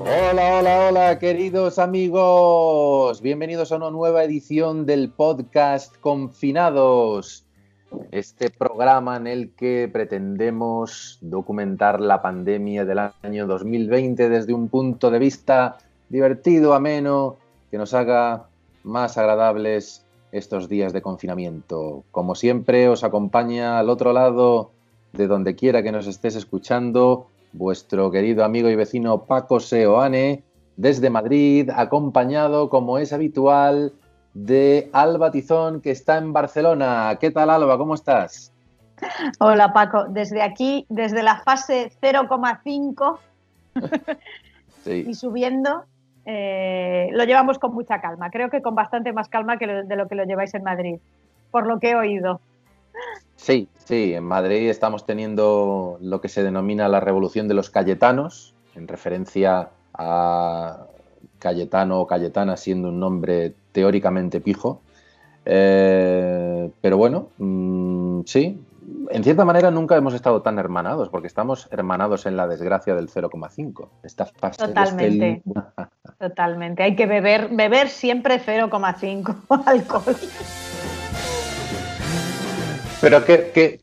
Hola, 0.00 0.58
hola, 0.58 0.88
hola, 0.88 1.18
queridos 1.18 1.78
amigos. 1.78 3.20
Bienvenidos 3.20 3.72
a 3.72 3.76
una 3.76 3.90
nueva 3.90 4.24
edición 4.24 4.86
del 4.86 5.10
podcast 5.10 5.96
Confinados. 6.00 7.44
Este 8.10 8.50
programa 8.50 9.16
en 9.16 9.26
el 9.26 9.54
que 9.54 9.90
pretendemos 9.92 11.18
documentar 11.20 12.00
la 12.00 12.22
pandemia 12.22 12.84
del 12.84 12.98
año 13.22 13.46
2020 13.46 14.28
desde 14.28 14.54
un 14.54 14.68
punto 14.68 15.10
de 15.10 15.18
vista 15.18 15.78
divertido, 16.08 16.74
ameno, 16.74 17.36
que 17.70 17.78
nos 17.78 17.94
haga 17.94 18.48
más 18.84 19.18
agradables 19.18 20.04
estos 20.32 20.68
días 20.68 20.92
de 20.92 21.02
confinamiento. 21.02 22.04
Como 22.10 22.34
siempre, 22.34 22.88
os 22.88 23.04
acompaña 23.04 23.78
al 23.78 23.90
otro 23.90 24.12
lado 24.12 24.72
de 25.12 25.26
donde 25.26 25.54
quiera 25.54 25.82
que 25.82 25.92
nos 25.92 26.06
estés 26.06 26.36
escuchando 26.36 27.26
vuestro 27.52 28.10
querido 28.10 28.44
amigo 28.44 28.68
y 28.68 28.76
vecino 28.76 29.24
Paco 29.24 29.58
Seoane 29.58 30.42
desde 30.76 31.10
Madrid, 31.10 31.70
acompañado, 31.74 32.68
como 32.68 32.98
es 32.98 33.12
habitual, 33.12 33.92
de 34.34 34.90
Alba 34.92 35.32
Tizón, 35.32 35.80
que 35.80 35.90
está 35.90 36.18
en 36.18 36.32
Barcelona. 36.32 37.16
¿Qué 37.20 37.32
tal, 37.32 37.50
Alba? 37.50 37.76
¿Cómo 37.76 37.94
estás? 37.94 38.52
Hola, 39.40 39.72
Paco. 39.72 40.06
Desde 40.08 40.42
aquí, 40.42 40.86
desde 40.88 41.22
la 41.22 41.40
fase 41.40 41.90
0,5 42.00 43.18
y 45.06 45.14
subiendo, 45.14 45.84
eh, 46.30 47.08
lo 47.12 47.24
llevamos 47.24 47.58
con 47.58 47.72
mucha 47.72 48.02
calma. 48.02 48.30
Creo 48.30 48.50
que 48.50 48.60
con 48.60 48.74
bastante 48.74 49.14
más 49.14 49.30
calma 49.30 49.56
que 49.56 49.66
de 49.66 49.96
lo 49.96 50.08
que 50.08 50.14
lo 50.14 50.24
lleváis 50.24 50.52
en 50.52 50.62
Madrid, 50.62 50.98
por 51.50 51.66
lo 51.66 51.80
que 51.80 51.92
he 51.92 51.96
oído. 51.96 52.42
Sí, 53.36 53.66
sí, 53.78 54.12
en 54.12 54.24
Madrid 54.24 54.68
estamos 54.68 55.06
teniendo 55.06 55.96
lo 56.02 56.20
que 56.20 56.28
se 56.28 56.42
denomina 56.42 56.86
la 56.88 57.00
revolución 57.00 57.48
de 57.48 57.54
los 57.54 57.70
Cayetanos, 57.70 58.52
en 58.74 58.88
referencia 58.88 59.70
a 59.94 60.84
Cayetano 61.38 62.00
o 62.00 62.06
Cayetana 62.06 62.58
siendo 62.58 62.90
un 62.90 63.00
nombre 63.00 63.54
teóricamente 63.72 64.42
pijo. 64.42 64.82
Eh, 65.46 66.70
pero 66.82 66.98
bueno, 66.98 67.28
mm, 67.38 68.20
sí, 68.26 68.60
en 69.10 69.24
cierta 69.24 69.44
manera 69.44 69.70
nunca 69.70 69.96
hemos 69.96 70.14
estado 70.14 70.42
tan 70.42 70.58
hermanados, 70.58 71.08
porque 71.08 71.26
estamos 71.26 71.68
hermanados 71.70 72.26
en 72.26 72.36
la 72.36 72.46
desgracia 72.46 72.94
del 72.94 73.08
0,5. 73.08 74.56
Totalmente. 74.56 75.42
Totalmente. 76.18 76.82
Hay 76.82 76.96
que 76.96 77.06
beber, 77.06 77.48
beber 77.48 77.88
siempre 77.88 78.40
0,5 78.40 79.36
alcohol. 79.66 80.16
Pero 83.00 83.24
qué, 83.24 83.80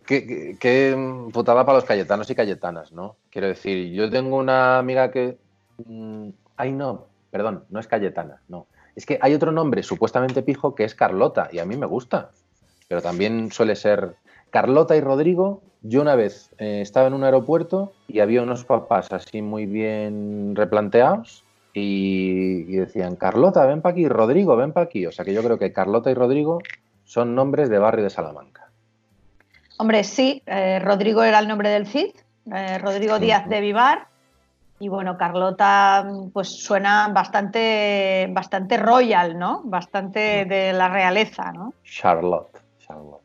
qué, 0.59 1.29
putada 1.31 1.65
para 1.65 1.77
los 1.77 1.85
cayetanos 1.85 2.29
y 2.29 2.35
cayetanas, 2.35 2.91
¿no? 2.91 3.15
Quiero 3.29 3.47
decir, 3.47 3.93
yo 3.93 4.09
tengo 4.09 4.37
una 4.37 4.77
amiga 4.77 5.09
que... 5.09 5.37
Mm, 5.85 6.29
ay, 6.57 6.73
no, 6.73 7.07
perdón, 7.31 7.63
no 7.69 7.79
es 7.79 7.87
cayetana, 7.87 8.41
no. 8.49 8.67
Es 8.95 9.05
que 9.05 9.17
hay 9.21 9.33
otro 9.33 9.51
nombre 9.51 9.83
supuestamente 9.83 10.41
pijo 10.41 10.75
que 10.75 10.83
es 10.83 10.95
Carlota 10.95 11.49
y 11.51 11.59
a 11.59 11.65
mí 11.65 11.77
me 11.77 11.85
gusta, 11.85 12.31
pero 12.87 13.01
también 13.01 13.51
suele 13.51 13.75
ser 13.75 14.15
Carlota 14.55 14.95
y 14.95 15.01
Rodrigo. 15.01 15.61
Yo 15.81 16.01
una 16.01 16.15
vez 16.15 16.49
eh, 16.59 16.79
estaba 16.79 17.07
en 17.07 17.13
un 17.13 17.25
aeropuerto 17.25 17.91
y 18.07 18.21
había 18.21 18.41
unos 18.41 18.63
papás 18.63 19.11
así 19.11 19.41
muy 19.41 19.65
bien 19.65 20.55
replanteados 20.55 21.43
y, 21.73 22.63
y 22.69 22.77
decían, 22.77 23.17
Carlota, 23.17 23.65
ven 23.65 23.81
para 23.81 23.91
aquí, 23.91 24.07
Rodrigo, 24.07 24.55
ven 24.55 24.71
para 24.71 24.85
aquí. 24.85 25.05
O 25.07 25.11
sea 25.11 25.25
que 25.25 25.33
yo 25.33 25.43
creo 25.43 25.59
que 25.59 25.73
Carlota 25.73 26.09
y 26.09 26.13
Rodrigo 26.13 26.59
son 27.03 27.35
nombres 27.35 27.67
de 27.67 27.79
barrio 27.79 28.05
de 28.05 28.09
Salamanca. 28.09 28.69
Hombre, 29.75 30.05
sí, 30.05 30.41
eh, 30.45 30.79
Rodrigo 30.79 31.21
era 31.21 31.39
el 31.39 31.49
nombre 31.49 31.67
del 31.67 31.85
Cid, 31.85 32.15
eh, 32.53 32.77
Rodrigo 32.77 33.19
Díaz 33.19 33.49
de 33.49 33.59
Vivar. 33.59 34.07
Y 34.79 34.87
bueno, 34.87 35.17
Carlota 35.17 36.09
pues 36.31 36.47
suena 36.47 37.09
bastante, 37.09 38.29
bastante 38.31 38.77
royal, 38.77 39.37
¿no? 39.37 39.63
Bastante 39.65 40.45
de 40.45 40.71
la 40.71 40.87
realeza, 40.87 41.51
¿no? 41.51 41.73
Charlotte, 41.83 42.57
Charlotte. 42.79 43.24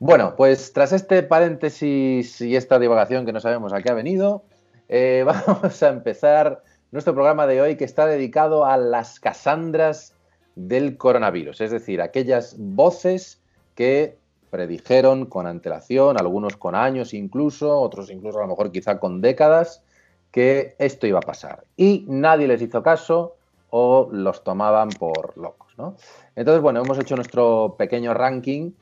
Bueno, 0.00 0.32
pues 0.34 0.72
tras 0.72 0.92
este 0.94 1.22
paréntesis 1.22 2.40
y 2.40 2.56
esta 2.56 2.78
divagación 2.78 3.26
que 3.26 3.34
no 3.34 3.40
sabemos 3.40 3.74
a 3.74 3.82
qué 3.82 3.90
ha 3.90 3.94
venido, 3.94 4.44
eh, 4.88 5.24
vamos 5.26 5.82
a 5.82 5.88
empezar 5.90 6.62
nuestro 6.90 7.12
programa 7.12 7.46
de 7.46 7.60
hoy 7.60 7.76
que 7.76 7.84
está 7.84 8.06
dedicado 8.06 8.64
a 8.64 8.78
las 8.78 9.20
Casandras 9.20 10.14
del 10.56 10.96
coronavirus, 10.96 11.60
es 11.60 11.70
decir, 11.70 12.00
aquellas 12.00 12.56
voces 12.58 13.42
que 13.74 14.16
predijeron 14.48 15.26
con 15.26 15.46
antelación, 15.46 16.18
algunos 16.18 16.56
con 16.56 16.74
años 16.74 17.12
incluso, 17.12 17.78
otros 17.78 18.10
incluso 18.10 18.38
a 18.38 18.42
lo 18.42 18.48
mejor 18.48 18.72
quizá 18.72 18.98
con 18.98 19.20
décadas, 19.20 19.84
que 20.30 20.76
esto 20.78 21.06
iba 21.06 21.18
a 21.18 21.22
pasar. 21.22 21.64
Y 21.76 22.06
nadie 22.08 22.48
les 22.48 22.62
hizo 22.62 22.82
caso 22.82 23.36
o 23.68 24.08
los 24.10 24.44
tomaban 24.44 24.88
por 24.88 25.36
locos. 25.36 25.74
¿no? 25.76 25.96
Entonces, 26.36 26.62
bueno, 26.62 26.80
hemos 26.80 26.98
hecho 26.98 27.16
nuestro 27.16 27.74
pequeño 27.76 28.14
ranking 28.14 28.72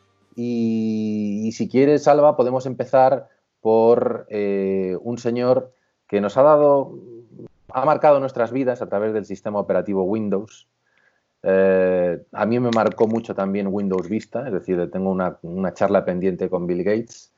y, 0.40 1.50
si 1.50 1.68
quieres, 1.68 2.04
Salva, 2.04 2.36
podemos 2.36 2.64
empezar 2.64 3.28
por 3.60 4.26
eh, 4.30 4.96
un 5.02 5.18
señor 5.18 5.72
que 6.06 6.20
nos 6.20 6.36
ha 6.36 6.42
dado, 6.42 6.94
ha 7.72 7.84
marcado 7.84 8.20
nuestras 8.20 8.52
vidas 8.52 8.80
a 8.80 8.88
través 8.88 9.12
del 9.12 9.26
sistema 9.26 9.58
operativo 9.58 10.04
Windows, 10.04 10.68
eh, 11.42 12.22
a 12.30 12.46
mí 12.46 12.60
me 12.60 12.70
marcó 12.70 13.08
mucho 13.08 13.34
también 13.34 13.66
Windows 13.66 14.08
Vista, 14.08 14.46
es 14.46 14.52
decir, 14.52 14.88
tengo 14.92 15.10
una, 15.10 15.74
charla 15.74 16.04
pendiente 16.04 16.48
con 16.48 16.68
Bill 16.68 16.84
Gates 16.84 17.32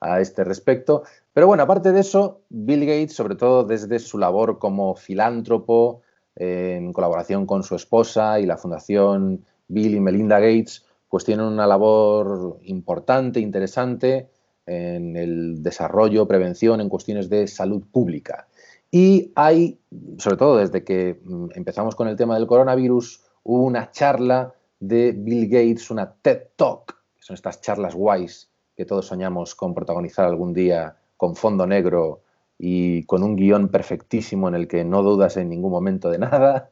a 0.00 0.20
este 0.22 0.42
respecto. 0.42 1.02
Pero 1.34 1.48
bueno, 1.48 1.62
aparte 1.62 1.92
de 1.92 2.00
eso, 2.00 2.40
Bill 2.48 2.86
Gates, 2.86 3.14
sobre 3.14 3.34
todo 3.34 3.64
desde 3.64 3.98
su 3.98 4.16
labor 4.16 4.58
como 4.58 4.94
filántropo, 4.94 6.00
en 6.36 6.94
colaboración 6.94 7.44
con 7.44 7.62
su 7.62 7.74
esposa 7.74 8.40
y 8.40 8.46
la 8.46 8.56
fundación 8.56 9.44
Bill 9.68 9.96
y 9.96 10.00
Melinda 10.00 10.40
Gates, 10.40 10.86
pues 11.16 11.24
tienen 11.24 11.46
una 11.46 11.66
labor 11.66 12.58
importante, 12.64 13.40
interesante 13.40 14.28
en 14.66 15.16
el 15.16 15.62
desarrollo, 15.62 16.28
prevención 16.28 16.82
en 16.82 16.90
cuestiones 16.90 17.30
de 17.30 17.46
salud 17.46 17.82
pública. 17.90 18.48
Y 18.90 19.32
hay, 19.34 19.80
sobre 20.18 20.36
todo 20.36 20.58
desde 20.58 20.84
que 20.84 21.18
mm, 21.24 21.52
empezamos 21.54 21.96
con 21.96 22.08
el 22.08 22.16
tema 22.16 22.34
del 22.34 22.46
coronavirus, 22.46 23.22
hubo 23.44 23.62
una 23.62 23.90
charla 23.90 24.52
de 24.78 25.12
Bill 25.12 25.48
Gates, 25.48 25.90
una 25.90 26.12
TED 26.12 26.48
Talk, 26.54 26.94
que 27.16 27.22
son 27.22 27.32
estas 27.32 27.62
charlas 27.62 27.94
guays 27.94 28.50
que 28.76 28.84
todos 28.84 29.06
soñamos 29.06 29.54
con 29.54 29.72
protagonizar 29.72 30.26
algún 30.26 30.52
día 30.52 30.96
con 31.16 31.34
fondo 31.34 31.66
negro 31.66 32.24
y 32.58 33.02
con 33.04 33.22
un 33.22 33.36
guion 33.36 33.68
perfectísimo 33.68 34.48
en 34.48 34.54
el 34.54 34.66
que 34.66 34.84
no 34.84 35.02
dudas 35.02 35.36
en 35.36 35.50
ningún 35.50 35.70
momento 35.70 36.10
de 36.10 36.18
nada, 36.18 36.70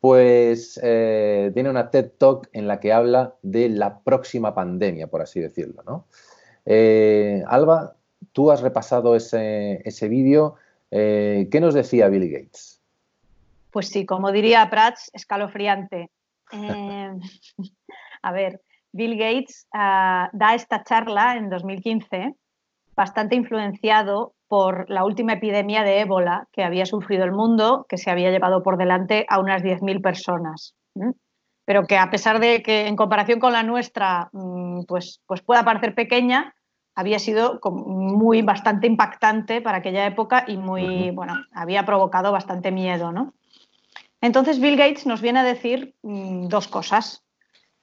pues 0.00 0.80
eh, 0.82 1.50
tiene 1.54 1.70
una 1.70 1.90
TED 1.90 2.12
Talk 2.18 2.48
en 2.52 2.66
la 2.66 2.80
que 2.80 2.92
habla 2.92 3.34
de 3.42 3.68
la 3.68 4.00
próxima 4.00 4.54
pandemia, 4.54 5.08
por 5.08 5.20
así 5.20 5.40
decirlo. 5.40 5.82
¿no? 5.86 6.06
Eh, 6.64 7.42
Alba, 7.46 7.94
tú 8.32 8.50
has 8.50 8.62
repasado 8.62 9.14
ese, 9.14 9.82
ese 9.84 10.08
vídeo. 10.08 10.54
Eh, 10.90 11.48
¿Qué 11.50 11.60
nos 11.60 11.74
decía 11.74 12.08
Bill 12.08 12.30
Gates? 12.30 12.80
Pues 13.70 13.88
sí, 13.88 14.06
como 14.06 14.32
diría 14.32 14.68
Prats, 14.70 15.10
escalofriante. 15.12 16.10
A 18.22 18.32
ver, 18.32 18.62
Bill 18.92 19.18
Gates 19.18 19.66
ah, 19.74 20.30
da 20.32 20.54
esta 20.54 20.82
charla 20.82 21.36
en 21.36 21.50
2015, 21.50 22.34
bastante 22.96 23.36
influenciado 23.36 24.34
por 24.48 24.88
la 24.90 25.04
última 25.04 25.34
epidemia 25.34 25.82
de 25.82 26.00
ébola 26.00 26.48
que 26.52 26.64
había 26.64 26.86
sufrido 26.86 27.24
el 27.24 27.32
mundo, 27.32 27.86
que 27.88 27.98
se 27.98 28.10
había 28.10 28.30
llevado 28.30 28.62
por 28.62 28.78
delante 28.78 29.26
a 29.28 29.38
unas 29.38 29.62
10.000 29.62 30.02
personas. 30.02 30.74
Pero 31.64 31.86
que 31.86 31.98
a 31.98 32.10
pesar 32.10 32.40
de 32.40 32.62
que 32.62 32.86
en 32.86 32.96
comparación 32.96 33.40
con 33.40 33.52
la 33.52 33.62
nuestra 33.62 34.30
mm, 34.32 34.84
pues, 34.88 35.20
pues 35.26 35.42
pueda 35.42 35.64
parecer 35.64 35.94
pequeña, 35.94 36.54
había 36.94 37.20
sido 37.20 37.60
muy 37.70 38.42
bastante 38.42 38.88
impactante 38.88 39.60
para 39.60 39.78
aquella 39.78 40.04
época 40.04 40.44
y 40.48 40.56
muy, 40.56 41.10
bueno, 41.10 41.34
había 41.52 41.86
provocado 41.86 42.32
bastante 42.32 42.72
miedo, 42.72 43.12
¿no? 43.12 43.34
Entonces 44.20 44.58
Bill 44.60 44.76
Gates 44.76 45.06
nos 45.06 45.20
viene 45.20 45.38
a 45.38 45.44
decir 45.44 45.94
mm, 46.02 46.48
dos 46.48 46.66
cosas. 46.66 47.24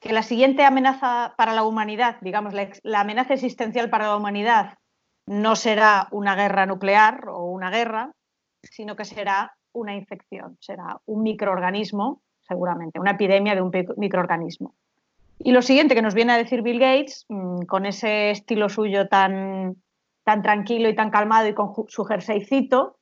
Que 0.00 0.12
la 0.12 0.22
siguiente 0.22 0.64
amenaza 0.64 1.34
para 1.38 1.54
la 1.54 1.64
humanidad, 1.64 2.18
digamos, 2.20 2.52
la, 2.52 3.00
amenaza 3.00 3.32
existencial 3.32 3.88
para 3.88 4.08
la 4.08 4.16
humanidad 4.16 4.74
no 5.26 5.56
será 5.56 6.08
una 6.10 6.34
guerra 6.34 6.66
nuclear 6.66 7.28
o 7.28 7.44
una 7.44 7.70
guerra, 7.70 8.12
sino 8.62 8.96
que 8.96 9.04
será 9.04 9.56
una 9.72 9.94
infección, 9.94 10.56
será 10.60 11.00
un 11.06 11.22
microorganismo, 11.22 12.22
seguramente, 12.40 13.00
una 13.00 13.12
epidemia 13.12 13.54
de 13.54 13.62
un 13.62 13.72
microorganismo. 13.96 14.74
Y 15.38 15.52
lo 15.52 15.60
siguiente 15.62 15.94
que 15.94 16.02
nos 16.02 16.14
viene 16.14 16.32
a 16.32 16.38
decir 16.38 16.62
Bill 16.62 16.78
Gates, 16.78 17.26
mm, 17.28 17.62
con 17.62 17.84
ese 17.84 18.30
estilo 18.30 18.68
suyo 18.68 19.08
tan, 19.08 19.76
tan 20.24 20.42
tranquilo 20.42 20.88
y 20.88 20.94
tan 20.94 21.10
calmado 21.10 21.48
y 21.48 21.54
con 21.54 21.74
su 21.88 22.04
jerseycito, 22.04 22.96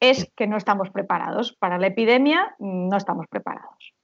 es 0.00 0.30
que 0.36 0.46
no 0.46 0.56
estamos 0.56 0.90
preparados. 0.90 1.56
Para 1.58 1.78
la 1.78 1.88
epidemia 1.88 2.54
no 2.58 2.96
estamos 2.96 3.26
preparados. 3.28 3.94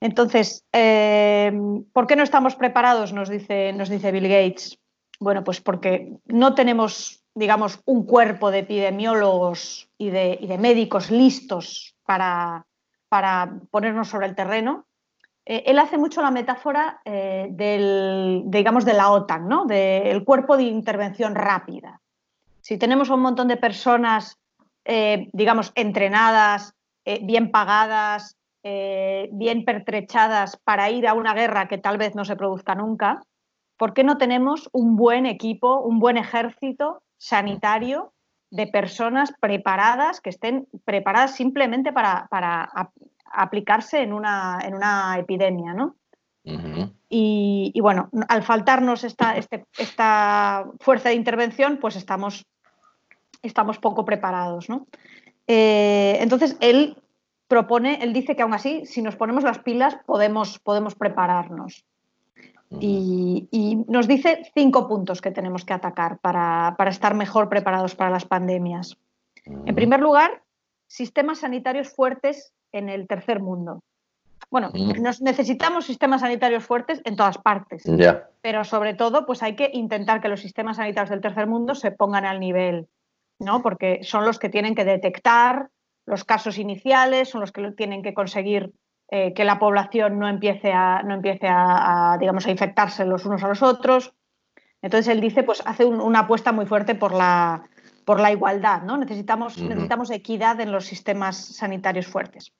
Entonces, 0.00 0.64
eh, 0.72 1.52
¿por 1.92 2.06
qué 2.06 2.16
no 2.16 2.22
estamos 2.22 2.56
preparados? 2.56 3.12
Nos 3.12 3.28
dice, 3.28 3.72
nos 3.72 3.88
dice 3.88 4.12
Bill 4.12 4.28
Gates. 4.28 4.78
Bueno, 5.24 5.42
pues 5.42 5.62
porque 5.62 6.12
no 6.26 6.54
tenemos, 6.54 7.24
digamos, 7.34 7.80
un 7.86 8.04
cuerpo 8.04 8.50
de 8.50 8.58
epidemiólogos 8.58 9.88
y 9.96 10.10
de, 10.10 10.58
médicos 10.60 11.10
listos 11.10 11.96
para, 12.04 12.66
para, 13.08 13.54
ponernos 13.70 14.08
sobre 14.08 14.26
el 14.26 14.34
terreno. 14.34 14.84
Eh, 15.46 15.62
él 15.64 15.78
hace 15.78 15.96
mucho 15.96 16.20
la 16.20 16.30
metáfora 16.30 17.00
eh, 17.06 17.48
del, 17.52 18.42
digamos, 18.44 18.84
de 18.84 18.92
la 18.92 19.12
OTAN, 19.12 19.48
¿no? 19.48 19.64
del 19.64 20.24
cuerpo 20.24 20.58
de 20.58 20.64
intervención 20.64 21.34
rápida. 21.34 22.02
Si 22.60 22.76
tenemos 22.76 23.08
un 23.08 23.20
montón 23.20 23.48
de 23.48 23.56
personas, 23.56 24.36
eh, 24.84 25.30
digamos, 25.32 25.72
entrenadas, 25.74 26.74
bien 27.22 27.50
pagadas, 27.50 28.36
bien 28.62 29.64
pertrechadas 29.64 30.58
para 30.64 30.90
ir 30.90 31.06
a 31.06 31.14
una 31.14 31.32
guerra 31.32 31.68
que 31.68 31.78
tal 31.78 31.96
vez 31.96 32.14
no 32.14 32.24
se 32.24 32.36
produzca 32.36 32.74
nunca, 32.74 33.22
¿por 33.76 33.94
qué 33.94 34.04
no 34.04 34.18
tenemos 34.18 34.68
un 34.72 34.96
buen 34.96 35.26
equipo, 35.26 35.80
un 35.80 35.98
buen 35.98 36.16
ejército 36.16 37.02
sanitario 37.16 38.12
de 38.50 38.66
personas 38.66 39.32
preparadas, 39.40 40.20
que 40.20 40.30
estén 40.30 40.68
preparadas 40.84 41.34
simplemente 41.34 41.92
para, 41.92 42.28
aplicarse 43.32 44.00
en 44.00 44.12
una, 44.12 44.60
en 44.62 44.74
una 44.74 45.18
epidemia, 45.18 45.74
¿no? 45.74 45.96
y, 47.08 47.80
bueno, 47.80 48.10
al 48.28 48.42
faltarnos 48.42 49.02
esta, 49.02 49.36
este, 49.36 49.64
esta, 49.78 50.66
fuerza 50.80 51.08
de 51.08 51.14
intervención, 51.14 51.78
pues 51.78 51.96
estamos, 51.96 52.46
estamos 53.42 53.78
poco 53.78 54.04
preparados, 54.04 54.68
¿no? 54.68 54.86
Eh, 55.46 56.18
entonces, 56.20 56.56
él 56.60 56.96
propone, 57.48 58.02
él 58.02 58.12
dice 58.12 58.36
que 58.36 58.42
aún 58.42 58.54
así, 58.54 58.84
si 58.84 59.00
nos 59.00 59.16
ponemos 59.16 59.44
las 59.44 59.60
pilas, 59.60 59.96
podemos, 60.06 60.58
podemos 60.58 60.94
prepararnos. 60.94 61.84
Y, 62.80 63.84
nos 63.88 64.08
dice 64.08 64.50
cinco 64.54 64.88
puntos 64.88 65.20
que 65.20 65.30
tenemos 65.30 65.64
que 65.64 65.72
atacar 65.72 66.18
para, 66.18 66.76
estar 66.86 67.14
mejor 67.14 67.48
preparados 67.48 67.94
para 67.94 68.10
las 68.10 68.24
pandemias. 68.24 68.96
En 69.44 69.74
primer 69.74 70.00
lugar, 70.00 70.42
sistemas 70.86 71.40
sanitarios 71.40 71.90
fuertes 71.90 72.52
en 72.72 72.88
el 72.88 73.06
tercer 73.06 73.40
mundo. 73.40 73.82
Bueno, 74.50 74.70
nos 75.00 75.20
necesitamos 75.20 75.86
sistemas 75.86 76.20
sanitarios 76.20 76.64
fuertes 76.64 77.00
en 77.04 77.16
todas 77.16 77.38
partes, 77.38 77.82
pero 78.40 78.64
sobre 78.64 78.94
todo, 78.94 79.26
pues 79.26 79.42
hay 79.42 79.56
que 79.56 79.70
intentar 79.72 80.20
que 80.20 80.28
los 80.28 80.40
sistemas 80.40 80.76
sanitarios 80.76 81.10
del 81.10 81.20
tercer 81.20 81.46
mundo 81.46 81.74
se 81.74 81.90
pongan 81.90 82.24
al 82.24 82.40
nivel, 82.40 82.86
¿no? 83.38 83.62
Porque 83.62 84.00
son 84.02 84.24
los 84.24 84.38
que 84.38 84.48
tienen 84.48 84.74
que 84.74 84.84
detectar 84.84 85.70
los 86.06 86.24
casos 86.24 86.58
iniciales, 86.58 87.30
son 87.30 87.40
los 87.40 87.52
que 87.52 87.70
tienen 87.72 88.02
que 88.02 88.14
conseguir 88.14 88.72
eh, 89.16 89.32
que 89.32 89.44
la 89.44 89.60
población 89.60 90.18
no 90.18 90.26
empiece, 90.26 90.72
a, 90.72 91.04
no 91.04 91.14
empiece 91.14 91.46
a, 91.48 92.16
digamos, 92.18 92.46
a 92.46 92.50
infectarse 92.50 93.04
los 93.04 93.24
unos 93.24 93.44
a 93.44 93.46
los 93.46 93.62
otros. 93.62 94.12
Entonces 94.82 95.06
él 95.06 95.20
dice, 95.20 95.44
pues 95.44 95.62
hace 95.64 95.84
una 95.84 96.18
apuesta 96.18 96.50
muy 96.50 96.66
fuerte 96.66 96.96
por 96.96 97.14
la, 97.14 97.62
por 98.04 98.18
la 98.18 98.32
igualdad, 98.32 98.82
¿no? 98.82 98.96
Necesitamos, 98.96 99.56
necesitamos 99.56 100.10
equidad 100.10 100.60
en 100.60 100.72
los 100.72 100.86
sistemas 100.86 101.36
sanitarios 101.36 102.08
fuertes. 102.08 102.54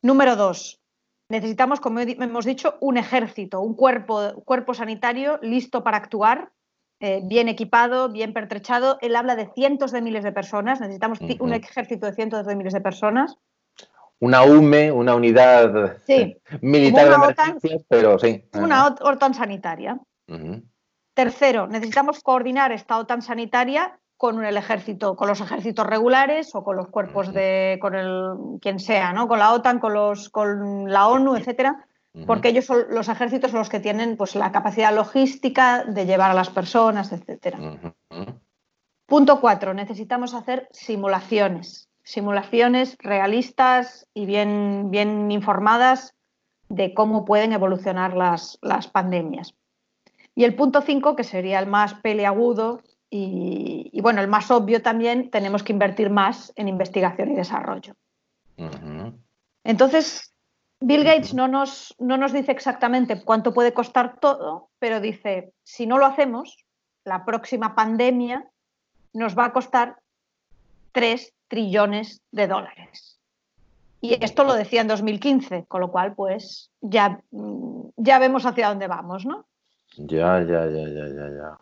Número 0.00 0.36
dos, 0.36 0.80
necesitamos, 1.28 1.80
como 1.80 1.98
hemos 1.98 2.44
dicho, 2.44 2.76
un 2.80 2.96
ejército, 2.96 3.60
un 3.60 3.74
cuerpo, 3.74 4.34
cuerpo 4.44 4.74
sanitario 4.74 5.40
listo 5.42 5.82
para 5.82 5.96
actuar, 5.96 6.52
eh, 7.00 7.22
bien 7.24 7.48
equipado, 7.48 8.08
bien 8.08 8.32
pertrechado. 8.32 8.98
Él 9.00 9.16
habla 9.16 9.34
de 9.34 9.50
cientos 9.52 9.90
de 9.90 10.00
miles 10.00 10.22
de 10.22 10.30
personas, 10.30 10.80
necesitamos 10.80 11.18
un 11.40 11.54
ejército 11.54 12.06
de 12.06 12.12
cientos 12.12 12.46
de 12.46 12.54
miles 12.54 12.72
de 12.72 12.80
personas 12.80 13.36
una 14.20 14.42
UME, 14.42 14.90
una 14.90 15.14
unidad 15.14 15.98
militar 16.60 17.08
de 17.08 17.14
emergencias, 17.14 17.82
pero 17.88 18.18
sí. 18.18 18.44
Una 18.54 18.86
OTAN 18.86 19.34
sanitaria. 19.34 19.98
Tercero, 21.14 21.66
necesitamos 21.66 22.20
coordinar 22.20 22.72
esta 22.72 22.98
OTAN 22.98 23.22
sanitaria 23.22 23.98
con 24.16 24.44
el 24.44 24.56
ejército, 24.56 25.14
con 25.14 25.28
los 25.28 25.40
ejércitos 25.40 25.86
regulares 25.86 26.54
o 26.54 26.64
con 26.64 26.76
los 26.76 26.88
cuerpos 26.88 27.32
de, 27.32 27.78
con 27.80 27.94
el 27.94 28.58
quien 28.60 28.80
sea, 28.80 29.12
¿no? 29.12 29.28
Con 29.28 29.38
la 29.38 29.52
OTAN, 29.52 29.78
con 29.78 29.94
los, 29.94 30.28
con 30.28 30.92
la 30.92 31.06
ONU, 31.06 31.36
etcétera, 31.36 31.86
porque 32.26 32.48
ellos 32.48 32.64
son 32.64 32.86
los 32.90 33.08
ejércitos 33.08 33.52
son 33.52 33.60
los 33.60 33.68
que 33.68 33.78
tienen 33.78 34.16
pues 34.16 34.34
la 34.34 34.50
capacidad 34.50 34.92
logística 34.92 35.84
de 35.84 36.04
llevar 36.04 36.32
a 36.32 36.34
las 36.34 36.50
personas, 36.50 37.12
etcétera. 37.12 37.58
Punto 39.06 39.40
cuatro, 39.40 39.72
necesitamos 39.72 40.34
hacer 40.34 40.68
simulaciones 40.72 41.88
simulaciones 42.08 42.96
realistas 43.00 44.08
y 44.14 44.24
bien, 44.24 44.90
bien 44.90 45.30
informadas 45.30 46.14
de 46.70 46.94
cómo 46.94 47.26
pueden 47.26 47.52
evolucionar 47.52 48.16
las, 48.16 48.58
pandemias. 48.90 49.54
Y 50.34 50.44
el 50.44 50.54
punto 50.54 50.80
5, 50.80 51.14
que 51.16 51.22
sería 51.22 51.58
el 51.58 51.66
más 51.66 51.92
peleagudo 52.00 52.80
y, 53.10 54.00
bueno, 54.00 54.22
el 54.22 54.28
más 54.28 54.50
obvio 54.50 54.80
también, 54.80 55.30
tenemos 55.30 55.62
que 55.62 55.74
invertir 55.74 56.08
más 56.08 56.50
en 56.56 56.68
investigación 56.68 57.30
y 57.32 57.34
desarrollo. 57.34 57.94
Entonces, 59.62 60.34
Bill 60.80 61.04
Gates 61.04 61.34
no 61.34 61.46
nos, 61.46 61.94
no 61.98 62.16
nos 62.16 62.32
dice 62.32 62.52
exactamente 62.52 63.22
cuánto 63.22 63.52
puede 63.52 63.74
costar 63.74 64.18
todo, 64.18 64.70
pero 64.78 65.00
dice, 65.00 65.52
si 65.62 65.86
no 65.86 65.98
lo 65.98 66.06
hacemos, 66.06 66.64
la 67.04 67.26
próxima 67.26 67.74
pandemia 67.74 68.48
nos 69.12 69.36
va 69.36 69.44
a 69.44 69.52
costar 69.52 69.98
3 70.92 71.32
trillones 71.48 72.22
de 72.32 72.46
dólares. 72.46 73.18
Y 74.00 74.22
esto 74.24 74.44
lo 74.44 74.54
decía 74.54 74.80
en 74.80 74.88
2015, 74.88 75.64
con 75.66 75.80
lo 75.80 75.90
cual, 75.90 76.14
pues 76.14 76.70
ya, 76.80 77.20
mm, 77.30 77.88
ya 77.96 78.18
vemos 78.18 78.46
hacia 78.46 78.68
dónde 78.68 78.86
vamos, 78.86 79.26
¿no? 79.26 79.46
Ya, 79.96 80.40
ya, 80.42 80.66
ya, 80.66 80.88
ya, 80.88 81.08
ya, 81.08 81.30
ya. 81.30 81.58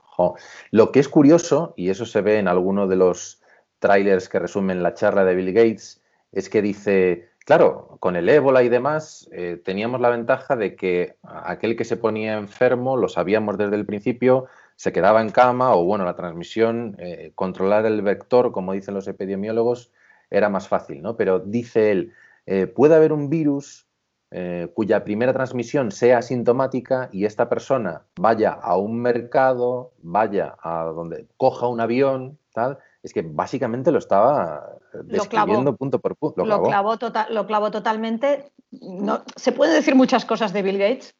Lo 0.70 0.92
que 0.92 1.00
es 1.00 1.08
curioso, 1.08 1.74
y 1.76 1.90
eso 1.90 2.06
se 2.06 2.20
ve 2.20 2.38
en 2.38 2.48
alguno 2.48 2.86
de 2.86 2.96
los 2.96 3.40
trailers 3.78 4.28
que 4.28 4.38
resumen 4.38 4.82
la 4.82 4.94
charla 4.94 5.24
de 5.24 5.34
Bill 5.34 5.52
Gates, 5.52 6.02
es 6.32 6.48
que 6.48 6.62
dice, 6.62 7.28
claro, 7.44 7.96
con 8.00 8.16
el 8.16 8.28
ébola 8.28 8.62
y 8.62 8.68
demás, 8.68 9.28
eh, 9.32 9.60
teníamos 9.64 10.00
la 10.00 10.10
ventaja 10.10 10.56
de 10.56 10.76
que 10.76 11.16
aquel 11.22 11.76
que 11.76 11.84
se 11.84 11.96
ponía 11.96 12.36
enfermo, 12.36 12.96
lo 12.96 13.08
sabíamos 13.08 13.58
desde 13.58 13.76
el 13.76 13.86
principio, 13.86 14.46
se 14.76 14.92
quedaba 14.92 15.22
en 15.22 15.30
cama 15.30 15.74
o, 15.74 15.84
bueno, 15.84 16.04
la 16.04 16.14
transmisión, 16.14 16.96
eh, 16.98 17.32
controlar 17.34 17.86
el 17.86 18.02
vector, 18.02 18.52
como 18.52 18.72
dicen 18.72 18.94
los 18.94 19.08
epidemiólogos, 19.08 19.90
era 20.30 20.48
más 20.48 20.68
fácil, 20.68 21.02
¿no? 21.02 21.16
Pero 21.16 21.40
dice 21.40 21.90
él, 21.90 22.12
eh, 22.44 22.66
puede 22.66 22.94
haber 22.94 23.12
un 23.12 23.30
virus 23.30 23.86
eh, 24.32 24.68
cuya 24.74 25.04
primera 25.04 25.32
transmisión 25.32 25.92
sea 25.92 26.18
asintomática 26.18 27.08
y 27.12 27.24
esta 27.24 27.48
persona 27.48 28.02
vaya 28.16 28.52
a 28.52 28.76
un 28.76 29.00
mercado, 29.00 29.92
vaya 30.02 30.56
a 30.62 30.84
donde 30.84 31.26
coja 31.36 31.68
un 31.68 31.80
avión, 31.80 32.38
tal. 32.52 32.78
Es 33.02 33.12
que 33.12 33.22
básicamente 33.22 33.92
lo 33.92 33.98
estaba 33.98 34.78
describiendo 35.04 35.76
punto 35.76 36.00
por 36.00 36.16
punto. 36.16 36.44
Lo, 36.44 36.62
clavó. 36.64 36.98
Tota-, 36.98 37.28
lo 37.30 37.46
clavó 37.46 37.70
totalmente. 37.70 38.50
No, 38.72 39.22
se 39.36 39.52
puede 39.52 39.74
decir 39.74 39.94
muchas 39.94 40.24
cosas 40.24 40.52
de 40.52 40.62
Bill 40.62 40.78
Gates, 40.78 41.14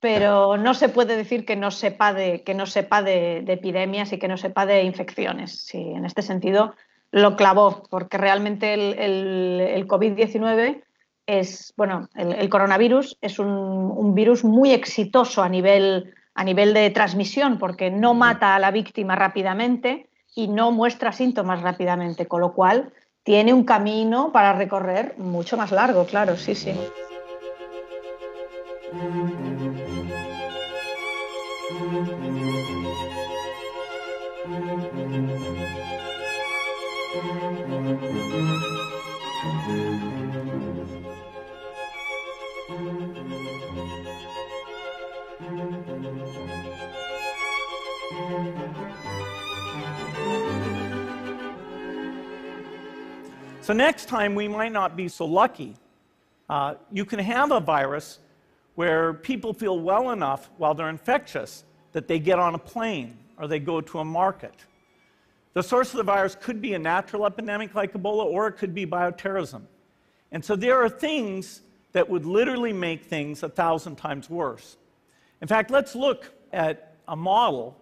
pero 0.00 0.56
no 0.56 0.74
se 0.74 0.88
puede 0.88 1.16
decir 1.16 1.44
que 1.44 1.56
no 1.56 1.70
sepa 1.70 2.12
de, 2.12 2.42
que 2.42 2.54
no 2.54 2.66
sepa 2.66 3.02
de, 3.02 3.38
epidemias 3.38 4.12
y 4.12 4.18
que 4.18 4.28
no 4.28 4.36
sepa 4.36 4.64
de 4.66 4.82
infecciones. 4.82 5.60
Sí, 5.64 5.78
en 5.78 6.04
este 6.04 6.22
sentido 6.22 6.74
lo 7.10 7.36
clavó, 7.36 7.82
porque 7.90 8.18
realmente 8.18 8.74
el, 8.74 9.86
COVID-19 9.88 10.82
es, 11.26 11.72
bueno, 11.76 12.08
el, 12.14 12.48
coronavirus 12.48 13.18
es 13.20 13.38
un, 13.38 14.14
virus 14.14 14.44
muy 14.44 14.72
exitoso 14.72 15.42
a 15.42 15.48
nivel, 15.48 16.14
a 16.34 16.44
nivel 16.44 16.74
de 16.74 16.90
transmisión, 16.90 17.58
porque 17.58 17.90
no 17.90 18.14
mata 18.14 18.54
a 18.54 18.58
la 18.58 18.70
víctima 18.70 19.16
rápidamente 19.16 20.08
y 20.34 20.48
no 20.48 20.70
muestra 20.70 21.12
síntomas 21.12 21.62
rápidamente, 21.62 22.26
con 22.26 22.42
lo 22.42 22.52
cual 22.52 22.92
tiene 23.22 23.52
un 23.52 23.64
camino 23.64 24.30
para 24.32 24.52
recorrer 24.52 25.14
mucho 25.18 25.56
más 25.56 25.72
largo, 25.72 26.04
claro, 26.04 26.36
sí, 26.36 26.54
sí. 26.54 26.72
So 53.68 53.74
next 53.74 54.06
time 54.06 54.34
we 54.34 54.48
might 54.48 54.72
not 54.72 54.96
be 54.96 55.08
so 55.08 55.26
lucky. 55.26 55.76
Uh, 56.48 56.76
you 56.90 57.04
can 57.04 57.18
have 57.18 57.52
a 57.52 57.60
virus 57.60 58.18
where 58.76 59.12
people 59.12 59.52
feel 59.52 59.78
well 59.78 60.12
enough 60.12 60.48
while 60.56 60.72
they're 60.72 60.88
infectious 60.88 61.64
that 61.92 62.08
they 62.08 62.18
get 62.18 62.38
on 62.38 62.54
a 62.54 62.58
plane 62.58 63.18
or 63.36 63.46
they 63.46 63.58
go 63.58 63.82
to 63.82 63.98
a 63.98 64.04
market. 64.06 64.54
The 65.52 65.62
source 65.62 65.90
of 65.90 65.98
the 65.98 66.02
virus 66.02 66.34
could 66.34 66.62
be 66.62 66.72
a 66.72 66.78
natural 66.78 67.26
epidemic 67.26 67.74
like 67.74 67.92
Ebola, 67.92 68.24
or 68.24 68.46
it 68.46 68.52
could 68.52 68.74
be 68.74 68.86
bioterrorism. 68.86 69.64
And 70.32 70.42
so 70.42 70.56
there 70.56 70.82
are 70.82 70.88
things 70.88 71.60
that 71.92 72.08
would 72.08 72.24
literally 72.24 72.72
make 72.72 73.04
things 73.04 73.42
a 73.42 73.50
thousand 73.50 73.96
times 73.96 74.30
worse. 74.30 74.78
In 75.42 75.46
fact, 75.46 75.70
let's 75.70 75.94
look 75.94 76.32
at 76.54 76.94
a 77.06 77.16
model 77.16 77.76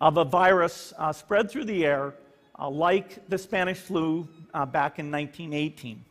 of 0.00 0.16
a 0.16 0.24
virus 0.24 0.94
uh, 0.96 1.12
spread 1.12 1.50
through 1.50 1.66
the 1.66 1.84
air 1.84 2.14
uh, 2.58 2.70
like 2.70 3.28
the 3.28 3.36
Spanish 3.36 3.76
flu 3.76 4.26
uh, 4.54 4.66
back 4.66 4.98
in 4.98 5.10
1918. 5.10 6.04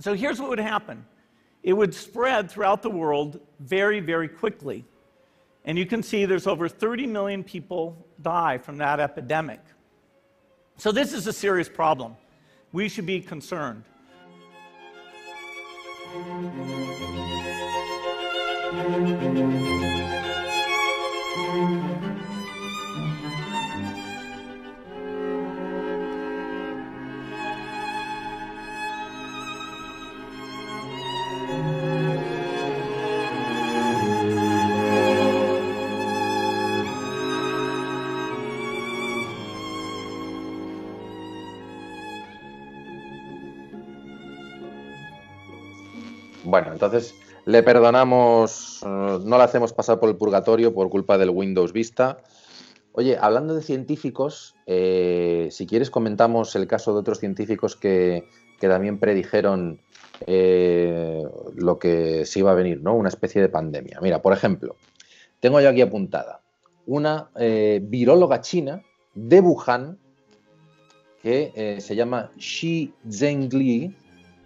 So 0.00 0.14
here's 0.14 0.40
what 0.40 0.50
would 0.50 0.58
happen 0.58 1.04
it 1.62 1.74
would 1.74 1.94
spread 1.94 2.50
throughout 2.50 2.82
the 2.82 2.90
world 2.90 3.40
very, 3.60 4.00
very 4.00 4.28
quickly. 4.28 4.84
And 5.64 5.78
you 5.78 5.86
can 5.86 6.02
see 6.02 6.24
there's 6.24 6.48
over 6.48 6.68
30 6.68 7.06
million 7.06 7.44
people 7.44 7.96
die 8.20 8.58
from 8.58 8.78
that 8.78 8.98
epidemic. 8.98 9.60
So 10.76 10.90
this 10.90 11.12
is 11.12 11.28
a 11.28 11.32
serious 11.32 11.68
problem. 11.68 12.16
We 12.72 12.88
should 12.88 13.06
be 13.06 13.20
concerned. 13.20 13.84
Bueno, 46.52 46.70
entonces 46.70 47.14
le 47.46 47.62
perdonamos, 47.62 48.82
eh, 48.82 48.86
no 49.24 49.38
le 49.38 49.42
hacemos 49.42 49.72
pasar 49.72 49.98
por 49.98 50.10
el 50.10 50.16
purgatorio 50.16 50.74
por 50.74 50.90
culpa 50.90 51.16
del 51.16 51.30
Windows 51.30 51.72
Vista. 51.72 52.18
Oye, 52.92 53.16
hablando 53.18 53.54
de 53.54 53.62
científicos, 53.62 54.54
eh, 54.66 55.48
si 55.50 55.66
quieres 55.66 55.88
comentamos 55.88 56.54
el 56.54 56.66
caso 56.66 56.92
de 56.92 57.00
otros 57.00 57.20
científicos 57.20 57.74
que, 57.74 58.28
que 58.60 58.68
también 58.68 58.98
predijeron 58.98 59.80
eh, 60.26 61.22
lo 61.54 61.78
que 61.78 62.26
se 62.26 62.40
iba 62.40 62.50
a 62.50 62.54
venir, 62.54 62.82
¿no? 62.82 62.96
Una 62.96 63.08
especie 63.08 63.40
de 63.40 63.48
pandemia. 63.48 63.98
Mira, 64.02 64.20
por 64.20 64.34
ejemplo, 64.34 64.76
tengo 65.40 65.58
yo 65.58 65.70
aquí 65.70 65.80
apuntada 65.80 66.42
una 66.84 67.30
viróloga 67.34 68.42
china 68.42 68.82
de 69.14 69.40
Wuhan 69.40 69.98
que 71.22 71.78
se 71.80 71.96
llama 71.96 72.30
Xi 72.36 72.92
Zhengli, 73.10 73.96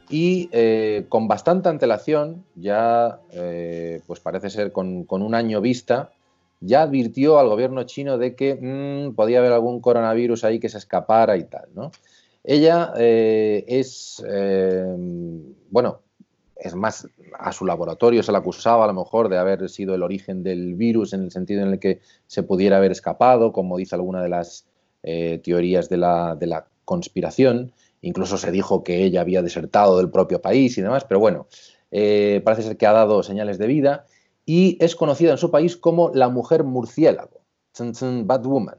y 0.08 0.48
eh, 0.52 1.06
con 1.08 1.28
bastante 1.28 1.68
antelación, 1.68 2.44
ya 2.54 3.20
eh, 3.32 4.00
pues 4.06 4.20
parece 4.20 4.50
ser 4.50 4.72
con, 4.72 5.06
un 5.08 5.34
año 5.34 5.60
vista, 5.60 6.12
ya 6.60 6.82
advirtió 6.82 7.38
al 7.38 7.48
gobierno 7.48 7.82
chino 7.84 8.18
de 8.18 8.34
que 8.34 8.54
mm, 8.54 9.14
podía 9.14 9.38
haber 9.38 9.52
algún 9.52 9.80
coronavirus 9.80 10.44
ahí 10.44 10.58
que 10.58 10.68
se 10.68 10.78
escapara 10.78 11.36
y 11.36 11.44
tal, 11.44 11.68
¿no? 11.74 11.90
Ella 12.44 12.92
eh, 12.96 13.64
es, 13.66 14.24
bueno, 15.70 16.00
es 16.54 16.76
más, 16.76 17.08
a 17.36 17.50
su 17.50 17.66
laboratorio 17.66 18.22
se 18.22 18.30
le 18.30 18.38
acusaba 18.38 18.84
a 18.84 18.86
lo 18.86 18.94
mejor 18.94 19.28
de 19.28 19.36
haber 19.36 19.68
sido 19.68 19.96
el 19.96 20.04
origen 20.04 20.44
del 20.44 20.76
virus 20.76 21.12
en 21.12 21.24
el 21.24 21.32
sentido 21.32 21.62
en 21.62 21.72
el 21.72 21.80
que 21.80 22.00
se 22.28 22.44
pudiera 22.44 22.76
haber 22.76 22.92
escapado, 22.92 23.52
como 23.52 23.76
dice 23.76 23.96
alguna 23.96 24.22
de 24.22 24.28
las 24.28 24.64
teorías 25.02 25.88
de 25.88 25.96
la, 25.96 26.36
de 26.36 26.46
la 26.46 26.66
conspiración. 26.84 27.72
Incluso 28.00 28.36
se 28.36 28.50
dijo 28.50 28.84
que 28.84 29.04
ella 29.04 29.20
había 29.20 29.42
desertado 29.42 29.98
del 29.98 30.10
propio 30.10 30.40
país 30.40 30.76
y 30.78 30.82
demás, 30.82 31.04
pero 31.04 31.20
bueno, 31.20 31.46
eh, 31.90 32.40
parece 32.44 32.62
ser 32.62 32.76
que 32.76 32.86
ha 32.86 32.92
dado 32.92 33.22
señales 33.22 33.58
de 33.58 33.66
vida 33.66 34.06
y 34.44 34.76
es 34.80 34.96
conocida 34.96 35.32
en 35.32 35.38
su 35.38 35.50
país 35.50 35.76
como 35.76 36.10
la 36.14 36.28
mujer 36.28 36.64
murciélago, 36.64 37.42
Batwoman. 38.24 38.78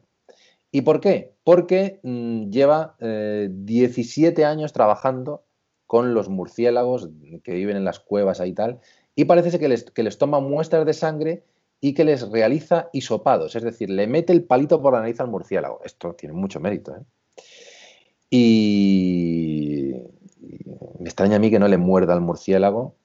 ¿Y 0.72 0.82
por 0.82 1.00
qué? 1.00 1.34
Porque 1.44 2.00
mm, 2.04 2.50
lleva 2.50 2.96
17 3.00 4.42
eh, 4.42 4.46
años 4.46 4.74
trabajando 4.74 5.44
con 5.86 6.14
los 6.14 6.30
murciélagos 6.30 7.10
que 7.44 7.54
viven 7.54 7.78
en 7.78 7.86
las 7.86 8.00
cuevas 8.00 8.42
y 8.46 8.54
tal, 8.54 8.80
y 9.16 9.26
parece 9.26 9.52
ser 9.52 9.60
que 9.60 9.70
les, 9.70 9.84
que 9.84 10.04
les 10.04 10.18
toma 10.18 10.40
muestras 10.40 10.86
de 10.86 10.94
sangre 10.94 11.44
y 11.80 11.94
que 11.94 12.06
les 12.06 12.30
realiza 12.30 12.90
hisopados, 12.92 13.56
es 13.56 13.64
decir, 13.64 13.90
le 13.90 14.08
mete 14.08 14.34
el 14.34 14.44
palito 14.44 14.82
por 14.82 14.94
la 14.94 15.00
nariz 15.00 15.20
al 15.20 15.28
murciélago. 15.28 15.82
Esto 15.84 16.14
tiene 16.14 16.34
mucho 16.34 16.60
mérito. 16.60 16.96
¿eh? 16.96 17.00
Y 18.30 19.94
me 21.00 21.06
extraña 21.06 21.38
a 21.38 21.40
mí 21.40 21.50
que 21.50 21.60
no 21.60 21.68
le 21.68 21.78
muerda 21.78 22.14
al 22.14 22.22
murciélago 22.22 22.96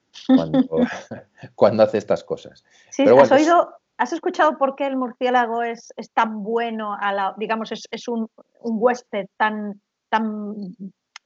cuando, 1.57 1.83
hace 1.83 1.99
estas 1.99 2.25
cosas. 2.25 2.65
Sí, 2.91 3.05
¿has 3.05 3.33
oído, 3.33 3.71
has 3.99 4.13
escuchado 4.13 4.59
por 4.59 4.75
qué 4.75 4.87
el 4.87 4.97
murciélago 4.97 5.63
es, 5.63 5.93
tan 6.13 6.43
bueno, 6.43 6.97
a 6.99 7.13
la, 7.13 7.35
digamos, 7.39 7.71
es, 7.73 8.09
un, 8.09 8.29
huésped 8.61 9.27
tan, 9.37 9.81
tan, 10.09 10.55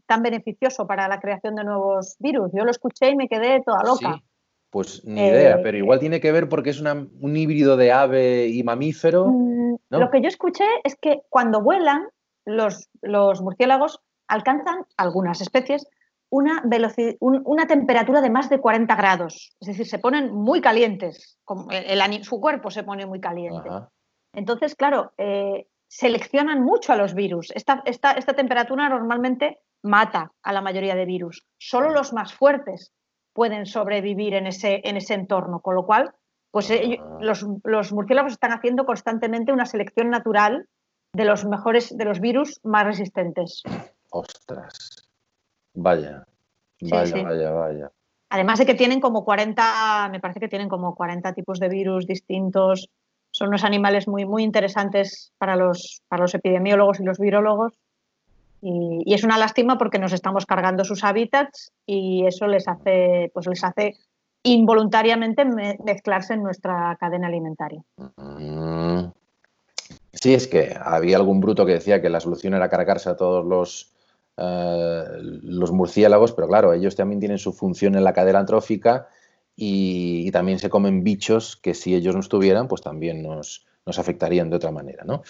tan 0.07 0.23
beneficioso 0.23 0.87
para 0.87 1.09
la 1.09 1.21
creación 1.21 1.55
de 1.57 1.65
nuevos 1.65 2.17
virus? 2.19 2.51
Yo 2.53 2.65
lo 2.65 2.71
escuché 2.71 3.11
y 3.11 3.17
me 3.17 3.29
quedé 3.29 3.63
toda 3.65 3.83
loca. 3.83 4.21
Pues 4.71 5.05
ni 5.05 5.27
idea, 5.27 5.57
eh, 5.57 5.61
pero 5.63 5.79
igual 5.79 6.01
tiene 6.01 6.21
que 6.21 6.33
ver 6.33 6.49
porque 6.49 6.71
es 6.71 6.81
un 6.81 7.37
híbrido 7.37 7.77
de 7.77 7.93
ave 7.93 8.49
y 8.49 8.63
mamífero. 8.63 9.29
Mm, 9.29 9.77
lo 9.91 10.11
que 10.11 10.21
yo 10.21 10.29
escuché 10.29 10.67
es 10.85 10.97
que 11.01 11.23
cuando 11.31 11.63
vuelan, 11.63 12.09
los, 12.47 12.89
murciélagos 13.43 14.01
alcanzan, 14.29 14.87
algunas 14.97 15.41
especies, 15.41 15.87
una, 16.31 16.63
una 17.21 17.67
temperatura 17.67 18.21
de 18.21 18.31
más 18.31 18.49
de 18.49 18.61
40 18.61 18.95
grados. 18.97 19.55
Es 19.61 19.69
decir, 19.69 19.87
se 19.87 19.99
ponen 19.99 20.33
muy 20.33 20.61
calientes, 20.61 21.39
el, 21.71 22.25
su 22.25 22.41
cuerpo 22.41 22.71
se 22.71 22.85
pone 22.85 23.07
muy 23.07 23.21
caliente. 23.21 23.69
Entonces, 24.33 24.75
claro, 24.75 25.13
eh, 25.19 25.67
seleccionan 25.89 26.63
mucho 26.63 26.93
a 26.93 26.97
los 26.97 27.15
virus. 27.15 27.53
Esta, 27.55 27.83
esta, 27.85 28.13
esta, 28.13 28.35
temperatura 28.35 28.89
normalmente 28.89 29.61
mata 29.83 30.33
a 30.43 30.53
la 30.53 30.61
mayoría 30.61 30.95
de 30.95 31.07
virus. 31.07 31.47
Solo 31.59 31.91
los 31.91 32.13
más 32.13 32.35
fuertes 32.35 32.93
pueden 33.33 33.67
sobrevivir 33.67 34.35
en 34.35 34.47
ese, 34.47 34.81
en 34.85 34.97
ese 34.97 35.15
entorno, 35.15 35.61
con 35.61 35.75
lo 35.75 35.87
cual, 35.87 36.13
pues 36.51 36.73
los, 37.21 37.47
los 37.65 37.93
murciélagos 37.93 38.33
están 38.33 38.53
haciendo 38.53 38.85
constantemente 38.85 39.53
una 39.53 39.67
selección 39.67 40.11
natural 40.11 40.67
de 41.17 41.25
los 41.25 41.45
mejores, 41.47 41.97
de 41.97 42.05
los 42.05 42.21
virus 42.21 42.61
más 42.63 42.85
resistentes. 42.85 43.63
Ostras. 44.11 45.09
Vaya, 45.73 46.27
vaya, 46.81 47.23
vaya, 47.23 47.51
vaya. 47.51 47.91
Además 48.29 48.59
de 48.59 48.67
que 48.67 48.75
tienen 48.75 49.01
como 49.01 49.25
40, 49.25 50.09
me 50.11 50.21
parece 50.21 50.41
que 50.41 50.49
tienen 50.49 50.69
como 50.69 50.95
40 50.95 51.33
tipos 51.33 51.59
de 51.59 51.71
virus 51.71 52.07
distintos. 52.07 52.91
Son 53.31 53.49
unos 53.49 53.65
animales 53.65 54.09
muy, 54.09 54.27
muy 54.27 54.43
interesantes 54.43 55.33
para 55.39 55.57
los, 55.57 56.03
para 56.09 56.23
los 56.23 56.35
epidemiólogos 56.35 57.01
y 57.01 57.05
los 57.05 57.19
virólogos. 57.19 57.73
Y, 58.61 59.15
es 59.15 59.25
una 59.25 59.39
lástima 59.39 59.79
porque 59.79 59.99
nos 59.99 60.13
estamos 60.13 60.45
cargando 60.45 60.85
sus 60.85 61.03
hábitats 61.03 61.73
y 61.87 62.27
eso 62.27 62.47
les 62.47 62.69
hace, 62.69 63.31
pues 63.33 63.47
les 63.47 63.65
hace 63.65 63.95
involuntariamente 64.43 65.45
mezclarse 65.45 66.35
en 66.35 66.43
nuestra 66.43 66.97
cadena 67.01 67.29
alimentaria. 67.29 67.83
Mm. 68.17 69.13
Sí, 70.21 70.35
es 70.35 70.49
que 70.49 70.75
había 70.81 71.17
algún 71.17 71.41
bruto 71.41 71.67
que 71.67 71.73
decía 71.73 72.01
que 72.01 72.09
la 72.09 72.21
solución 72.21 72.55
era 72.55 72.69
cargarse 72.69 73.11
a 73.11 73.17
todos 73.17 73.45
los, 73.45 73.93
eh, 74.37 75.05
los 75.21 75.73
murciélagos, 75.73 76.33
pero 76.33 76.49
claro, 76.49 76.73
ellos 76.73 76.97
también 76.97 77.21
tienen 77.21 77.39
su 77.39 77.53
función 77.53 77.97
en 77.97 78.05
la 78.05 78.13
cadena 78.13 78.41
antrófica 78.41 79.09
y, 79.55 80.31
también 80.33 80.59
se 80.59 80.69
comen 80.69 81.03
bichos 81.03 81.57
que 81.57 81.75
si 81.75 81.95
ellos 81.95 82.15
no 82.15 82.21
estuvieran, 82.21 82.69
pues 82.69 82.83
también 82.83 83.23
nos, 83.23 83.67
afectarían 83.87 84.51
de 84.51 84.57
otra 84.57 84.71
manera. 84.71 85.05
¿no? 85.05 85.23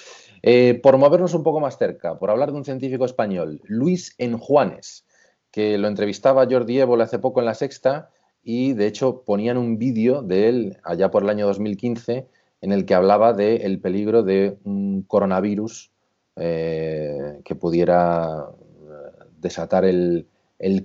Eh, 0.42 0.80
por 0.82 0.96
movernos 0.96 1.34
un 1.34 1.42
poco 1.42 1.60
más 1.60 1.78
cerca, 1.78 2.18
por 2.18 2.30
hablar 2.30 2.50
de 2.50 2.58
un 2.58 2.64
científico 2.64 3.04
español, 3.04 3.60
Luis 3.64 4.14
Enjuanes, 4.18 5.04
que 5.50 5.78
lo 5.78 5.88
entrevistaba 5.88 6.46
Jordi 6.50 6.80
Évole 6.80 7.04
hace 7.04 7.18
poco 7.18 7.40
en 7.40 7.46
La 7.46 7.54
Sexta 7.54 8.10
y 8.42 8.72
de 8.72 8.86
hecho 8.86 9.22
ponían 9.24 9.58
un 9.58 9.78
vídeo 9.78 10.22
de 10.22 10.48
él 10.48 10.78
allá 10.84 11.10
por 11.10 11.22
el 11.22 11.30
año 11.30 11.46
2015 11.46 12.28
en 12.60 12.72
el 12.72 12.84
que 12.86 12.94
hablaba 12.94 13.32
del 13.32 13.80
peligro 13.80 14.22
de 14.22 14.58
un 14.64 15.02
coronavirus 15.02 15.90
eh, 16.36 17.40
que 17.44 17.54
pudiera 17.54 18.46
eh, 18.50 19.24
desatar 19.38 19.84
el, 19.84 20.26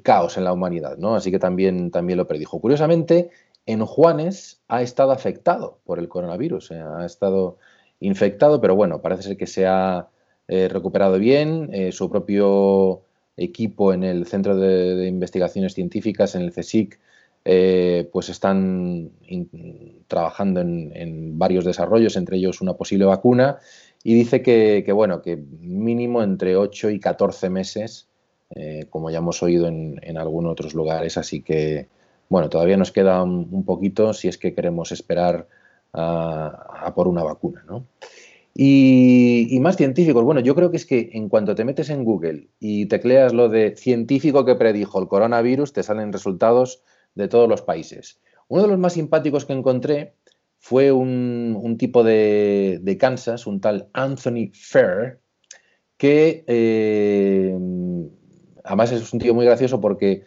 caos 0.04 0.38
en 0.38 0.46
la 0.46 0.54
humanidad, 0.54 0.98
¿no? 0.98 1.16
Así 1.16 1.32
que 1.32 1.40
también, 1.40 1.92
también 1.92 2.18
lo 2.18 2.28
predijo. 2.28 2.60
Curiosamente, 2.62 3.32
en 3.66 3.86
Juanes 3.86 4.62
ha 4.68 4.82
estado 4.82 5.12
afectado 5.12 5.80
por 5.86 6.00
el 6.00 6.08
coronavirus, 6.08 6.72
eh, 6.72 6.82
ha 6.82 7.06
estado 7.06 7.58
infectado, 8.00 8.62
pero 8.62 8.76
bueno, 8.76 9.02
parece 9.02 9.24
ser 9.24 9.38
que 9.38 9.48
se 9.48 9.68
ha 9.68 10.08
recuperado 10.48 11.18
bien. 11.18 11.72
su 11.94 12.10
propio 12.10 13.04
equipo 13.38 13.94
en 13.94 14.04
el 14.04 14.26
Centro 14.26 14.58
de 14.58 15.08
Investigaciones 15.08 15.74
Científicas, 15.74 16.36
en 16.36 16.42
el 16.42 16.52
CSIC, 16.52 17.00
eh, 17.44 18.10
pues 18.12 18.30
están 18.30 19.12
trabajando 20.08 20.62
en, 20.62 21.38
varios 21.38 21.66
desarrollos, 21.66 22.16
entre 22.16 22.38
ellos 22.38 22.62
una 22.62 22.74
posible 22.74 23.06
vacuna, 23.06 23.58
y 24.04 24.14
dice 24.14 24.42
que, 24.42 24.92
bueno, 24.94 25.22
que 25.22 25.38
mínimo 25.38 26.24
entre 26.24 26.56
8 26.56 26.90
y 26.90 27.00
14 27.00 27.50
meses, 27.50 28.08
eh, 28.52 28.86
como 28.90 29.10
ya 29.10 29.20
hemos 29.20 29.42
oído 29.44 29.68
en, 29.68 30.18
algunos 30.18 30.52
otros 30.52 30.74
lugares, 30.74 31.18
así 31.18 31.42
que 31.42 31.88
bueno, 32.32 32.48
todavía 32.48 32.78
nos 32.78 32.94
queda 32.94 33.22
un, 33.24 33.66
poquito 33.66 34.14
si 34.14 34.30
es 34.30 34.38
que 34.38 34.54
queremos 34.54 34.94
esperar 34.94 35.50
a, 35.92 36.94
por 36.96 37.10
una 37.10 37.24
vacuna, 37.24 37.66
¿no? 37.68 37.86
Y, 38.56 39.58
más 39.60 39.76
científicos, 39.76 40.24
bueno, 40.24 40.40
yo 40.40 40.56
creo 40.56 40.72
que 40.72 40.78
es 40.78 40.86
que 40.86 41.10
en 41.12 41.28
cuanto 41.28 41.56
te 41.56 41.66
metes 41.66 41.90
en 41.90 42.06
Google 42.06 42.48
y 42.58 42.86
tecleas 42.86 43.34
lo 43.34 43.50
de 43.50 43.76
científico 43.76 44.46
que 44.46 44.56
predijo 44.56 45.02
el 45.02 45.10
coronavirus, 45.10 45.74
te 45.74 45.84
salen 45.84 46.14
resultados 46.14 46.82
de 47.16 47.28
todos 47.28 47.50
los 47.50 47.62
países. 47.62 48.20
Uno 48.48 48.64
de 48.64 48.68
los 48.68 48.80
más 48.80 48.94
simpáticos 48.94 49.46
que 49.46 49.54
encontré 49.54 50.16
fue 50.58 50.92
un, 50.92 51.76
tipo 51.80 52.04
de, 52.04 52.98
Kansas, 53.00 53.48
un 53.48 53.62
tal 53.62 53.90
Anthony 53.94 54.52
Fair, 54.54 55.20
que 55.98 56.44
eh, 56.48 57.58
además 58.64 58.92
es 58.92 59.12
un 59.14 59.20
tío 59.20 59.34
muy 59.34 59.46
gracioso 59.46 59.82
porque 59.82 60.24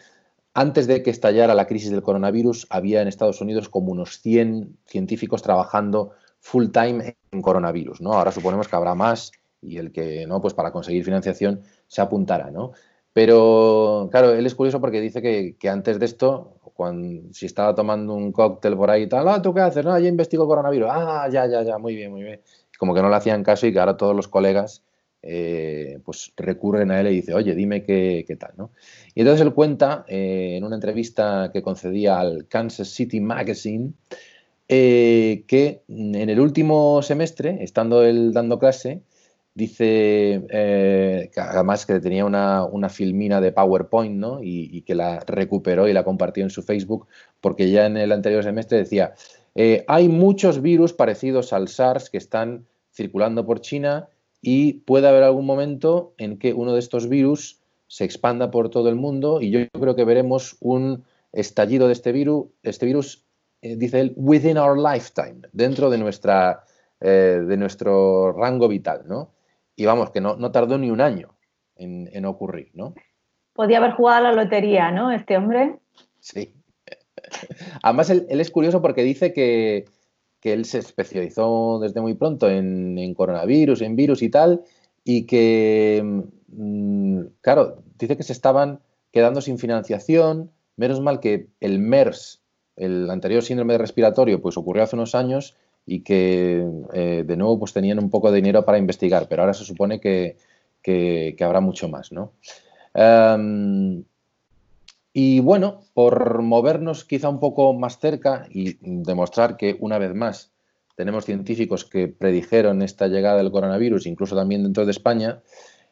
antes 0.52 0.86
de 0.86 1.02
que 1.02 1.10
estallara 1.10 1.54
la 1.54 1.66
crisis 1.66 1.90
del 1.90 2.02
coronavirus 2.02 2.66
había 2.70 3.02
en 3.02 3.08
Estados 3.08 3.40
Unidos 3.40 3.68
como 3.68 3.92
unos 3.92 4.20
100 4.20 4.78
científicos 4.86 5.42
trabajando 5.42 6.12
full 6.40 6.68
time 6.68 7.16
en 7.30 7.42
coronavirus, 7.42 8.00
¿no? 8.00 8.12
Ahora 8.12 8.32
suponemos 8.32 8.68
que 8.68 8.76
habrá 8.76 8.94
más 8.94 9.32
y 9.60 9.78
el 9.78 9.92
que 9.92 10.26
no, 10.26 10.40
pues 10.40 10.54
para 10.54 10.72
conseguir 10.72 11.04
financiación 11.04 11.62
se 11.86 12.02
apuntará, 12.02 12.50
¿no? 12.50 12.72
Pero 13.14 14.08
claro, 14.10 14.34
él 14.34 14.44
es 14.44 14.54
curioso 14.56 14.80
porque 14.80 15.00
dice 15.00 15.22
que, 15.22 15.68
antes 15.68 16.00
de 16.00 16.04
esto, 16.04 16.58
cuando, 16.74 17.32
si 17.32 17.46
estaba 17.46 17.74
tomando 17.74 18.12
un 18.12 18.32
cóctel 18.32 18.76
por 18.76 18.90
ahí 18.90 19.04
y 19.04 19.08
tal, 19.08 19.28
ah, 19.28 19.40
¿tú 19.40 19.54
qué 19.54 19.60
haces? 19.60 19.84
No, 19.84 19.96
yo 19.98 20.08
investigo 20.08 20.48
coronavirus. 20.48 20.88
Ah, 20.90 21.28
ya, 21.30 21.46
ya, 21.46 21.62
ya, 21.62 21.78
muy 21.78 21.94
bien, 21.94 22.10
muy 22.10 22.24
bien. 22.24 22.40
Como 22.76 22.92
que 22.92 23.00
no 23.00 23.08
le 23.08 23.14
hacían 23.14 23.44
caso 23.44 23.68
y 23.68 23.72
que 23.72 23.78
ahora 23.78 23.96
todos 23.96 24.16
los 24.16 24.26
colegas 24.26 24.82
eh, 25.22 26.00
pues 26.04 26.32
recurren 26.36 26.90
a 26.90 27.00
él 27.00 27.06
y 27.06 27.14
dice, 27.16 27.34
oye, 27.34 27.54
dime 27.54 27.84
qué, 27.84 28.36
tal, 28.38 28.52
¿no? 28.56 28.72
Y 29.14 29.20
entonces 29.20 29.46
él 29.46 29.54
cuenta 29.54 30.04
eh, 30.08 30.56
en 30.56 30.64
una 30.64 30.74
entrevista 30.74 31.50
que 31.52 31.62
concedía 31.62 32.18
al 32.18 32.48
Kansas 32.48 32.88
City 32.88 33.20
Magazine 33.20 33.92
eh, 34.66 35.44
que 35.46 35.82
en 35.88 36.28
el 36.28 36.40
último 36.40 37.00
semestre, 37.00 37.62
estando 37.62 38.02
él 38.04 38.32
dando 38.32 38.58
clase, 38.58 39.02
dice 39.54 40.44
eh, 40.50 41.30
que 41.32 41.40
además 41.40 41.86
que 41.86 42.00
tenía 42.00 42.24
una, 42.24 42.88
filmina 42.88 43.40
de 43.40 43.52
PowerPoint 43.52 44.16
¿no? 44.16 44.40
y, 44.42 44.82
que 44.82 44.94
la 44.94 45.20
recuperó 45.20 45.88
y 45.88 45.92
la 45.92 46.04
compartió 46.04 46.42
en 46.42 46.50
su 46.50 46.62
Facebook 46.62 47.06
porque 47.40 47.70
ya 47.70 47.86
en 47.86 47.96
el 47.96 48.10
anterior 48.12 48.42
semestre 48.42 48.78
decía, 48.78 49.14
eh, 49.54 49.84
hay 49.86 50.08
muchos 50.08 50.60
virus 50.60 50.92
parecidos 50.92 51.52
al 51.52 51.68
SARS 51.68 52.10
que 52.10 52.18
están 52.18 52.66
circulando 52.92 53.46
por 53.46 53.60
China 53.60 54.08
y 54.42 54.74
puede 54.74 55.08
haber 55.08 55.22
algún 55.22 55.46
momento 55.46 56.14
en 56.18 56.38
que 56.38 56.52
uno 56.52 56.72
de 56.72 56.80
estos 56.80 57.08
virus 57.08 57.60
se 57.86 58.04
expanda 58.04 58.50
por 58.50 58.70
todo 58.70 58.88
el 58.88 58.96
mundo 58.96 59.40
y 59.40 59.50
yo 59.50 59.60
creo 59.70 59.94
que 59.94 60.04
veremos 60.04 60.56
un 60.60 61.04
estallido 61.32 61.86
de 61.86 61.92
este 61.92 62.10
virus, 62.10 62.46
este 62.62 62.86
virus 62.86 63.24
eh, 63.62 63.76
dice 63.76 64.00
él, 64.00 64.12
within 64.16 64.58
our 64.58 64.76
lifetime, 64.76 65.42
dentro 65.52 65.90
de, 65.90 65.98
nuestra, 65.98 66.64
de 67.00 67.56
nuestro 67.56 68.32
rango 68.32 68.68
vital, 68.68 69.02
¿no? 69.06 69.33
Y 69.76 69.86
vamos, 69.86 70.10
que 70.10 70.20
no, 70.20 70.36
no 70.36 70.52
tardó 70.52 70.78
ni 70.78 70.90
un 70.90 71.00
año 71.00 71.36
en, 71.76 72.24
ocurrir, 72.24 72.70
¿no? 72.74 72.94
Podía 73.52 73.78
haber 73.78 73.92
jugado 73.92 74.26
a 74.26 74.32
la 74.32 74.42
lotería, 74.44 74.90
¿no? 74.90 75.10
Este 75.10 75.36
hombre. 75.36 75.78
Sí. 76.20 76.54
Además, 77.82 78.10
él, 78.10 78.26
es 78.28 78.50
curioso 78.50 78.80
porque 78.80 79.02
dice 79.02 79.32
que, 79.32 79.86
él 80.42 80.66
se 80.66 80.78
especializó 80.78 81.78
desde 81.80 82.02
muy 82.02 82.14
pronto 82.14 82.50
en, 82.50 83.14
coronavirus, 83.14 83.80
en 83.80 83.96
virus 83.96 84.22
y 84.22 84.28
tal, 84.28 84.62
y 85.02 85.26
que, 85.26 86.22
mm, 86.48 87.20
claro, 87.40 87.82
dice 87.98 88.16
que 88.16 88.22
se 88.22 88.34
estaban 88.34 88.80
quedando 89.10 89.40
sin 89.40 89.58
financiación, 89.58 90.50
menos 90.76 91.00
mal 91.00 91.20
que 91.20 91.48
el 91.60 91.78
MERS 91.78 92.44
el 92.76 93.10
anterior 93.10 93.42
síndrome 93.42 93.78
respiratorio 93.78 94.40
pues 94.40 94.56
ocurrió 94.56 94.82
hace 94.82 94.96
unos 94.96 95.14
años 95.14 95.56
y 95.86 96.00
que 96.00 96.66
eh, 96.92 97.24
de 97.26 97.36
nuevo 97.36 97.58
pues 97.58 97.72
tenían 97.72 97.98
un 97.98 98.10
poco 98.10 98.30
de 98.30 98.36
dinero 98.36 98.64
para 98.64 98.78
investigar, 98.78 99.28
pero 99.28 99.42
ahora 99.42 99.54
se 99.54 99.64
supone 99.64 100.00
que, 100.00 100.36
habrá 101.40 101.60
mucho 101.60 101.88
más, 101.88 102.12
¿no? 102.12 102.32
Em, 102.94 104.04
y 105.12 105.40
bueno, 105.40 105.82
por 105.94 106.42
movernos 106.42 107.04
quizá 107.04 107.28
un 107.28 107.40
poco 107.40 107.72
más 107.74 107.98
cerca 107.98 108.46
y 108.50 108.76
demostrar 108.80 109.56
que 109.56 109.76
una 109.78 109.98
vez 109.98 110.14
más 110.14 110.52
tenemos 110.96 111.24
científicos 111.24 111.84
que 111.84 112.08
predijeron 112.08 112.82
esta 112.82 113.08
llegada 113.08 113.38
del 113.38 113.50
coronavirus, 113.50 114.06
incluso 114.06 114.36
también 114.36 114.62
dentro 114.62 114.84
de 114.84 114.90
España, 114.90 115.40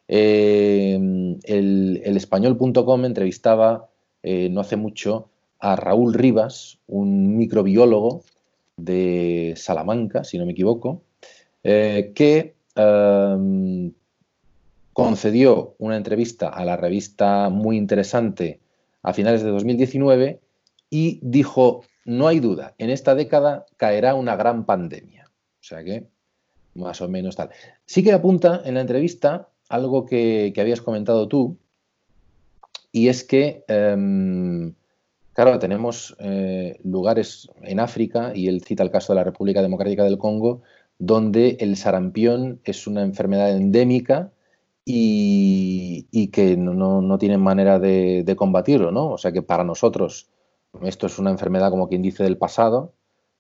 em, 0.09 1.39
el, 1.45 2.03
el 2.05 2.17
español.com 2.17 3.05
entrevistaba 3.05 3.89
eh, 4.23 4.49
no 4.51 4.61
hace 4.61 4.77
mucho 4.77 5.29
a 5.59 5.77
Raúl 5.77 6.15
Rivas, 6.15 6.79
un 6.87 7.37
microbiólogo 7.37 8.23
de 8.77 9.55
Salamanca, 9.57 10.25
si 10.25 10.39
no 10.39 10.47
me 10.47 10.53
equivoco, 10.53 11.03
eh, 11.63 12.13
que 12.15 12.55
em, 12.75 13.93
concedió 14.93 15.75
una 15.79 15.97
entrevista 15.97 16.49
a 16.49 16.65
la 16.65 16.77
revista 16.77 17.49
muy 17.49 17.77
interesante 17.77 18.61
a 19.03 19.13
finales 19.13 19.43
de 19.43 19.51
2019 19.51 20.41
y 20.91 21.21
dijo, 21.23 21.83
no 22.05 22.29
hay 22.29 22.41
duda, 22.41 22.75
en 22.79 22.91
esta 22.91 23.15
década 23.15 23.67
caerá 23.77 24.15
una 24.15 24.37
gran 24.37 24.65
pandemia. 24.65 25.31
O 25.61 25.65
sea 25.65 25.85
que, 25.85 26.09
más 26.75 27.01
o 27.01 27.09
menos 27.09 27.37
tal. 27.37 27.51
Sí 27.87 28.03
que 28.03 28.13
apunta 28.13 28.63
en 28.65 28.75
la 28.75 28.81
entrevista 28.81 29.49
algo 29.69 30.05
que, 30.05 30.53
habías 30.59 30.83
comentado 30.83 31.29
tú, 31.29 31.57
y 32.91 33.09
es 33.09 33.25
que 33.25 33.65
em, 33.69 34.75
Claro, 35.35 35.59
tenemos 35.59 36.15
eh, 36.19 36.79
lugares 36.85 37.49
en 37.63 37.81
África, 37.81 38.33
y 38.35 38.49
él 38.49 38.63
cita 38.63 38.83
el 38.83 38.91
caso 38.91 39.13
de 39.13 39.19
la 39.19 39.25
República 39.25 39.63
Democrática 39.63 40.05
del 40.05 40.19
Congo, 40.19 40.61
donde 40.99 41.57
el 41.61 41.77
sarampión 41.77 42.61
es 42.65 42.87
una 42.87 43.03
enfermedad 43.03 43.51
endémica 43.51 44.31
y, 44.85 46.29
que 46.33 46.57
no, 46.57 47.19
tienen 47.19 47.41
manera 47.41 47.79
de, 47.79 48.35
combatirlo, 48.37 48.93
¿no? 48.93 49.11
O 49.11 49.19
sea 49.19 49.33
que 49.33 49.43
para 49.43 49.65
nosotros 49.65 50.29
esto 50.83 51.07
es 51.07 51.19
una 51.19 51.31
enfermedad 51.31 51.71
como 51.71 51.89
quien 51.89 52.03
dice 52.03 52.25
del 52.25 52.39
pasado, 52.39 52.93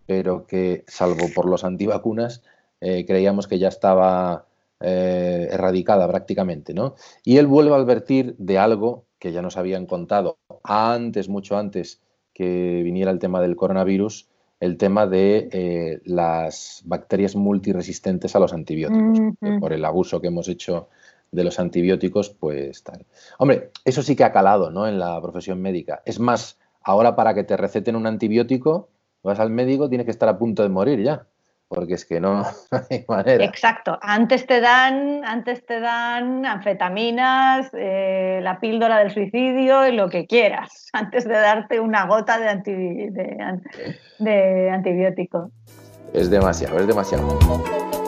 pero 0.07 0.47
que 0.47 0.85
salvo 0.87 1.27
por 1.35 1.47
los 1.47 1.65
antivacunas 1.65 2.43
eh, 2.81 3.05
creíamos 3.07 3.47
que 3.47 3.59
ya 3.59 3.69
estaba 3.69 4.47
eh, 4.81 5.49
erradicada 5.51 6.09
prácticamente, 6.09 6.75
¿no? 6.75 6.97
Y 7.25 7.37
él 7.37 7.47
vuelve 7.47 7.73
a 7.73 7.77
advertir 7.77 8.35
de 8.39 8.59
algo 8.59 9.05
que 9.23 9.31
ya 9.31 9.41
nos 9.41 9.57
habían 9.57 9.87
contado 9.87 10.39
antes, 10.65 11.29
mucho 11.29 11.57
antes 11.57 12.03
que 12.35 12.83
viniera 12.83 13.13
el 13.13 13.21
tema 13.21 13.41
del 13.41 13.55
coronavirus, 13.55 14.29
el 14.59 14.77
tema 14.77 15.07
de 15.07 15.49
eh, 15.53 16.01
las 16.07 16.83
bacterias 16.87 17.37
multiresistentes 17.37 18.35
a 18.35 18.41
los 18.41 18.53
antibióticos. 18.53 19.21
Por 19.61 19.73
el 19.75 19.85
abuso 19.85 20.21
que 20.21 20.27
hemos 20.27 20.49
hecho 20.49 20.89
de 21.31 21.45
los 21.45 21.61
antibióticos, 21.61 22.31
pues 22.31 22.83
tal. 22.83 23.07
Hombre, 23.39 23.71
eso 23.85 24.03
sí 24.03 24.17
que 24.17 24.25
ha 24.25 24.33
calado 24.33 24.73
¿no? 24.73 24.89
en 24.89 24.99
la 24.99 25.23
profesión 25.23 25.63
médica. 25.63 26.03
Es 26.05 26.19
más, 26.19 26.59
ahora 26.83 27.15
para 27.15 27.33
que 27.33 27.45
te 27.45 27.57
receten 27.57 27.95
un 27.95 28.09
antibiótico, 28.09 28.89
vas 29.23 29.39
al 29.39 29.51
médico, 29.51 29.89
tienes 29.89 30.05
que 30.05 30.11
estar 30.11 30.29
a 30.29 30.37
punto 30.37 30.65
de 30.65 30.69
morir 30.69 31.01
ya 31.01 31.29
porque 31.75 31.95
es 31.95 32.05
que 32.05 32.21
no, 32.21 32.45
hay 32.91 33.05
manera. 33.09 33.45
Exacto. 33.45 33.99
Antes 34.03 34.47
te 34.47 34.61
dan, 34.61 35.25
antes 35.25 35.65
te 35.65 35.81
dan 35.81 36.45
anfetaminas, 36.45 37.71
eh, 37.73 38.41
la 38.43 38.61
píldora 38.61 38.99
del 38.99 39.11
suicidio 39.11 39.87
y 39.87 39.93
lo 39.93 40.09
que 40.09 40.27
quieras, 40.27 40.89
antes 40.93 41.25
de 41.25 41.35
darte 41.35 41.81
una 41.81 42.07
gota 42.07 42.39
de, 42.39 43.11
de 44.19 44.71
antibiótico. 44.71 45.51
Es 46.13 46.31
demasiado, 46.31 46.79
es 46.79 46.87
demasiado. 46.87 48.02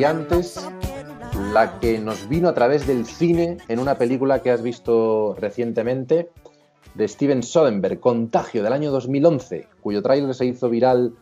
Escalofriantes, 0.00 0.68
la 1.52 1.78
que 1.78 1.98
nos 1.98 2.28
vino 2.28 2.48
a 2.48 2.54
través 2.54 2.86
del 2.86 3.04
cine 3.04 3.58
en 3.68 3.78
una 3.78 3.96
película 3.96 4.40
que 4.40 4.50
has 4.50 4.62
visto 4.62 5.36
recientemente 5.38 6.30
de 6.94 7.06
Steven 7.06 7.42
Soderbergh, 7.42 8.00
Contagio 8.00 8.62
del 8.62 8.72
año 8.72 8.90
2011, 8.90 9.68
cuyo 9.80 10.02
tráiler 10.02 10.34
se 10.34 10.46
hizo 10.46 10.70
viral 10.70 11.14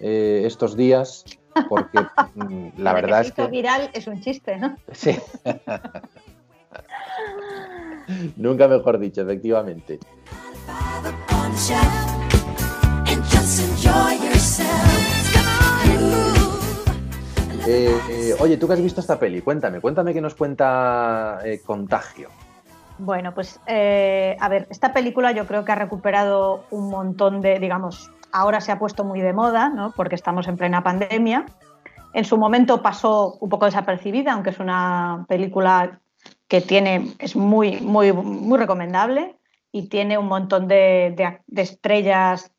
eh, 0.00 0.42
estos 0.44 0.76
días 0.76 1.24
porque 1.68 1.98
mm, 2.34 2.68
la 2.78 2.92
verdad 2.92 3.22
que 3.22 3.28
es 3.28 3.32
que 3.34 3.46
viral 3.46 3.90
es 3.92 4.06
un 4.06 4.20
chiste, 4.20 4.56
¿no? 4.56 4.76
Sí. 4.92 5.16
Nunca 8.36 8.68
mejor 8.68 8.98
dicho, 8.98 9.22
efectivamente. 9.22 9.98
Eh, 17.66 17.98
eh, 18.10 18.34
oye, 18.40 18.58
tú 18.58 18.66
que 18.66 18.74
has 18.74 18.82
visto 18.82 19.00
esta 19.00 19.18
peli, 19.18 19.40
cuéntame, 19.40 19.80
cuéntame 19.80 20.12
qué 20.12 20.20
nos 20.20 20.34
cuenta 20.34 21.38
eh, 21.44 21.60
Contagio. 21.64 22.28
Bueno, 22.98 23.34
pues 23.34 23.58
a 23.66 24.48
ver, 24.48 24.66
esta 24.70 24.92
película 24.92 25.32
yo 25.32 25.46
creo 25.46 25.64
que 25.64 25.72
ha 25.72 25.76
recuperado 25.76 26.64
un 26.70 26.90
montón 26.90 27.40
de, 27.40 27.58
digamos, 27.58 28.10
ahora 28.32 28.60
se 28.60 28.70
ha 28.70 28.78
puesto 28.78 29.02
muy 29.02 29.20
de 29.20 29.32
moda, 29.32 29.70
¿no? 29.70 29.92
Porque 29.96 30.14
estamos 30.14 30.46
en 30.46 30.56
plena 30.56 30.82
pandemia. 30.82 31.46
En 32.12 32.24
su 32.24 32.36
momento 32.36 32.82
pasó 32.82 33.38
un 33.40 33.48
poco 33.48 33.64
desapercibida, 33.64 34.34
aunque 34.34 34.50
es 34.50 34.60
una 34.60 35.24
película 35.26 36.00
que 36.46 36.60
tiene, 36.60 37.14
es 37.18 37.34
muy, 37.34 37.80
muy, 37.80 38.12
muy 38.12 38.58
recomendable 38.58 39.36
y 39.72 39.88
tiene 39.88 40.18
un 40.18 40.26
montón 40.26 40.68
de 40.68 41.40
estrellas 41.56 42.52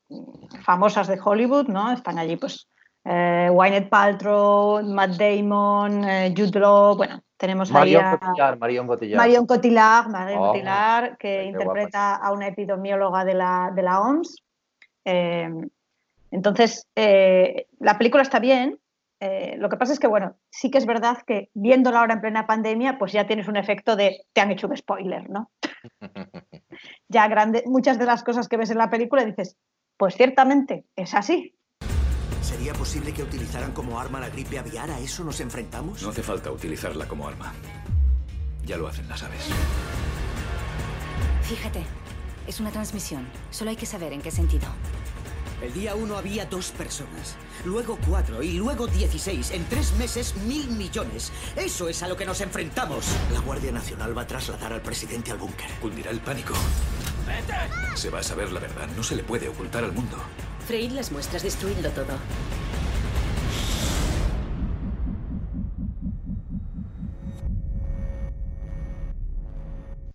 famosas 0.63 1.07
de 1.07 1.19
Hollywood, 1.23 1.67
¿no? 1.67 1.91
Están 1.91 2.17
allí, 2.19 2.35
pues, 2.35 2.67
eh, 3.05 3.49
Wynette 3.51 3.89
Paltrow, 3.89 4.81
Matt 4.83 5.11
Damon, 5.11 6.03
eh, 6.03 6.33
Jude 6.35 6.59
Law, 6.59 6.95
bueno, 6.97 7.21
tenemos 7.37 7.69
Marion 7.71 8.03
ahí 8.03 8.13
a 8.13 8.17
Cotillard, 8.17 8.57
Marion 8.59 8.87
Cotillard. 8.87 9.17
Marion 9.17 9.45
Cotillard, 9.45 10.09
Marion 10.09 10.41
Oh, 10.41 10.47
Cotillard, 10.47 11.17
que 11.17 11.43
interpreta 11.45 12.15
a 12.15 12.31
una 12.31 12.47
epidemióloga 12.47 13.23
de 13.23 13.33
la, 13.35 13.71
de 13.75 13.81
la 13.83 14.01
OMS. 14.01 14.43
Eh, 15.05 15.49
entonces, 16.31 16.87
eh, 16.95 17.67
la 17.79 17.97
película 17.97 18.23
está 18.23 18.39
bien. 18.39 18.79
eh, 19.19 19.55
lo 19.57 19.69
que 19.69 19.77
pasa 19.77 19.93
es 19.93 19.99
que, 19.99 20.07
bueno, 20.07 20.35
sí 20.49 20.69
que 20.69 20.77
es 20.77 20.85
verdad 20.85 21.19
que 21.25 21.49
viéndola 21.53 21.99
ahora 22.01 22.15
en 22.15 22.21
plena 22.21 22.45
pandemia, 22.47 22.97
pues 22.99 23.11
ya 23.13 23.25
tienes 23.27 23.47
un 23.47 23.55
efecto 23.55 23.95
de 23.95 24.25
te 24.33 24.41
han 24.41 24.51
hecho 24.51 24.67
un 24.67 24.75
spoiler, 24.75 25.29
¿no? 25.29 25.51
Ya 27.07 27.27
grande, 27.27 27.63
muchas 27.67 27.97
de 27.99 28.05
las 28.05 28.23
cosas 28.23 28.47
que 28.49 28.57
ves 28.57 28.71
en 28.71 28.77
la 28.77 28.89
película 28.89 29.23
dices, 29.23 29.57
pues 29.97 30.15
ciertamente 30.15 30.85
es 30.95 31.13
así. 31.13 31.54
¿Sería 32.55 32.71
posible 32.71 33.13
que 33.13 33.21
utilizaran 33.21 33.73
como 33.73 33.99
arma 33.99 34.17
la 34.17 34.29
gripe 34.29 34.57
aviar? 34.57 34.89
¿A 34.89 34.97
eso 34.99 35.25
nos 35.25 35.41
enfrentamos? 35.41 36.01
No 36.01 36.07
hace 36.11 36.23
falta 36.23 36.49
utilizarla 36.51 37.05
como 37.05 37.27
arma. 37.27 37.51
Ya 38.65 38.77
lo 38.77 38.87
hacen 38.87 39.09
las 39.09 39.23
aves. 39.23 39.43
Fíjate, 41.43 41.83
es 42.47 42.61
una 42.61 42.71
transmisión. 42.71 43.27
Solo 43.51 43.71
hay 43.71 43.75
que 43.75 43.85
saber 43.85 44.13
en 44.13 44.21
qué 44.21 44.31
sentido. 44.31 44.69
El 45.61 45.73
día 45.73 45.95
uno 45.95 46.17
había 46.17 46.45
dos 46.45 46.71
personas, 46.71 47.35
luego 47.65 47.99
cuatro 48.07 48.41
y 48.41 48.53
luego 48.53 48.87
dieciséis. 48.87 49.51
En 49.51 49.65
tres 49.65 49.91
meses, 49.97 50.33
mil 50.47 50.69
millones. 50.69 51.33
Eso 51.57 51.89
es 51.89 52.03
a 52.03 52.07
lo 52.07 52.15
que 52.15 52.25
nos 52.25 52.39
enfrentamos. 52.39 53.05
La 53.33 53.41
Guardia 53.41 53.73
Nacional 53.73 54.17
va 54.17 54.21
a 54.21 54.27
trasladar 54.27 54.71
al 54.71 54.81
presidente 54.81 55.29
al 55.29 55.39
búnker. 55.39 55.69
Cundirá 55.81 56.09
el 56.09 56.21
pánico. 56.21 56.53
Se 57.95 58.09
va 58.09 58.19
a 58.19 58.23
saber 58.23 58.53
la 58.53 58.61
verdad. 58.61 58.87
No 58.95 59.03
se 59.03 59.17
le 59.17 59.23
puede 59.23 59.49
ocultar 59.49 59.83
al 59.83 59.91
mundo. 59.91 60.15
Freír 60.65 60.93
las 60.93 61.11
muestras, 61.11 61.43
destruidlo 61.43 61.91
todo. 61.91 62.17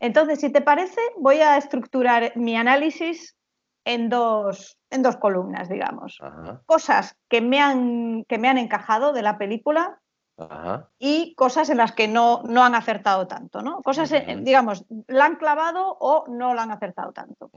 Entonces, 0.00 0.40
si 0.40 0.50
te 0.50 0.60
parece, 0.60 1.00
voy 1.18 1.36
a 1.36 1.56
estructurar 1.56 2.32
mi 2.34 2.56
análisis 2.56 3.36
en 3.84 4.08
dos, 4.08 4.78
en 4.90 5.02
dos 5.02 5.16
columnas, 5.18 5.68
digamos. 5.68 6.18
Ajá, 6.20 6.62
Cosas 6.66 7.16
que 7.28 7.40
me, 7.40 7.60
han, 7.60 8.24
que 8.24 8.38
me 8.38 8.48
han 8.48 8.58
encajado 8.58 9.12
de 9.12 9.22
la 9.22 9.38
película 9.38 10.00
ajá. 10.36 10.88
y 10.98 11.34
cosas 11.34 11.70
en 11.70 11.76
las 11.76 11.92
que 11.92 12.08
no, 12.08 12.42
no 12.44 12.64
han 12.64 12.74
acertado 12.74 13.26
tanto, 13.26 13.62
¿no? 13.62 13.82
Cosas, 13.82 14.10
eh, 14.12 14.38
digamos, 14.40 14.84
la 15.06 15.26
han 15.26 15.36
clavado 15.36 15.96
o 16.00 16.24
no 16.28 16.54
la 16.54 16.62
han 16.62 16.70
acertado 16.72 17.12
tanto. 17.12 17.50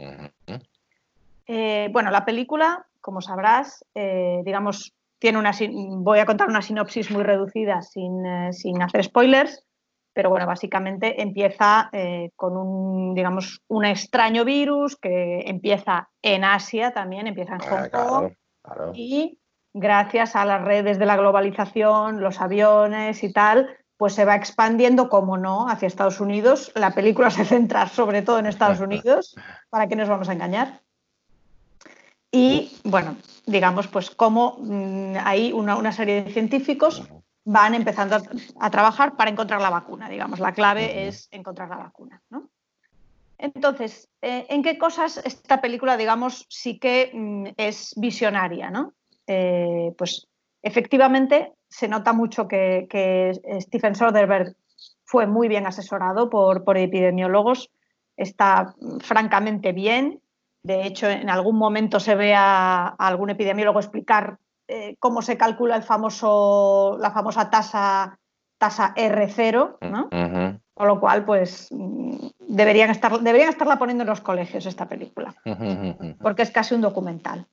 Eh, 1.47 1.89
bueno, 1.91 2.12
la 2.12 2.25
película, 2.25 2.86
como 3.01 3.21
sabrás, 3.21 3.86
eh, 3.95 4.41
digamos, 4.45 4.93
tiene 5.19 5.39
una, 5.39 5.53
sin- 5.53 6.03
voy 6.03 6.19
a 6.19 6.25
contar 6.25 6.47
una 6.49 6.62
sinopsis 6.62 7.12
muy 7.12 7.23
reducida 7.23 7.82
sin, 7.82 8.25
eh, 8.25 8.53
sin 8.53 8.82
hacer 8.82 9.03
spoilers, 9.03 9.65
pero 10.13 10.29
bueno, 10.29 10.45
básicamente 10.45 11.21
empieza 11.23 11.89
con 12.36 12.56
un, 12.56 13.15
digamos, 13.15 13.62
un 13.67 13.84
extraño 13.84 14.45
virus 14.45 14.95
que 14.95 15.39
empieza 15.47 16.10
en 16.21 16.43
Asia 16.43 16.91
también, 16.93 17.25
empieza 17.25 17.53
en 17.56 17.60
Hong 17.62 17.79
Ah, 17.86 17.89
Kong 17.89 17.89
claro, 17.89 18.32
claro. 18.62 18.91
y 18.93 19.39
gracias 19.73 20.36
a 20.36 20.45
las 20.45 20.62
redes 20.63 20.99
de 20.99 21.08
la 21.08 21.17
globalización, 21.17 22.21
los 22.21 22.39
aviones 22.41 23.23
y 23.23 23.34
tal, 23.34 23.75
pues 23.97 24.13
se 24.13 24.23
va 24.25 24.36
expandiendo, 24.36 25.10
como 25.10 25.36
no, 25.38 25.67
hacia 25.67 25.88
Estados 25.88 26.19
Unidos. 26.19 26.71
La 26.75 26.91
película 26.91 27.29
se 27.32 27.43
centra 27.43 27.88
sobre 27.88 28.21
todo 28.21 28.38
en 28.38 28.45
Estados 28.45 28.79
Unidos, 28.88 29.36
¿para 29.71 29.88
qué 29.88 29.95
nos 29.95 30.10
vamos 30.10 30.29
a 30.29 30.34
engañar? 30.34 30.82
Y 32.34 32.72
bueno, 32.84 33.15
digamos, 33.46 33.88
pues 33.88 34.10
cómo 34.10 34.58
mm, 34.60 35.17
hay 35.24 35.54
una, 35.54 35.78
una 35.78 35.91
serie 35.91 36.24
de 36.24 36.32
científicos 36.34 37.04
van 37.46 37.76
empezando 37.76 38.15
a, 38.15 38.24
a 38.60 38.72
trabajar 38.72 39.15
para 39.15 39.30
encontrar 39.30 39.62
la 39.62 39.69
vacuna, 39.69 40.10
digamos. 40.10 40.39
La 40.39 40.54
clave 40.54 41.08
es 41.08 41.28
encontrar 41.32 41.69
la 41.69 41.78
vacuna, 41.78 42.22
¿no? 42.32 42.50
Entonces, 43.38 44.10
eh, 44.22 44.48
¿en 44.50 44.63
qué 44.63 44.78
cosas 44.78 45.22
esta 45.26 45.62
película, 45.62 45.96
digamos, 45.96 46.48
sí 46.50 46.80
que 46.80 47.12
mm, 47.13 47.48
es 47.58 47.93
visionaria, 47.98 48.72
¿no? 48.72 48.93
Eh, 49.28 49.93
pues 49.96 50.28
efectivamente 50.63 51.54
se 51.69 51.88
nota 51.88 52.13
mucho 52.13 52.48
que, 52.48 52.88
que 52.89 53.34
Stephen 53.62 53.96
Soderbergh 53.96 54.56
fue 55.04 55.28
muy 55.28 55.48
bien 55.50 55.67
asesorado 55.67 56.30
por, 56.30 56.63
por 56.63 56.78
epidemiólogos, 56.78 57.69
está 58.17 58.74
francamente 59.02 59.72
bien. 59.72 60.23
De 60.63 60.86
hecho, 60.86 61.10
en 61.10 61.30
algún 61.30 61.58
momento 61.58 61.99
se 61.99 62.15
ve 62.15 62.34
a, 62.34 62.88
a 62.88 63.08
algún 63.08 63.30
epidemiólogo 63.30 63.80
explicar 63.80 64.38
eh, 64.67 64.95
cómo 64.99 65.21
se 65.21 65.38
calcula 65.38 65.76
el 65.76 65.84
famoso, 65.84 66.97
la 66.99 67.12
famosa 67.12 67.49
tasa, 67.49 68.17
tasa 68.58 68.93
R0, 68.95 69.78
¿no? 69.82 70.06
Ujú, 70.06 70.60
Con 70.73 70.88
lo 70.88 70.99
cual, 71.02 71.26
pues 71.26 71.67
mm, 71.69 72.28
deberían, 72.39 72.89
estar, 72.89 73.19
deberían 73.19 73.49
estarla 73.49 73.78
poniendo 73.78 74.04
en 74.04 74.10
los 74.10 74.21
colegios 74.21 74.65
esta 74.65 74.88
película, 74.88 75.36
porque 76.21 76.43
es 76.43 76.52
casi 76.52 76.76
un 76.76 76.82
documental. 76.82 77.45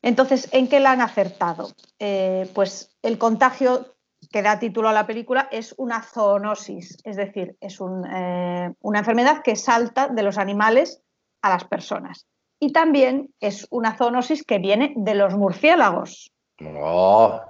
Entonces, 0.00 0.48
¿en 0.52 0.68
qué 0.68 0.80
la 0.80 0.92
han 0.92 1.02
acertado? 1.02 1.68
Eh, 1.98 2.50
pues 2.54 2.96
el 3.02 3.18
contagio 3.18 3.94
que 4.32 4.42
da 4.42 4.58
título 4.58 4.88
a 4.88 4.92
la 4.92 5.06
película 5.06 5.48
es 5.52 5.74
una 5.76 6.02
zoonosis, 6.02 6.98
es 7.04 7.16
decir, 7.16 7.56
es 7.60 7.78
un, 7.78 8.06
eh, 8.06 8.72
una 8.80 9.00
enfermedad 9.00 9.42
que 9.42 9.54
salta 9.54 10.08
de 10.08 10.22
los 10.22 10.38
animales 10.38 11.02
a 11.42 11.50
las 11.50 11.64
personas. 11.64 12.26
Y 12.60 12.72
también 12.72 13.30
es 13.40 13.66
una 13.70 13.96
zoonosis 13.96 14.44
que 14.44 14.58
viene 14.58 14.92
de 14.96 15.14
los 15.14 15.34
murciélagos, 15.34 16.32
Oh, 16.60 17.40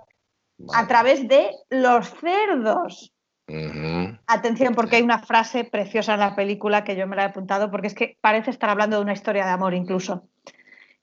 a 0.75 0.87
través 0.87 1.29
de 1.29 1.51
los 1.71 2.11
cerdos. 2.21 3.13
Atención, 4.27 4.75
porque 4.75 4.97
hay 4.97 5.03
una 5.03 5.21
frase 5.21 5.65
preciosa 5.65 6.15
en 6.15 6.21
la 6.21 6.37
película 6.37 6.85
que 6.85 6.97
yo 6.97 7.07
me 7.07 7.17
la 7.17 7.23
he 7.23 7.27
apuntado, 7.27 7.71
porque 7.71 7.87
es 7.87 7.95
que 7.95 8.19
parece 8.21 8.51
estar 8.51 8.69
hablando 8.69 8.97
de 8.97 9.03
una 9.03 9.15
historia 9.15 9.47
de 9.47 9.53
amor 9.53 9.73
incluso. 9.73 10.25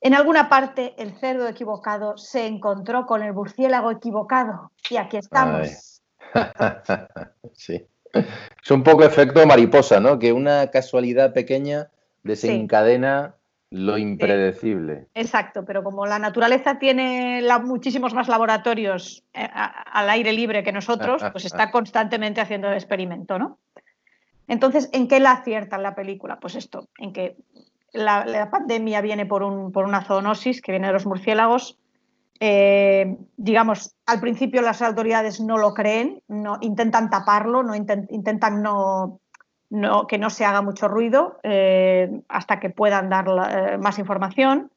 En 0.01 0.13
alguna 0.13 0.49
parte, 0.49 0.93
el 0.99 1.17
cerdo 1.17 1.47
equivocado 1.47 2.17
se 2.17 2.45
encontró 2.45 3.07
con 3.07 3.23
el 3.23 3.33
murciélago 3.33 3.89
equivocado. 3.89 4.71
Y 4.89 4.97
aquí 4.97 5.17
estamos. 5.17 6.01
Sí. 7.53 7.87
Es 8.13 8.71
un 8.71 8.83
poco 8.83 9.03
efecto 9.03 9.45
mariposa, 9.45 9.99
¿no? 9.99 10.19
Que 10.19 10.33
una 10.33 10.67
casualidad 10.67 11.33
pequeña 11.33 11.89
desencadena 12.23 13.35
lo 13.75 13.97
impredecible. 13.97 15.07
Exacto, 15.13 15.65
pero 15.65 15.83
como 15.83 16.05
la 16.05 16.19
naturaleza 16.19 16.79
tiene 16.79 17.41
la- 17.41 17.59
muchísimos 17.59 18.13
más 18.13 18.27
laboratorios 18.27 19.23
eh, 19.33 19.47
a- 19.53 19.65
al 19.99 20.09
aire 20.09 20.31
libre 20.33 20.63
que 20.63 20.71
nosotros, 20.71 21.21
pues 21.31 21.45
está 21.45 21.71
constantemente 21.71 22.41
haciendo 22.41 22.67
el 22.67 22.73
experimento, 22.75 23.37
¿no? 23.37 23.59
Entonces, 24.47 24.89
¿en 24.93 25.07
qué 25.07 25.19
la 25.19 25.31
aciertan 25.31 25.81
la 25.83 25.95
película? 25.95 26.39
Pues 26.39 26.55
esto, 26.55 26.87
en 26.99 27.11
que 27.13 27.35
la, 27.93 28.25
la 28.25 28.49
pandemia 28.51 29.01
viene 29.01 29.25
por, 29.25 29.41
un, 29.43 29.71
por 29.71 29.85
una 29.85 30.03
zoonosis 30.03 30.61
que 30.61 30.71
viene 30.71 30.87
de 30.87 30.93
los 30.93 31.05
murciélagos. 31.05 31.77
Eh, 32.39 33.15
digamos, 33.37 33.95
al 34.05 34.19
principio 34.19 34.61
las 34.61 34.81
autoridades 34.81 35.39
no 35.39 35.57
lo 35.57 35.73
creen, 35.73 36.21
no, 36.27 36.57
intentan 36.61 37.09
taparlo, 37.09 37.63
no 37.63 37.73
intent- 37.75 38.07
intentan 38.09 38.61
no, 38.61 39.19
no- 39.69 40.07
que 40.07 40.17
no 40.17 40.29
se 40.29 40.45
haga 40.45 40.61
mucho 40.61 40.87
ruido 40.87 41.39
eh, 41.43 42.21
hasta 42.29 42.59
que 42.59 42.69
puedan 42.69 43.09
dar 43.09 43.27
la- 43.27 43.73
eh, 43.73 43.77
más 43.77 43.99
información. 43.99 44.71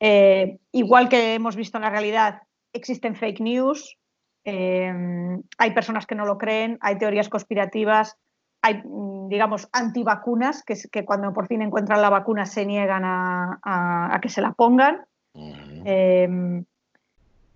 Eh, 0.00 0.58
igual 0.72 1.08
que 1.08 1.34
hemos 1.34 1.56
visto 1.56 1.78
en 1.78 1.82
la 1.82 1.90
realidad, 1.90 2.42
existen 2.72 3.16
fake 3.16 3.40
news, 3.40 3.96
hay 4.44 5.70
personas 5.74 6.06
que 6.06 6.14
no 6.14 6.24
lo 6.24 6.38
creen, 6.38 6.78
hay 6.80 6.96
teorías 6.96 7.28
conspirativas, 7.28 8.16
hay, 8.62 8.82
mm, 8.84 9.28
digamos, 9.28 9.68
antivacunas, 9.72 10.62
que, 10.64 10.74
que 10.90 11.04
cuando 11.04 11.32
por 11.34 11.46
fin 11.48 11.60
encuentran 11.62 12.00
la 12.00 12.08
vacuna 12.10 12.46
se 12.46 12.64
niegan 12.64 13.04
a- 13.04 13.58
a- 13.62 14.14
a 14.14 14.20
que 14.20 14.28
se 14.30 14.40
la 14.40 14.52
pongan. 14.52 15.04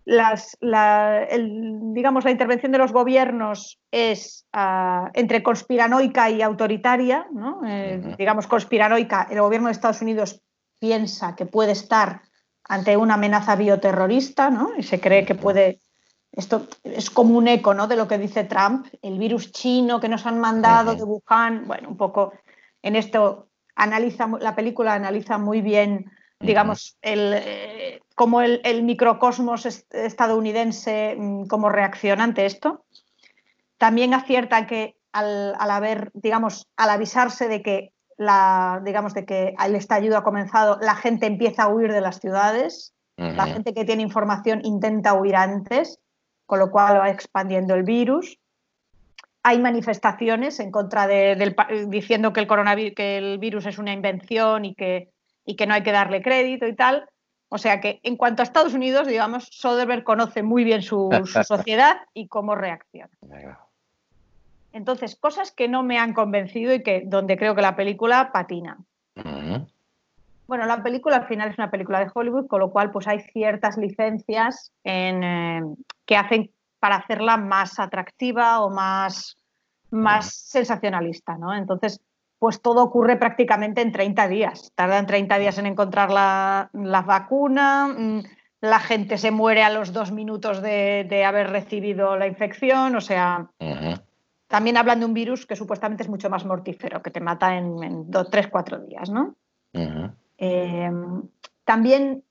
Las- 0.04 0.56
la, 0.60 1.24
el- 1.24 1.92
digamos, 1.94 2.24
la 2.24 2.30
intervención 2.30 2.72
de 2.72 2.78
los 2.78 2.92
gobiernos 2.92 3.78
es 3.90 4.46
ah, 4.52 5.10
entre 5.14 5.42
conspiranoica 5.42 6.30
y 6.30 6.42
autoritaria. 6.42 7.26
¿no? 7.32 7.60
Eh. 7.66 8.14
Digamos, 8.18 8.46
conspiranoica, 8.46 9.28
el 9.30 9.40
gobierno 9.40 9.68
de 9.68 9.72
Estados 9.72 10.02
Unidos 10.02 10.42
piensa 10.78 11.36
que 11.36 11.46
puede 11.46 11.72
estar 11.72 12.22
ante 12.64 12.96
una 12.96 13.14
amenaza 13.14 13.56
bioterrorista 13.56 14.50
¿no? 14.50 14.70
y 14.76 14.82
se 14.82 15.00
cree 15.00 15.24
que 15.24 15.34
puede... 15.34 15.80
Esto 16.32 16.66
es 16.82 17.10
como 17.10 17.36
un 17.36 17.46
eco 17.46 17.74
¿no? 17.74 17.86
de 17.86 17.96
lo 17.96 18.08
que 18.08 18.16
dice 18.16 18.44
Trump, 18.44 18.86
el 19.02 19.18
virus 19.18 19.52
chino 19.52 20.00
que 20.00 20.08
nos 20.08 20.24
han 20.26 20.40
mandado 20.40 20.96
de 20.96 21.04
Wuhan. 21.04 21.66
Bueno, 21.66 21.90
un 21.90 21.96
poco 21.98 22.32
en 22.80 22.96
esto 22.96 23.48
analiza, 23.76 24.26
la 24.40 24.54
película 24.54 24.94
analiza 24.94 25.36
muy 25.38 25.60
bien 25.60 26.10
digamos, 26.40 26.96
el, 27.02 27.34
eh, 27.36 28.00
cómo 28.14 28.42
el, 28.42 28.61
el 28.64 28.83
microcosmos 28.83 29.66
est- 29.66 29.94
estadounidense, 29.94 31.16
mm, 31.18 31.46
cómo 31.46 31.68
reacciona 31.68 32.25
ante 32.25 32.46
esto. 32.46 32.85
También 33.79 34.14
acierta 34.14 34.66
que 34.66 34.96
al, 35.12 35.55
al 35.59 35.70
haber, 35.70 36.11
digamos, 36.14 36.68
al 36.77 36.90
avisarse 36.90 37.48
de 37.48 37.62
que 37.62 37.92
la, 38.16 38.81
digamos, 38.85 39.14
de 39.14 39.25
que 39.25 39.55
el 39.64 39.75
estallido 39.75 40.16
ha 40.16 40.25
comenzado, 40.25 40.79
la 40.81 40.94
gente 40.94 41.27
empieza 41.27 41.64
a 41.64 41.68
huir 41.68 41.92
de 41.92 42.01
las 42.01 42.20
ciudades, 42.20 42.94
la 43.16 43.44
Ujú. 43.44 43.53
gente 43.55 43.75
que 43.75 43.85
tiene 43.85 44.03
información 44.03 44.61
intenta 44.64 45.14
huir 45.14 45.37
antes, 45.37 45.98
con 46.46 46.59
lo 46.59 46.70
cual 46.70 47.01
va 47.01 47.11
expandiendo 47.11 47.75
el 47.75 47.83
virus. 47.83 48.38
Hay 49.42 49.59
manifestaciones 49.59 50.61
en 50.61 50.70
contra 50.70 51.07
de, 51.07 51.35
del, 51.35 51.57
diciendo 51.88 52.33
que 52.33 52.40
el 52.40 52.46
coronavirus, 52.46 52.94
que 52.94 53.16
el 53.16 53.38
virus 53.38 53.66
es 53.66 53.79
una 53.79 53.92
invención 53.92 54.64
y 54.64 54.75
que, 54.75 55.11
y 55.44 55.57
que 55.57 55.66
no 55.66 55.75
hay 55.75 55.83
que 55.83 55.92
darle 55.92 56.22
crédito 56.22 56.66
y 56.66 56.77
tal. 56.77 57.09
O 57.54 57.58
sea 57.58 57.82
que 57.82 58.00
en 58.02 58.16
cuanto 58.16 58.40
a 58.40 58.44
Estados 58.44 58.72
Unidos, 58.72 59.06
digamos, 59.06 59.46
Soderbergh 59.52 60.04
conoce 60.04 60.42
muy 60.42 60.64
bien 60.64 60.80
su, 60.80 61.10
su 61.26 61.44
sociedad 61.44 61.98
y 62.14 62.26
cómo 62.26 62.54
reacciona. 62.54 63.10
Entonces, 64.72 65.16
cosas 65.16 65.52
que 65.52 65.68
no 65.68 65.82
me 65.82 65.98
han 65.98 66.14
convencido 66.14 66.72
y 66.72 66.82
que 66.82 67.02
donde 67.04 67.36
creo 67.36 67.54
que 67.54 67.60
la 67.60 67.76
película 67.76 68.32
patina. 68.32 68.78
Bueno, 70.46 70.64
la 70.64 70.82
película 70.82 71.16
al 71.16 71.26
final 71.26 71.50
es 71.50 71.58
una 71.58 71.70
película 71.70 72.00
de 72.00 72.10
Hollywood, 72.14 72.46
con 72.46 72.60
lo 72.60 72.70
cual 72.70 72.90
pues 72.90 73.06
hay 73.06 73.20
ciertas 73.20 73.76
licencias 73.76 74.72
en, 74.82 75.22
eh, 75.22 75.60
que 76.06 76.16
hacen 76.16 76.50
para 76.80 76.96
hacerla 76.96 77.36
más 77.36 77.78
atractiva 77.78 78.62
o 78.62 78.70
más, 78.70 79.36
más 79.90 80.34
sensacionalista, 80.34 81.36
¿no? 81.36 81.54
Entonces, 81.54 82.00
pues 82.42 82.61
todo 82.61 82.83
ocurre 82.83 83.18
prácticamente 83.18 83.83
en 83.83 83.92
30 83.92 84.26
días. 84.26 84.72
Tardan 84.74 85.07
30 85.07 85.38
días 85.38 85.59
en 85.59 85.66
encontrar 85.66 86.11
la, 86.11 86.70
la 86.72 87.02
vacuna, 87.02 87.87
mm, 87.87 88.22
la 88.62 88.81
gente 88.81 89.16
se 89.16 89.31
muere 89.31 89.62
a 89.62 89.70
los 89.70 89.92
dos 89.92 90.11
minutos 90.11 90.61
de, 90.61 91.07
de 91.09 91.24
haber 91.24 91.50
recibido 91.50 92.16
la 92.16 92.26
infección, 92.26 92.96
o 92.96 93.00
sea, 93.00 93.48
también 94.48 94.76
hablan 94.76 94.98
de 94.98 95.07
un 95.07 95.14
virus 95.14 95.46
que 95.46 95.55
supuestamente 95.55 96.02
es 96.02 96.09
mucho 96.09 96.28
más 96.31 96.44
mortífero, 96.44 97.00
que 97.00 97.12
te 97.12 97.20
mata 97.20 97.57
en, 97.57 97.81
en 97.81 98.11
dos, 98.11 98.28
tres, 98.28 98.48
cuatro 98.48 98.81
días, 98.81 99.09
¿no? 99.09 99.37
Eh, 100.38 100.90
también, 101.62 102.24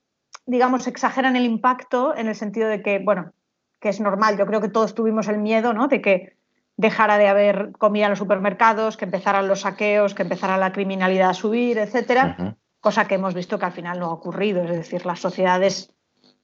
digamos, 0.46 0.88
exageran 0.88 1.38
el 1.38 1.46
impacto 1.46 2.18
en 2.18 2.28
el 2.28 2.36
sentido 2.36 2.68
de 2.68 2.82
que, 2.82 3.00
bueno, 3.00 3.32
que 3.80 3.88
es 3.88 4.02
normal, 4.02 4.38
yo 4.38 4.46
creo 4.46 4.60
que 4.60 4.68
todos 4.68 4.94
tuvimos 4.94 5.30
el 5.30 5.38
miedo, 5.38 5.72
¿no? 5.72 5.88
De 5.88 6.02
que 6.02 6.36
dejara 6.82 7.18
de 7.18 7.28
haber 7.28 7.72
comida 7.74 8.06
en 8.06 8.12
los 8.12 8.20
supermercados, 8.20 8.98
que 8.98 9.06
empezaran 9.06 9.48
los 9.48 9.62
saqueos, 9.62 10.16
que 10.16 10.24
empezara 10.24 10.58
la 10.58 10.72
criminalidad 10.72 11.30
a 11.30 11.34
subir, 11.36 11.78
etcétera, 11.78 12.58
cosa 12.80 13.08
que 13.08 13.16
hemos 13.16 13.36
visto 13.36 13.60
que 13.60 13.66
al 13.66 13.72
final 13.72 14.00
no 14.00 14.08
ha 14.08 14.14
ocurrido, 14.14 14.64
es 14.64 14.72
decir, 14.72 15.06
las 15.06 15.20
sociedades 15.20 15.94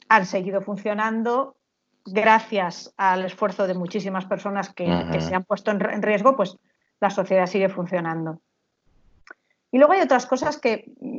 han 0.10 0.26
seguido 0.26 0.62
funcionando 0.62 1.58
gracias 2.06 2.94
al 2.98 3.26
esfuerzo 3.26 3.68
de 3.68 3.74
muchísimas 3.74 4.26
personas 4.26 4.74
que, 4.74 4.86
se 5.20 5.36
han 5.36 5.44
puesto 5.44 5.72
en, 5.72 5.84
en 5.90 6.02
riesgo, 6.04 6.36
pues 6.38 6.58
la 7.00 7.10
sociedad 7.10 7.48
sigue 7.48 7.68
funcionando. 7.68 8.40
Y 9.72 9.80
luego 9.80 9.94
hay 9.94 10.02
otras 10.02 10.28
cosas 10.28 10.58
que 10.60 10.94
mm, 11.02 11.18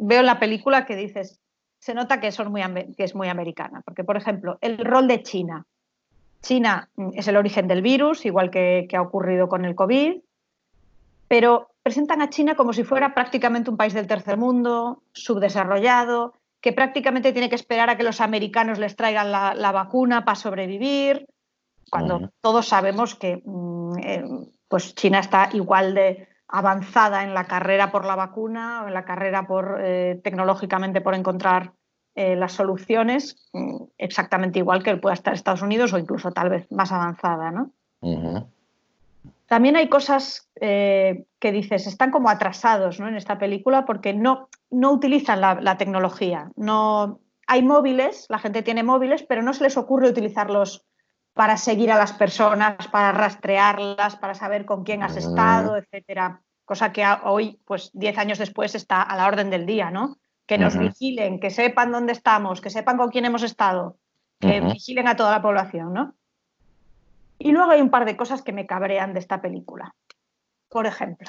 veo 0.00 0.20
en 0.20 0.26
la 0.26 0.38
película 0.38 0.84
que 0.84 0.94
dices, 0.94 1.40
se 1.78 1.94
nota 1.94 2.20
que, 2.20 2.30
son 2.30 2.52
muy, 2.52 2.62
que 2.96 3.04
es 3.04 3.14
muy 3.14 3.28
americana, 3.28 3.80
porque 3.84 4.04
por 4.04 4.16
ejemplo, 4.16 4.58
el 4.60 4.78
rol 4.78 5.08
de 5.08 5.22
China. 5.22 5.66
China 6.42 6.90
es 7.14 7.28
el 7.28 7.36
origen 7.36 7.68
del 7.68 7.82
virus, 7.82 8.26
igual 8.26 8.50
que, 8.50 8.86
que 8.88 8.96
ha 8.96 9.02
ocurrido 9.02 9.48
con 9.48 9.64
el 9.64 9.74
COVID, 9.74 10.20
pero 11.28 11.70
presentan 11.82 12.20
a 12.20 12.30
China 12.30 12.54
como 12.54 12.72
si 12.72 12.84
fuera 12.84 13.14
prácticamente 13.14 13.70
un 13.70 13.76
país 13.76 13.94
del 13.94 14.06
tercer 14.06 14.36
mundo, 14.36 15.02
subdesarrollado, 15.12 16.34
que 16.60 16.72
prácticamente 16.72 17.32
tiene 17.32 17.48
que 17.48 17.56
esperar 17.56 17.90
a 17.90 17.96
que 17.96 18.04
los 18.04 18.20
americanos 18.20 18.78
les 18.78 18.96
traigan 18.96 19.32
la, 19.32 19.54
la 19.54 19.72
vacuna 19.72 20.24
para 20.24 20.36
sobrevivir, 20.36 21.26
cuando 21.92 22.30
todos 22.40 22.68
sabemos 22.68 23.14
que 23.14 23.42
mm, 23.44 23.98
eh, 23.98 24.24
pues 24.66 24.94
China 24.94 25.18
está 25.18 25.50
igual 25.52 25.94
de 25.94 26.26
avanzada 26.48 27.22
en 27.22 27.34
la 27.34 27.44
carrera 27.44 27.92
por 27.92 28.06
la 28.06 28.16
vacuna, 28.16 28.84
en 28.86 28.94
la 28.94 29.04
carrera 29.04 29.46
por 29.46 29.78
eh, 29.78 30.18
tecnológicamente 30.24 31.02
por 31.02 31.14
encontrar 31.14 31.74
eh, 32.14 32.36
las 32.36 32.52
soluciones, 32.52 33.36
mm, 33.52 33.76
exactamente 33.98 34.58
igual 34.58 34.82
que 34.82 34.96
pueda 34.96 35.14
estar 35.14 35.34
Estados 35.34 35.62
Unidos 35.62 35.92
o 35.92 35.98
incluso 35.98 36.30
tal 36.32 36.50
vez 36.50 36.70
más 36.70 36.92
avanzada, 36.92 37.50
¿no? 37.50 37.70
También 39.46 39.76
hay 39.76 39.88
cosas 39.88 40.48
eh, 40.60 41.24
que 41.38 41.52
dices, 41.52 41.86
están 41.86 42.10
como 42.10 42.30
atrasados 42.30 42.98
¿no? 42.98 43.08
en 43.08 43.16
esta 43.16 43.38
película 43.38 43.84
porque 43.84 44.14
no, 44.14 44.48
no 44.70 44.92
utilizan 44.92 45.40
la, 45.40 45.54
la 45.60 45.76
tecnología. 45.76 46.50
No, 46.56 47.20
hay 47.46 47.62
móviles, 47.62 48.26
la 48.30 48.38
gente 48.38 48.62
tiene 48.62 48.82
móviles, 48.82 49.22
pero 49.22 49.42
no 49.42 49.52
se 49.52 49.64
les 49.64 49.76
ocurre 49.76 50.08
utilizarlos 50.08 50.86
para 51.34 51.56
seguir 51.56 51.90
a 51.90 51.98
las 51.98 52.12
personas, 52.12 52.88
para 52.88 53.12
rastrearlas, 53.12 54.16
para 54.16 54.34
saber 54.34 54.64
con 54.64 54.84
quién 54.84 55.02
has 55.02 55.16
Mm. 55.16 55.18
estado, 55.18 55.76
etcétera. 55.76 56.40
Cosa 56.64 56.92
que 56.92 57.04
hoy, 57.24 57.58
pues 57.64 57.90
10 57.94 58.18
años 58.18 58.38
después, 58.38 58.74
está 58.74 59.02
a 59.02 59.16
la 59.16 59.26
orden 59.26 59.50
del 59.50 59.66
día, 59.66 59.90
¿no? 59.90 60.18
Que 60.52 60.58
nos 60.58 60.74
vigilen, 60.88 61.40
que 61.40 61.50
sepan 61.50 61.92
dónde 61.92 62.12
estamos, 62.12 62.60
que 62.60 62.70
sepan 62.70 62.96
con 62.98 63.08
quién 63.10 63.24
hemos 63.24 63.42
estado, 63.42 63.96
que 64.38 64.60
vigilen 64.72 65.08
a 65.08 65.16
toda 65.16 65.30
la 65.30 65.40
población, 65.42 65.92
¿no? 65.94 66.14
Y 67.38 67.52
luego 67.52 67.70
hay 67.72 67.80
un 67.80 67.90
par 67.90 68.04
de 68.04 68.16
cosas 68.16 68.42
que 68.42 68.52
me 68.52 68.66
cabrean 68.66 69.14
de 69.14 69.20
esta 69.20 69.40
película. 69.40 69.94
Por 70.68 70.86
ejemplo, 70.86 71.28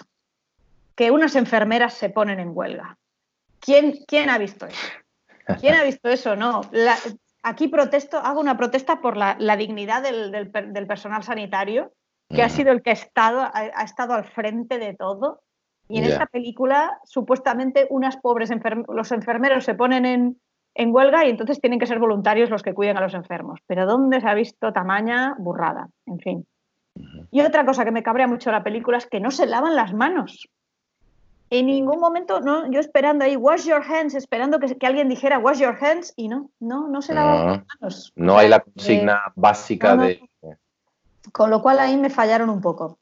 que 0.95 1.09
unas 1.11 1.35
enfermeras 1.35 1.93
se 1.93 2.09
ponen 2.09 2.39
en 2.39 2.51
huelga. 2.53 2.97
¿Quién, 3.59 3.93
quién 4.07 4.29
ha 4.29 4.37
visto 4.37 4.65
eso? 4.67 4.87
¿Quién 5.59 5.75
ha 5.75 5.83
visto 5.83 6.09
eso? 6.09 6.35
No. 6.35 6.61
La- 6.71 6.97
aquí 7.43 7.67
protesto, 7.67 8.17
hago 8.17 8.39
una 8.39 8.57
protesta 8.57 9.01
por 9.01 9.17
la, 9.17 9.35
la 9.39 9.55
dignidad 9.57 10.01
del, 10.03 10.31
del 10.31 10.51
per- 10.51 10.67
del 10.71 10.85
personal 10.87 11.23
sanitario, 11.23 11.93
que 12.29 12.41
ha 12.43 12.49
sido 12.49 12.71
el 12.71 12.81
que 12.81 12.89
ha 12.91 12.93
estado, 12.93 13.41
ha, 13.41 13.51
ha 13.53 13.83
estado 13.83 14.13
al 14.13 14.25
frente 14.25 14.79
de 14.79 14.95
todo. 14.95 15.41
Y 15.89 15.97
en 15.99 16.05
Ya. 16.05 16.09
esta 16.13 16.25
película, 16.27 16.99
supuestamente, 17.03 17.87
unas 17.89 18.17
pobres 18.17 18.49
los 18.87 19.11
enfermeros 19.11 19.63
se 19.65 19.75
ponen 19.75 20.05
en, 20.05 20.41
en 20.75 20.95
huelga 20.95 21.25
y 21.25 21.29
entonces 21.29 21.59
tienen 21.59 21.79
que 21.79 21.85
ser 21.87 21.99
voluntarios 21.99 22.49
los 22.49 22.63
que 22.63 22.73
cuiden 22.73 22.97
a 22.97 23.01
los 23.01 23.13
enfermos. 23.13 23.59
Pero 23.67 23.85
¿dónde 23.85 24.21
se 24.21 24.27
ha 24.27 24.33
visto 24.33 24.71
tamaña 24.73 25.35
burrada? 25.37 25.89
En 26.05 26.19
fin. 26.19 26.47
Y 27.31 27.41
otra 27.41 27.65
cosa 27.65 27.83
que 27.85 27.91
me 27.91 28.03
cabrea 28.03 28.27
mucho 28.27 28.49
de 28.49 28.57
la 28.57 28.63
película 28.63 28.97
es 28.97 29.07
que 29.07 29.19
no 29.19 29.31
se 29.31 29.45
lavan 29.45 29.75
las 29.75 29.93
manos. 29.93 30.47
En 31.49 31.67
ningún 31.67 31.99
momento, 31.99 32.39
no, 32.41 32.71
yo 32.71 32.79
esperando 32.79 33.25
ahí, 33.25 33.35
wash 33.35 33.65
your 33.67 33.83
hands, 33.83 34.15
esperando 34.15 34.59
que, 34.59 34.75
que 34.75 34.87
alguien 34.87 35.07
dijera 35.09 35.37
wash 35.37 35.59
your 35.59 35.77
hands 35.79 36.13
y 36.15 36.27
no, 36.27 36.49
no, 36.59 36.87
no 36.87 37.01
se 37.03 37.13
lavan 37.13 37.37
No. 37.37 37.45
las 37.51 37.63
manos. 37.79 38.13
No 38.15 38.31
O 38.33 38.35
sea, 38.35 38.43
hay 38.43 38.49
la 38.49 38.59
que- 38.61 38.71
consigna 38.71 39.21
básica 39.35 39.89
no, 39.95 40.03
no. 40.03 40.07
de. 40.07 40.21
con 41.31 41.49
lo 41.51 41.61
cual 41.61 41.79
ahí 41.79 41.95
me 41.97 42.09
fallaron 42.09 42.49
un 42.49 42.61
poco. 42.61 42.97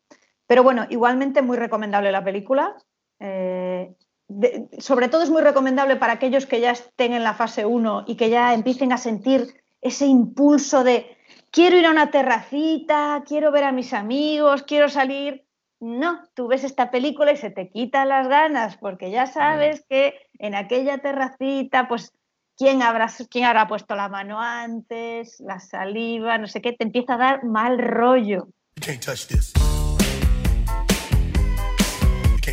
Pero 0.51 0.63
bueno, 0.63 0.85
igualmente 0.89 1.41
muy 1.41 1.55
recomendable 1.55 2.11
la 2.11 2.25
película. 2.25 2.75
Eh, 3.21 3.95
de- 4.27 4.67
sobre 4.79 5.07
todo 5.07 5.23
es 5.23 5.29
muy 5.29 5.41
recomendable 5.41 5.95
para 5.95 6.11
aquellos 6.11 6.45
que 6.45 6.59
ya 6.59 6.71
estén 6.71 7.13
en 7.13 7.23
la 7.23 7.33
fase 7.35 7.65
1 7.65 8.03
y 8.05 8.17
que 8.17 8.29
ya 8.29 8.53
empiecen 8.53 8.91
a 8.91 8.97
sentir 8.97 9.47
ese 9.79 10.07
impulso 10.07 10.83
de 10.83 11.15
quiero 11.51 11.77
ir 11.77 11.85
a 11.85 11.91
una 11.91 12.11
terracita, 12.11 13.23
quiero 13.25 13.53
ver 13.53 13.63
a 13.63 13.71
mis 13.71 13.93
amigos, 13.93 14.63
quiero 14.63 14.89
salir. 14.89 15.45
No, 15.79 16.19
tú 16.33 16.47
ves 16.47 16.65
esta 16.65 16.91
película 16.91 17.31
y 17.31 17.37
se 17.37 17.49
te 17.49 17.69
quitan 17.69 18.09
las 18.09 18.27
ganas 18.27 18.75
porque 18.75 19.09
ya 19.09 19.27
sabes 19.27 19.85
que 19.87 20.15
en 20.37 20.53
aquella 20.55 20.97
terracita, 20.97 21.87
pues, 21.87 22.11
¿quién 22.57 22.81
habrá, 22.81 23.09
quién 23.29 23.45
habrá 23.45 23.69
puesto 23.69 23.95
la 23.95 24.09
mano 24.09 24.41
antes? 24.41 25.39
La 25.39 25.61
saliva, 25.61 26.37
no 26.37 26.47
sé 26.47 26.61
qué, 26.61 26.73
te 26.73 26.83
empieza 26.83 27.13
a 27.13 27.17
dar 27.17 27.45
mal 27.45 27.79
rollo. 27.79 28.49
You 28.75 28.83
can't 28.85 28.99
touch 29.01 29.27
this. 29.27 29.53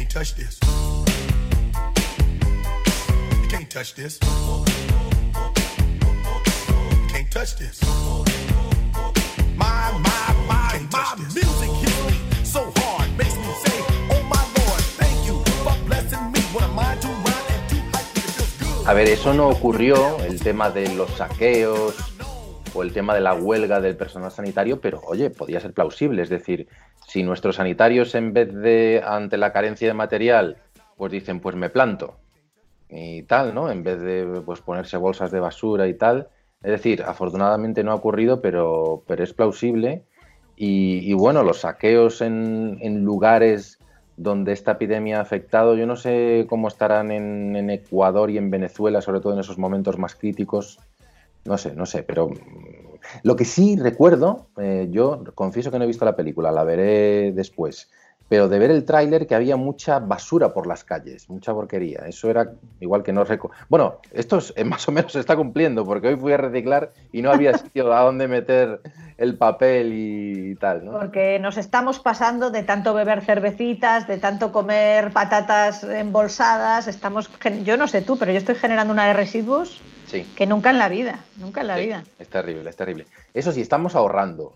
Can't 0.09 0.25
touch 0.25 0.35
this. 0.37 0.59
You 3.43 3.49
can't 3.51 3.71
touch 3.71 3.95
this. 3.95 4.19
You 4.23 4.65
can't 7.09 7.31
touch 7.31 7.57
this. 7.57 7.83
My, 9.55 9.93
my, 10.01 10.35
my, 10.49 10.81
my 10.91 11.15
music 11.35 11.71
hits 11.83 12.01
me 12.07 12.17
so 12.43 12.73
hard, 12.77 13.15
makes 13.19 13.37
me 13.37 13.53
say, 13.63 13.85
Oh 14.11 14.23
my 14.31 14.43
Lord, 14.57 14.83
thank 14.97 15.27
you 15.27 15.45
for 15.63 15.77
blessing 15.85 16.33
me. 16.33 16.41
What 16.55 16.65
a 16.65 16.69
mind 16.69 17.03
to 17.03 17.09
run 17.09 17.45
and 17.51 17.69
too 17.69 17.77
hype 17.93 18.17
it 18.17 18.23
feels 18.23 18.55
good. 18.59 18.89
A 18.89 18.95
ver, 18.95 19.09
eso 19.09 19.35
no 19.35 19.49
ocurrió, 19.51 20.19
el 20.25 20.41
tema 20.41 20.71
de 20.71 20.89
los 20.95 21.11
saqueos 21.19 21.97
o 22.79 22.83
el 22.83 22.93
tema 22.93 23.13
de 23.13 23.21
la 23.21 23.35
huelga 23.35 23.81
del 23.81 23.97
personal 23.97 24.31
sanitario, 24.31 24.81
pero 24.81 25.01
oye, 25.05 25.31
podía 25.31 25.59
ser 25.59 25.73
plausible. 25.73 26.23
Es 26.23 26.29
decir, 26.29 26.69
si 27.07 27.25
nuestros 27.25 27.57
sanitarios 27.57 28.15
en 28.15 28.33
vez 28.33 28.55
de 28.55 29.03
ante 29.05 29.37
la 29.37 29.53
carencia 29.53 29.89
de 29.89 29.95
material, 29.95 30.59
pues 30.97 31.11
dicen, 31.11 31.41
pues 31.41 31.57
me 31.57 31.71
planto 31.71 32.19
y 32.89 33.25
tal, 33.25 33.53
¿no? 33.53 33.69
En 33.71 33.83
vez 33.83 34.01
de 34.01 34.43
pues 34.47 34.61
ponerse 34.61 34.97
bolsas 34.97 35.33
de 35.33 35.41
basura 35.41 35.89
y 35.89 35.95
tal. 35.95 36.29
Es 36.63 36.71
decir, 36.71 37.03
afortunadamente 37.03 37.83
no 37.83 37.91
ha 37.91 37.97
ocurrido, 37.97 38.41
pero, 38.41 39.03
pero 39.09 39.25
es 39.25 39.35
plausible. 39.35 40.05
Y, 40.57 41.13
bueno, 41.15 41.45
los 41.45 41.61
saqueos 41.61 42.21
en, 42.21 43.05
lugares 43.05 43.79
donde 44.17 44.53
esta 44.53 44.73
epidemia 44.73 45.19
ha 45.19 45.23
afectado, 45.23 45.77
yo 45.77 45.87
no 45.87 45.95
sé 45.95 46.47
cómo 46.49 46.67
estarán 46.67 47.13
en 47.13 47.71
Ecuador 47.71 48.29
y 48.31 48.39
en 48.39 48.51
Venezuela, 48.51 49.01
sobre 49.01 49.21
todo 49.21 49.35
en 49.35 49.39
esos 49.39 49.59
momentos 49.59 49.99
más 49.99 50.17
críticos. 50.17 50.81
No 51.45 51.59
sé, 51.59 51.75
no 51.75 51.87
sé, 51.87 52.03
pero 52.03 52.29
mm, 52.29 52.37
lo 53.23 53.37
que 53.37 53.45
sí 53.45 53.77
recuerdo, 53.77 54.49
eh, 54.59 54.89
yo 54.91 55.25
confieso 55.35 55.71
que 55.71 55.79
no 55.79 55.85
he 55.85 55.89
visto 55.89 56.05
la 56.05 56.17
película, 56.17 56.53
la 56.53 56.65
veré 56.65 57.33
después, 57.33 57.89
pero 58.29 58.49
de 58.49 58.59
ver 58.59 58.71
el 58.71 58.85
tráiler 58.85 59.27
que 59.27 59.35
había 59.35 59.57
mucha 59.57 59.99
basura 60.01 60.53
por 60.53 60.67
las 60.67 60.85
calles, 60.85 61.31
mucha 61.31 61.55
porquería. 61.55 62.01
Eso 62.07 62.29
era 62.29 62.53
igual 62.81 63.03
que 63.03 63.13
no 63.13 63.25
reco 63.25 63.51
Bueno, 63.69 64.01
esto 64.13 64.39
es, 64.39 64.53
eh, 64.57 64.65
más 64.65 64.87
o 64.89 64.93
menos 64.93 65.13
se 65.13 65.21
está 65.21 65.37
cumpliendo, 65.37 65.85
porque 65.85 66.09
hoy 66.09 66.17
fui 66.17 66.33
a 66.33 66.37
reciclar 66.37 66.93
y 67.13 67.23
no 67.23 67.31
había 67.31 67.57
sitio 67.57 67.93
a 67.93 68.03
dónde 68.03 68.29
meter 68.29 68.81
el 69.17 69.37
papel 69.37 69.93
y 69.95 70.55
tal, 70.57 70.85
¿no? 70.85 70.93
Porque 70.93 71.39
nos 71.39 71.57
estamos 71.57 71.99
pasando 71.99 72.51
de 72.51 72.63
tanto 72.63 72.95
beber 72.95 73.23
cervecitas, 73.23 74.07
de 74.07 74.19
tanto 74.19 74.53
comer 74.53 75.11
patatas 75.13 75.83
embolsadas, 75.83 76.87
estamos, 76.87 77.31
yo 77.65 77.77
no 77.77 77.89
sé 77.89 78.03
tú, 78.03 78.19
pero 78.19 78.31
yo 78.31 78.39
estoy 78.39 78.55
generando 78.55 78.93
una 78.93 79.07
de 79.07 79.15
residuos 79.15 79.81
Sí. 80.09 80.27
que 80.37 80.47
nunca 80.47 80.71
en 80.71 80.79
la 80.79 80.89
vida, 80.89 81.21
nunca 81.37 81.61
en 81.61 81.67
la 81.69 81.77
Sí, 81.77 81.85
vida. 81.87 82.03
Es 82.19 82.29
terrible, 82.29 82.69
es 82.71 82.77
terrible. 82.77 83.07
Eso 83.35 83.53
sí, 83.53 83.61
estamos 83.61 83.95
ahorrando, 83.95 84.53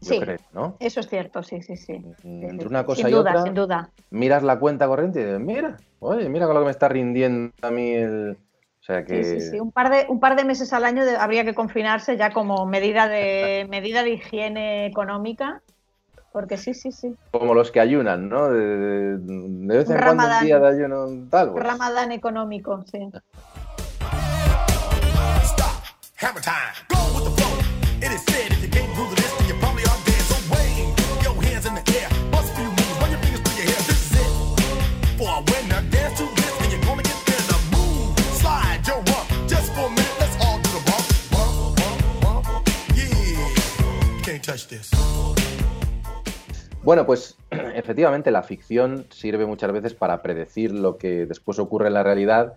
yo 0.00 0.14
Sí. 0.14 0.20
creo, 0.20 0.38
¿no? 0.52 0.76
Eso 0.80 1.00
es 1.00 1.08
cierto, 1.08 1.42
sí, 1.42 1.62
sí, 1.62 1.76
sí. 1.76 1.92
Mm, 2.22 2.44
entre 2.50 2.66
una 2.68 2.84
cosa 2.84 3.02
sin 3.02 3.08
y 3.08 3.12
duda, 3.12 3.30
otra, 3.30 3.42
sin 3.44 3.54
duda. 3.54 3.90
Miras 4.10 4.42
la 4.42 4.58
cuenta 4.58 4.86
corriente 4.88 5.20
y 5.20 5.24
dices, 5.24 5.40
mira, 5.40 5.78
oye, 6.00 6.28
mira 6.28 6.46
con 6.46 6.54
lo 6.54 6.60
que 6.62 6.66
me 6.66 6.70
está 6.72 6.88
rindiendo 6.88 7.52
a 7.62 7.70
mí 7.70 7.92
el... 7.92 8.36
O 8.80 8.84
sea 8.84 9.04
que... 9.04 9.22
Sí, 9.22 9.40
sí, 9.40 9.50
sí. 9.52 9.60
Un 9.60 9.70
par 9.70 9.90
de, 9.90 10.06
un 10.08 10.18
par 10.18 10.34
de 10.34 10.44
meses 10.44 10.72
al 10.72 10.84
año 10.84 11.04
de- 11.04 11.16
habría 11.16 11.44
que 11.44 11.54
confinarse 11.54 12.16
ya 12.16 12.32
como 12.32 12.66
medida 12.66 13.06
de, 13.06 13.64
medida 13.70 14.02
de 14.02 14.10
higiene 14.14 14.86
económica. 14.86 15.62
Porque 16.32 16.56
sí, 16.56 16.74
sí, 16.74 16.90
sí. 16.90 17.14
Como 17.30 17.54
los 17.54 17.70
que 17.70 17.78
ayunan, 17.78 18.28
¿no? 18.28 18.50
De, 18.50 18.58
de- 18.60 19.18
de 19.18 19.76
vez 19.76 19.88
en 19.88 19.96
Un 19.96 20.02
cuando 20.02 20.10
un 20.12 20.18
ramadán. 20.30 20.44
día 20.46 20.58
de 20.58 20.66
ayuno 20.68 21.06
tal. 21.30 21.52
pues. 21.52 21.62
Ramadán 21.64 22.10
económico, 22.10 22.82
sí. 22.90 22.98
Bueno, 46.84 47.04
pues 47.04 47.36
efectivamente 47.50 48.30
la 48.30 48.44
ficción 48.44 49.06
sirve 49.10 49.44
muchas 49.44 49.72
veces 49.72 49.94
para 49.94 50.22
predecir 50.22 50.70
lo 50.70 50.98
que 50.98 51.26
después 51.26 51.58
ocurre 51.58 51.88
en 51.88 51.94
la 51.94 52.04
realidad 52.04 52.54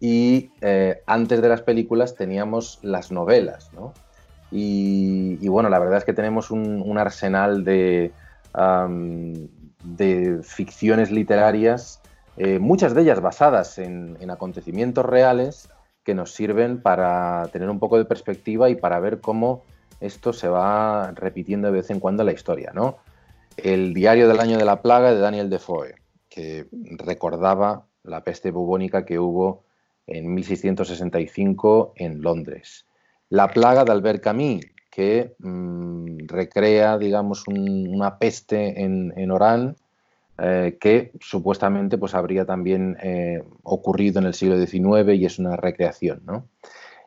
y 0.00 0.50
eh, 0.62 1.02
antes 1.06 1.42
de 1.42 1.48
las 1.48 1.60
películas 1.60 2.14
teníamos 2.14 2.78
las 2.82 3.12
novelas, 3.12 3.70
¿no? 3.74 3.92
Y, 4.50 5.46
bueno, 5.46 5.68
la 5.68 5.78
verdad 5.78 5.98
es 5.98 6.04
que 6.04 6.12
tenemos 6.12 6.50
un, 6.50 6.98
arsenal 6.98 7.62
de, 7.62 8.10
ficciones 10.42 11.12
literarias, 11.12 12.00
eh, 12.36 12.58
muchas 12.58 12.94
de 12.94 13.02
ellas 13.02 13.20
basadas 13.20 13.78
en, 13.78 14.16
en 14.18 14.30
acontecimientos 14.30 15.04
reales 15.04 15.68
que 16.02 16.14
nos 16.14 16.32
sirven 16.32 16.82
para 16.82 17.48
tener 17.52 17.70
un 17.70 17.78
poco 17.78 17.96
de 17.98 18.06
perspectiva 18.06 18.70
y 18.70 18.74
para 18.74 18.98
ver 18.98 19.20
cómo 19.20 19.62
esto 20.00 20.32
se 20.32 20.48
va 20.48 21.12
repitiendo 21.12 21.68
de 21.68 21.74
vez 21.74 21.90
en 21.90 22.00
cuando 22.00 22.22
en 22.22 22.26
la 22.26 22.32
historia, 22.32 22.72
¿no? 22.74 22.98
El 23.56 23.94
diario 23.94 24.26
del 24.26 24.40
año 24.40 24.58
de 24.58 24.64
la 24.64 24.82
plaga 24.82 25.12
de 25.12 25.20
Daniel 25.20 25.50
Defoe, 25.50 25.94
que 26.28 26.66
recordaba 26.72 27.84
la 28.02 28.24
peste 28.24 28.50
bubónica 28.50 29.04
que 29.04 29.18
hubo 29.18 29.62
en 30.10 30.34
1665 30.34 31.92
en 31.96 32.22
Londres. 32.22 32.86
La 33.28 33.48
plaga 33.48 33.84
de 33.84 33.92
Albert 33.92 34.22
Camus, 34.22 34.66
que 34.90 35.34
mm, 35.38 36.26
recrea, 36.26 36.98
digamos, 36.98 37.46
un- 37.46 37.88
una 37.94 38.18
peste 38.18 38.82
en, 38.82 39.12
en 39.16 39.30
Orán, 39.30 39.76
eh, 40.38 40.78
que 40.80 41.12
supuestamente 41.20 41.98
pues, 41.98 42.14
habría 42.14 42.44
también 42.44 42.96
eh, 43.02 43.42
ocurrido 43.62 44.18
en 44.20 44.26
el 44.26 44.34
siglo 44.34 44.56
XIX 44.64 45.14
y 45.14 45.26
es 45.26 45.38
una 45.38 45.54
recreación. 45.56 46.22
¿no? 46.24 46.46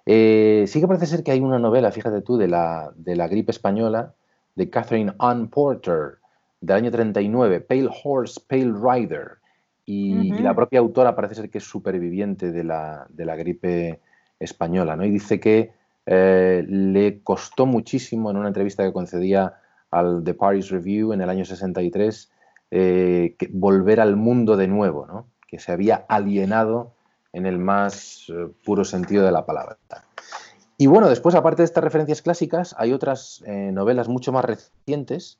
Eh, 0.06 0.66
sí 0.68 0.80
que 0.80 0.88
parece 0.88 1.06
ser 1.08 1.24
que 1.24 1.32
hay 1.32 1.40
una 1.40 1.60
novela, 1.60 1.92
fíjate 1.92 2.22
tú, 2.22 2.38
de 2.38 2.48
la, 2.48 2.92
de 2.96 3.16
la 3.16 3.28
gripe 3.28 3.52
española, 3.52 4.14
de 4.56 4.70
Catherine 4.70 5.14
Ann 5.20 5.48
Porter, 5.50 6.18
del 6.62 6.78
año 6.78 6.92
39, 6.92 7.60
Pale 7.62 7.90
Horse, 8.04 8.40
Pale 8.48 8.72
Rider. 8.74 9.32
Y, 9.86 10.34
y 10.34 10.40
la 10.40 10.56
propia 10.56 10.80
autora 10.80 11.16
parece 11.16 11.36
ser 11.36 11.50
que 11.50 11.58
es 11.58 11.66
superviviente 11.66 12.52
de 12.52 12.64
la, 12.64 13.06
de 13.10 13.26
la 13.26 13.36
gripe 13.36 14.00
española, 14.40 14.96
¿no? 14.96 15.06
Y 15.06 15.10
dice 15.10 15.40
que 15.40 15.74
eh, 16.06 16.66
le 16.68 17.22
costó 17.22 17.66
muchísimo 17.66 18.30
en 18.30 18.38
una 18.38 18.50
entrevista 18.50 18.84
que 18.84 18.94
concedía 18.94 19.56
al 19.90 20.24
The 20.24 20.34
Paris 20.34 20.70
Review 20.70 21.14
en 21.14 21.22
el 21.22 21.30
año 21.30 21.46
63 21.46 22.32
eh, 22.72 23.36
que 23.38 23.50
volver 23.52 24.02
al 24.02 24.16
mundo 24.16 24.58
de 24.58 24.68
nuevo, 24.68 25.06
¿no? 25.06 25.28
Que 25.48 25.60
se 25.60 25.72
había 25.72 26.06
alienado 26.10 26.94
en 27.32 27.46
el 27.46 27.58
más 27.58 28.26
eh, 28.30 28.50
puro 28.66 28.84
sentido 28.84 29.26
de 29.26 29.32
la 29.32 29.46
palabra. 29.46 29.78
Y 30.78 30.88
bueno, 30.88 31.08
después, 31.08 31.36
aparte 31.36 31.62
de 31.62 31.66
estas 31.66 31.84
referencias 31.84 32.22
clásicas, 32.22 32.76
hay 32.78 32.92
otras 32.92 33.44
novelas 33.46 34.10
mucho 34.10 34.32
más 34.32 34.44
recientes. 34.44 35.40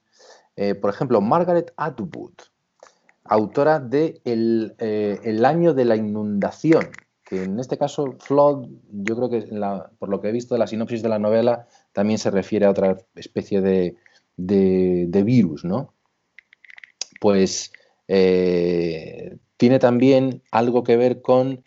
Por 0.80 0.92
ejemplo, 0.92 1.20
Margaret 1.22 1.74
Atwood, 1.76 2.34
autora 3.26 3.80
de 3.80 4.22
El, 4.26 4.76
eh, 4.80 5.20
El 5.24 5.46
año 5.46 5.74
de 5.74 5.86
la 5.86 5.96
inundación, 5.96 6.90
que 7.24 7.44
en 7.44 7.60
este 7.60 7.78
caso, 7.78 8.16
Flood, 8.20 8.68
yo 8.92 9.16
creo 9.16 9.30
que 9.30 9.48
por 9.98 10.10
lo 10.10 10.22
que 10.22 10.30
he 10.30 10.32
visto 10.32 10.56
de 10.56 10.60
la 10.60 10.68
sinopsis 10.68 11.02
de 11.02 11.10
la 11.10 11.20
novela, 11.20 11.68
también 11.94 12.20
se 12.20 12.32
refiere 12.32 12.66
a 12.66 12.70
otra 12.70 12.98
especie 13.16 13.62
de, 13.62 13.96
de- 14.38 15.24
virus, 15.24 15.64
¿no? 15.64 15.94
Pues 17.22 17.72
eh, 18.08 19.38
tiene 19.58 19.80
también 19.80 20.44
algo 20.52 20.84
que 20.84 20.98
ver 20.98 21.22
con 21.22 21.64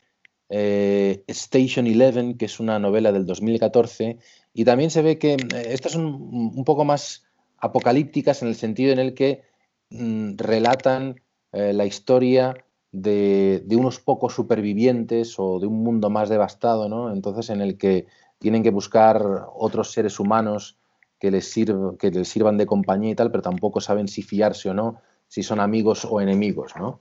eh, 0.50 1.24
Station 1.26 1.86
Eleven, 1.86 2.36
que 2.36 2.44
es 2.44 2.60
una 2.60 2.78
novela 2.78 3.12
del 3.12 3.24
2014, 3.24 4.18
y 4.52 4.64
también 4.64 4.90
se 4.90 5.02
ve 5.02 5.18
que 5.18 5.36
estas 5.68 5.92
son 5.92 6.04
un 6.06 6.64
poco 6.64 6.84
más 6.84 7.24
apocalípticas 7.58 8.42
en 8.42 8.48
el 8.48 8.54
sentido 8.54 8.92
en 8.92 8.98
el 8.98 9.14
que 9.14 9.42
mm, 9.90 10.36
relatan 10.36 11.20
eh, 11.56 11.72
la 11.72 11.86
historia 11.86 12.54
de, 12.92 13.64
unos 13.70 13.98
pocos 13.98 14.34
supervivientes 14.34 15.36
o 15.38 15.58
de 15.58 15.66
un 15.66 15.82
mundo 15.82 16.10
más 16.10 16.28
devastado, 16.28 16.86
¿no? 16.86 17.10
Entonces, 17.10 17.48
en 17.48 17.62
el 17.62 17.78
que 17.78 18.06
tienen 18.38 18.62
que 18.62 18.70
buscar 18.70 19.46
otros 19.54 19.90
seres 19.90 20.20
humanos 20.20 20.76
que 21.18 21.30
les, 21.30 21.54
que 21.98 22.10
les 22.10 22.28
sirvan 22.28 22.58
de 22.58 22.66
compañía 22.66 23.12
y 23.12 23.14
tal, 23.14 23.30
pero 23.30 23.42
tampoco 23.42 23.80
saben 23.80 24.06
si 24.06 24.22
fiarse 24.22 24.68
o 24.68 24.74
no, 24.74 25.00
si 25.28 25.42
son 25.42 25.58
amigos 25.58 26.06
o 26.08 26.20
enemigos, 26.20 26.74
¿no? 26.78 27.00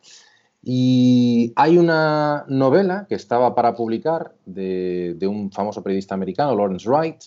Y 0.64 1.52
hay 1.58 1.78
una 1.78 2.46
novela 2.48 3.08
que 3.10 3.16
estaba 3.16 3.56
para 3.56 3.76
publicar 3.76 4.36
de 4.46 5.28
un 5.28 5.52
famoso 5.52 5.84
periodista 5.84 6.16
americano, 6.16 6.56
Lawrence 6.56 6.90
Wright, 6.90 7.24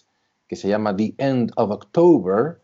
que 0.48 0.56
se 0.56 0.66
llama 0.66 0.96
The 0.96 1.14
End 1.18 1.52
of 1.56 1.70
October, 1.70 2.58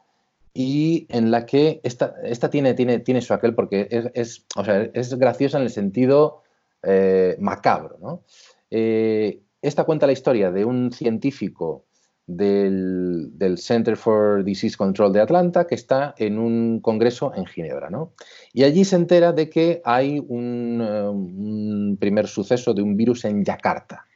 y 0.56 1.08
en 1.10 1.32
la 1.32 1.46
que 1.46 1.80
esta, 1.82 2.14
esta 2.22 2.48
tiene, 2.48 2.74
tiene, 2.74 3.00
tiene 3.00 3.20
su 3.20 3.34
aquel 3.34 3.54
porque 3.54 3.88
es, 3.90 4.06
es, 4.14 4.46
o 4.54 4.64
sea, 4.64 4.88
es 4.94 5.12
graciosa 5.18 5.58
en 5.58 5.64
el 5.64 5.70
sentido 5.70 6.42
eh, 6.84 7.36
macabro. 7.40 7.98
¿no? 8.00 8.22
Eh, 8.70 9.42
esta 9.60 9.82
cuenta 9.82 10.06
la 10.06 10.12
historia 10.12 10.52
de 10.52 10.64
un 10.64 10.92
científico 10.92 11.86
del, 12.26 13.36
del, 13.36 13.58
Center 13.58 13.96
for 13.96 14.44
Disease 14.44 14.76
Control 14.76 15.12
de 15.12 15.20
Atlanta 15.20 15.66
que 15.66 15.74
está 15.74 16.14
en 16.16 16.38
un 16.38 16.78
congreso 16.80 17.32
en 17.34 17.46
Ginebra. 17.46 17.90
¿no? 17.90 18.12
Y 18.52 18.62
allí 18.62 18.84
se 18.84 18.94
entera 18.94 19.32
de 19.32 19.50
que 19.50 19.82
hay 19.84 20.20
un, 20.20 20.80
un 20.80 21.96
primer 21.98 22.28
suceso 22.28 22.72
de 22.72 22.82
un 22.82 22.96
virus 22.96 23.24
en 23.24 23.44
Yakarta, 23.44 24.06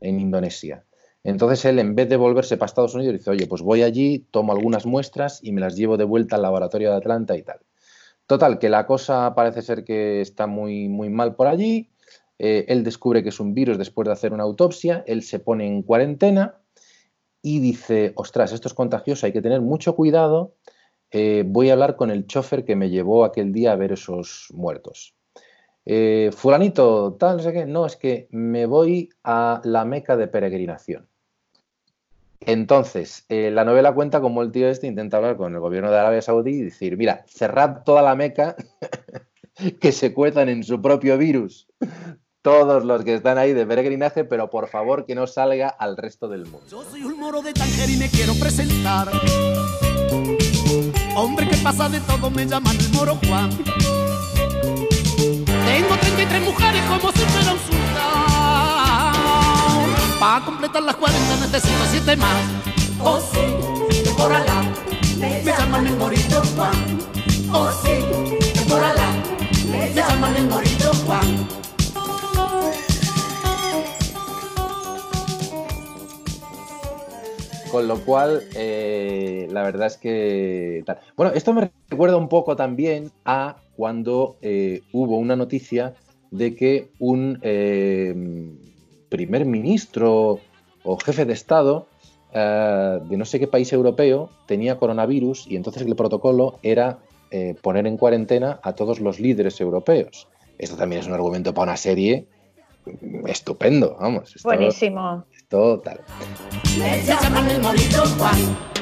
en 0.00 0.20
Indonesia. 0.20 0.84
Entonces 1.24 1.64
él, 1.64 1.78
en 1.78 1.94
vez 1.94 2.08
de 2.08 2.16
volverse 2.16 2.56
para 2.56 2.66
Estados 2.66 2.94
Unidos, 2.94 3.14
dice, 3.14 3.30
oye, 3.30 3.46
pues 3.46 3.62
voy 3.62 3.82
allí, 3.82 4.26
tomo 4.30 4.52
algunas 4.52 4.86
muestras 4.86 5.40
y 5.42 5.52
me 5.52 5.60
las 5.60 5.76
llevo 5.76 5.96
de 5.96 6.04
vuelta 6.04 6.36
al 6.36 6.42
laboratorio 6.42 6.90
de 6.90 6.96
Atlanta 6.96 7.36
y 7.36 7.42
tal. 7.42 7.60
Total, 8.26 8.58
que 8.58 8.68
la 8.68 8.86
cosa 8.86 9.34
parece 9.34 9.62
ser 9.62 9.84
que 9.84 10.20
está 10.20 10.46
muy, 10.46 10.88
muy 10.88 11.10
mal 11.10 11.34
por 11.34 11.46
allí. 11.46 11.90
Eh, 12.38 12.64
él 12.68 12.82
descubre 12.82 13.22
que 13.22 13.28
es 13.28 13.40
un 13.40 13.54
virus 13.54 13.78
después 13.78 14.06
de 14.06 14.12
hacer 14.12 14.32
una 14.32 14.42
autopsia, 14.42 15.04
él 15.06 15.22
se 15.22 15.38
pone 15.38 15.66
en 15.66 15.82
cuarentena 15.82 16.56
y 17.40 17.60
dice, 17.60 18.12
ostras, 18.16 18.52
esto 18.52 18.68
es 18.68 18.74
contagioso, 18.74 19.26
hay 19.26 19.32
que 19.32 19.42
tener 19.42 19.60
mucho 19.60 19.94
cuidado, 19.94 20.54
eh, 21.10 21.44
voy 21.46 21.68
a 21.68 21.74
hablar 21.74 21.94
con 21.94 22.10
el 22.10 22.26
chofer 22.26 22.64
que 22.64 22.74
me 22.74 22.90
llevó 22.90 23.24
aquel 23.24 23.52
día 23.52 23.72
a 23.72 23.76
ver 23.76 23.92
esos 23.92 24.48
muertos. 24.54 25.14
Eh, 25.84 26.30
fulanito, 26.34 27.14
tal, 27.14 27.36
no 27.36 27.42
sé 27.42 27.52
qué, 27.52 27.66
no, 27.66 27.86
es 27.86 27.96
que 27.96 28.28
me 28.30 28.66
voy 28.66 29.10
a 29.24 29.60
la 29.64 29.84
meca 29.84 30.16
de 30.16 30.28
peregrinación. 30.28 31.11
Entonces, 32.46 33.24
eh, 33.28 33.50
la 33.50 33.64
novela 33.64 33.92
cuenta 33.92 34.20
cómo 34.20 34.42
el 34.42 34.52
tío 34.52 34.68
este 34.68 34.86
intenta 34.86 35.16
hablar 35.16 35.36
con 35.36 35.54
el 35.54 35.60
gobierno 35.60 35.90
de 35.90 35.98
Arabia 35.98 36.22
Saudí 36.22 36.52
y 36.52 36.62
decir, 36.62 36.96
mira, 36.96 37.24
cerrad 37.26 37.82
toda 37.84 38.02
la 38.02 38.14
meca, 38.14 38.56
que 39.80 39.92
se 39.92 40.12
cuezan 40.12 40.48
en 40.48 40.64
su 40.64 40.80
propio 40.80 41.18
virus 41.18 41.68
todos 42.42 42.84
los 42.84 43.04
que 43.04 43.14
están 43.14 43.38
ahí 43.38 43.52
de 43.52 43.64
peregrinaje, 43.64 44.24
pero 44.24 44.50
por 44.50 44.68
favor 44.68 45.06
que 45.06 45.14
no 45.14 45.26
salga 45.28 45.68
al 45.68 45.96
resto 45.96 46.28
del 46.28 46.44
mundo. 46.44 46.66
Yo 46.68 46.82
soy 46.82 47.04
un 47.04 47.18
moro 47.18 47.40
de 47.40 47.52
Tanger 47.52 47.88
y 47.88 47.96
me 47.96 48.10
quiero 48.10 48.34
presentar. 48.34 49.08
Hombre 51.14 51.48
que 51.48 51.56
pasa 51.58 51.88
de 51.88 52.00
todo, 52.00 52.30
me 52.30 52.44
llaman 52.44 52.76
el 52.76 52.88
moro 52.92 53.16
Juan. 53.26 53.50
Tengo 55.46 55.96
33 56.00 56.42
mujeres 56.42 56.82
como 56.88 57.12
si 57.12 57.20
fuera 57.20 57.52
un 57.52 57.58
sultán. 57.60 58.31
Para 60.22 60.44
completar 60.44 60.84
las 60.84 60.94
40 60.94 61.20
necesito 61.40 61.82
7 61.90 62.16
más. 62.16 62.44
Oh 63.00 63.18
sí, 63.18 64.12
por 64.16 64.32
Alá, 64.32 64.62
Me 65.18 65.42
llaman 65.42 65.84
el 65.84 65.96
morito 65.96 66.40
Juan. 66.54 66.98
Oh 67.52 67.68
sí, 67.82 67.90
por 68.68 68.84
Alá, 68.84 69.16
Me 69.68 69.92
llaman 69.92 70.36
el 70.36 70.46
morito 70.46 70.92
Juan. 71.04 71.48
Con 77.72 77.88
lo 77.88 77.98
cual, 78.04 78.44
eh, 78.54 79.48
la 79.50 79.64
verdad 79.64 79.88
es 79.88 79.96
que... 79.96 80.84
Tal. 80.86 81.00
Bueno, 81.16 81.32
esto 81.34 81.52
me 81.52 81.72
recuerda 81.90 82.16
un 82.16 82.28
poco 82.28 82.54
también 82.54 83.10
a 83.24 83.56
cuando 83.74 84.36
eh, 84.40 84.82
hubo 84.92 85.18
una 85.18 85.34
noticia 85.34 85.94
de 86.30 86.54
que 86.54 86.92
un 87.00 87.40
eh, 87.42 88.14
primer 89.12 89.44
ministro 89.44 90.40
o 90.82 90.96
jefe 90.96 91.26
de 91.26 91.34
Estado 91.34 91.86
eh, 92.32 92.98
de 93.08 93.16
no 93.18 93.26
sé 93.26 93.38
qué 93.38 93.46
país 93.46 93.70
europeo 93.72 94.30
tenía 94.46 94.78
coronavirus 94.78 95.46
y 95.46 95.56
entonces 95.56 95.82
el 95.82 95.94
protocolo 95.94 96.58
era 96.62 96.98
eh, 97.30 97.54
poner 97.60 97.86
en 97.86 97.98
cuarentena 97.98 98.58
a 98.62 98.72
todos 98.72 99.00
los 99.00 99.20
líderes 99.20 99.60
europeos. 99.60 100.28
Esto 100.58 100.76
también 100.76 101.02
es 101.02 101.06
un 101.06 101.12
argumento 101.12 101.52
para 101.52 101.72
una 101.72 101.76
serie 101.76 102.26
estupendo, 103.26 103.96
vamos. 104.00 104.34
Esto, 104.34 104.48
Buenísimo. 104.48 105.24
Esto 105.36 105.80
tal. 105.80 106.00
Me 106.78 107.02
llaman 107.02 107.50
el 107.50 107.60
morito 107.60 108.02
Juan. 108.18 108.81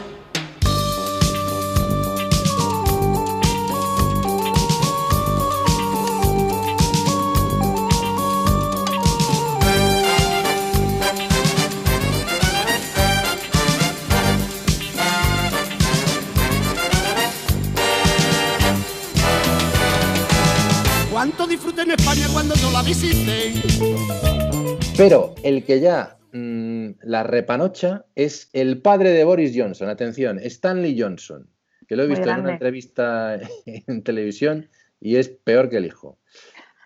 Pero 24.97 25.35
el 25.45 25.65
que 25.65 25.79
ya 25.79 26.19
mm, 26.33 26.89
la 27.03 27.23
repanocha 27.23 28.05
es 28.17 28.51
el 28.53 28.83
padre 28.83 29.11
de 29.11 29.23
Boris 29.23 29.53
Johnson. 29.55 29.89
Atención, 29.89 30.41
Stanley 30.41 31.01
Johnson, 31.01 31.49
que 31.87 31.95
lo 31.95 32.03
he 32.03 32.09
visto 32.09 32.29
en 32.29 32.41
una 32.41 32.53
entrevista 32.55 33.39
en 33.67 34.03
televisión 34.03 34.69
y 35.01 35.17
es 35.17 35.29
peor 35.29 35.69
que 35.69 35.77
el 35.77 35.87
hijo. 35.87 36.19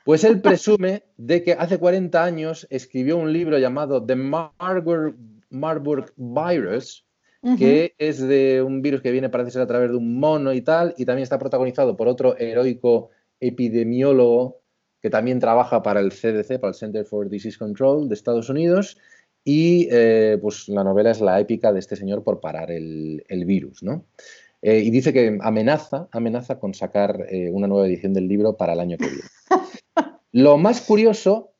Pues 0.05 0.25
él 0.25 0.43
presume 0.43 1.05
de 1.17 1.43
que 1.43 1.55
hace 1.55 1.79
40 1.79 2.23
años 2.23 2.67
escribió 2.69 3.17
un 3.17 3.33
libro 3.33 3.59
llamado 3.59 4.05
The 4.05 4.17
Marburg, 4.17 5.17
Marburg 5.49 6.13
Virus, 6.17 7.07
que 7.59 7.95
es 7.97 8.21
de 8.21 8.61
un 8.61 8.83
virus 8.83 9.01
que 9.01 9.11
viene, 9.11 9.31
parece 9.31 9.53
ser, 9.53 9.63
a 9.63 9.67
través 9.67 9.91
de 9.91 9.97
un 9.97 10.19
mono 10.19 10.53
y 10.53 10.61
tal, 10.61 10.95
y 10.99 11.07
también 11.07 11.23
está 11.23 11.39
protagonizado 11.39 11.97
por 11.97 12.09
otro 12.09 12.37
heroico 12.39 13.09
epidemiólogo 13.41 14.64
que 15.05 15.11
también 15.11 15.39
trabaja 15.39 15.83
para 15.83 16.01
el 16.01 16.13
CDC, 16.13 16.59
para 16.59 16.71
el 16.71 16.75
Center 16.75 17.05
for 17.05 17.29
Disease 17.29 17.59
Control 17.59 18.09
de 18.09 18.15
Estados 18.15 18.49
Unidos, 18.49 18.97
y 19.45 19.87
eh, 19.91 20.39
pues 20.41 20.67
la 20.71 20.83
novela 20.83 21.11
es 21.11 21.21
la 21.21 21.39
épica 21.41 21.75
de 21.75 21.79
este 21.79 21.95
señor 21.95 22.25
por 22.25 22.41
parar 22.41 22.71
el, 22.71 23.23
el 23.29 23.45
virus, 23.45 23.83
¿no? 23.83 24.07
Eh, 24.63 24.79
y 24.79 24.89
dice 24.91 25.13
que 25.13 25.37
amenaza, 25.43 26.09
amenaza 26.11 26.59
con 26.59 26.73
sacar 26.73 27.27
eh, 27.29 27.51
una 27.53 27.67
nueva 27.67 27.87
edición 27.87 28.15
del 28.15 28.29
libro 28.29 28.57
para 28.57 28.73
el 28.73 28.81
año 28.81 28.97
que 28.97 29.05
viene. 29.05 29.29
Lo 30.33 30.57
más 30.57 30.81
curioso 30.81 31.51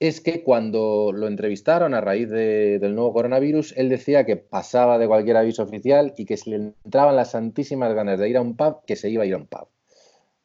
es 0.00 0.20
que 0.20 0.42
cuando 0.42 1.12
lo 1.14 1.28
entrevistaron 1.28 1.94
a 1.94 2.00
raíz 2.00 2.28
de- 2.30 2.80
del 2.80 2.96
nuevo 2.96 3.12
coronavirus, 3.12 3.74
él 3.76 3.88
decía 3.90 4.26
que 4.26 4.36
pasaba 4.36 4.98
de 4.98 5.06
cualquier 5.06 5.36
aviso 5.36 5.62
oficial 5.62 6.14
y 6.16 6.24
que 6.24 6.36
si 6.36 6.50
le 6.50 6.56
entraban 6.56 7.14
las 7.14 7.30
santísimas 7.30 7.94
ganas 7.94 8.18
de 8.18 8.28
ir 8.28 8.36
a 8.36 8.40
un 8.40 8.56
pub, 8.56 8.78
que 8.84 8.96
se 8.96 9.08
iba 9.08 9.22
a 9.22 9.26
ir 9.26 9.34
a 9.34 9.36
un 9.36 9.46
pub. 9.46 9.68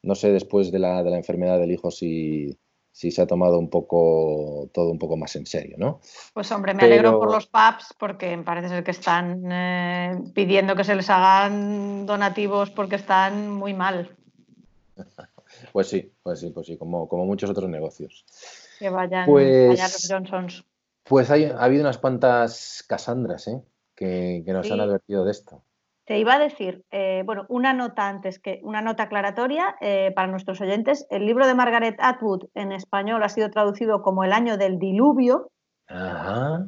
No 0.01 0.15
sé 0.15 0.31
después 0.31 0.71
de 0.71 0.79
la, 0.79 1.03
de 1.03 1.09
la 1.11 1.17
enfermedad 1.17 1.59
del 1.59 1.71
hijo 1.71 1.91
si, 1.91 2.57
si 2.91 3.11
se 3.11 3.21
ha 3.21 3.27
tomado 3.27 3.59
un 3.59 3.69
poco 3.69 4.69
todo 4.73 4.91
un 4.91 4.99
poco 4.99 5.17
más 5.17 5.35
en 5.35 5.45
serio, 5.45 5.75
¿no? 5.77 5.99
Pues 6.33 6.51
hombre, 6.51 6.73
me 6.73 6.83
alegro 6.83 7.19
por 7.19 7.31
los 7.31 7.47
pubs 7.47 7.93
porque 7.97 8.37
parece 8.45 8.69
ser 8.69 8.83
que 8.83 8.91
están 8.91 9.43
eh, 9.51 10.11
pidiendo 10.33 10.75
que 10.75 10.83
se 10.85 10.95
les 10.95 11.09
hagan 11.09 12.05
donativos 12.05 12.69
porque 12.71 12.95
están 12.95 13.49
muy 13.51 13.73
mal. 13.73 14.15
Pues 15.73 15.87
sí, 15.87 16.11
pues 16.23 16.39
sí, 16.39 16.51
pues 16.51 16.67
sí, 16.67 16.77
como, 16.77 17.09
como 17.09 17.25
muchos 17.25 17.49
otros 17.49 17.69
negocios. 17.69 18.23
Que 18.77 18.89
vayan, 18.89 19.25
Pues- 19.25 19.67
vayan 19.69 19.91
los 19.91 20.07
Johnsons. 20.09 20.63
Pues 21.03 21.31
hay, 21.31 21.45
ha 21.45 21.59
habido 21.63 21.81
unas 21.81 21.97
cuantas 21.97 22.83
Casandras 22.87 23.47
¿eh? 23.47 23.59
que, 23.95 24.43
que 24.45 24.53
nos 24.53 24.67
Sí. 24.67 24.73
han 24.73 24.79
advertido 24.79 25.25
de 25.25 25.31
esto. 25.31 25.63
Te 26.09 26.17
iba 26.17 26.33
a 26.33 26.39
decir, 26.39 26.83
eh, 26.89 27.21
bueno, 27.23 27.45
una 27.49 27.71
nota 27.71 28.07
antes 28.07 28.39
que 28.39 28.61
una 28.63 28.81
nota 28.81 29.03
aclaratoria 29.03 29.75
eh, 29.79 30.11
para 30.15 30.27
nuestros 30.27 30.59
oyentes. 30.59 31.05
El 31.11 31.27
libro 31.27 31.45
de 31.45 31.53
Margaret 31.53 31.97
Atwood 31.99 32.45
en 32.55 32.71
español 32.71 33.21
ha 33.21 33.29
sido 33.29 33.51
traducido 33.51 34.01
como 34.01 34.23
El 34.23 34.33
año 34.33 34.57
del 34.57 34.79
diluvio. 34.79 35.51
Ajá. 35.85 36.65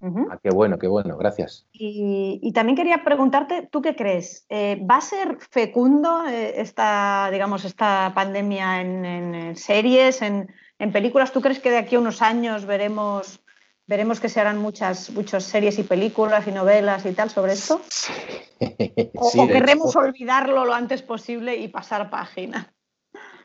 Ah, 0.00 0.38
qué 0.42 0.48
bueno, 0.48 0.78
qué 0.78 0.86
bueno, 0.88 1.18
gracias. 1.18 1.66
Y, 1.74 2.40
y 2.42 2.52
también 2.54 2.74
quería 2.74 3.04
preguntarte, 3.04 3.68
¿tú 3.70 3.82
qué 3.82 3.94
crees? 3.94 4.46
Eh, 4.48 4.82
¿Va 4.90 4.96
a 4.96 5.02
ser 5.02 5.36
fecundo 5.50 6.24
esta, 6.26 7.28
digamos, 7.30 7.66
esta 7.66 8.12
pandemia 8.14 8.80
en, 8.80 9.04
en, 9.04 9.56
series, 9.56 10.22
en, 10.22 10.48
en 10.78 10.90
películas? 10.90 11.32
¿Tú 11.32 11.42
crees 11.42 11.60
que 11.60 11.70
de 11.70 11.76
aquí 11.76 11.96
a 11.96 12.00
unos 12.00 12.22
años 12.22 12.64
veremos, 12.64 13.42
veremos 13.90 14.20
que 14.20 14.28
se 14.28 14.38
harán 14.38 14.58
muchas, 14.58 15.10
muchas 15.10 15.42
series 15.42 15.76
y 15.80 15.82
películas 15.82 16.46
y 16.46 16.52
novelas 16.52 17.04
y 17.06 17.12
tal 17.12 17.28
sobre 17.28 17.54
esto? 17.54 17.80
¿O, 19.16 19.30
Sí, 19.30 19.40
o 19.40 19.46
de 19.48 19.52
querremos 19.52 19.90
hecho, 19.90 19.98
olvidarlo 19.98 20.64
lo 20.64 20.72
antes 20.72 21.02
posible 21.02 21.56
y 21.56 21.66
pasar 21.66 22.08
página? 22.08 22.72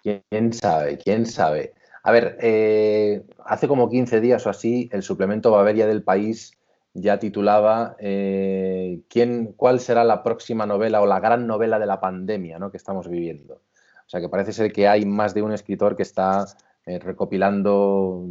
¿Quién 0.04 0.54
sabe? 0.54 1.00
¿Quién 1.00 1.26
sabe? 1.26 1.74
A 2.04 2.12
ver, 2.12 2.38
eh, 2.42 3.24
hace 3.44 3.68
como 3.68 3.90
15 3.90 4.22
días 4.22 4.46
o 4.46 4.52
así, 4.52 4.88
el 4.92 5.02
suplemento 5.02 5.50
Baveria 5.50 5.88
del 5.88 6.04
País 6.04 6.52
ya 6.94 7.18
titulaba 7.18 7.96
eh, 7.98 9.02
¿quién, 9.10 9.54
¿Cuál 9.58 9.80
será 9.80 10.04
la 10.04 10.22
próxima 10.22 10.68
novela 10.68 11.02
o 11.02 11.08
la 11.08 11.20
gran 11.20 11.48
novela 11.48 11.80
de 11.80 11.88
la 11.88 12.00
pandemia 12.00 12.60
¿no? 12.60 12.70
que 12.70 12.78
estamos 12.78 13.10
viviendo? 13.10 13.56
O 13.56 14.10
sea 14.10 14.22
que 14.22 14.30
parece 14.30 14.54
ser 14.54 14.72
que 14.72 14.88
hay 14.88 15.06
más 15.06 15.34
de 15.34 15.42
un 15.42 15.54
escritor 15.54 15.96
que 15.96 16.04
está 16.04 16.46
eh, 16.86 17.00
recopilando 17.00 18.28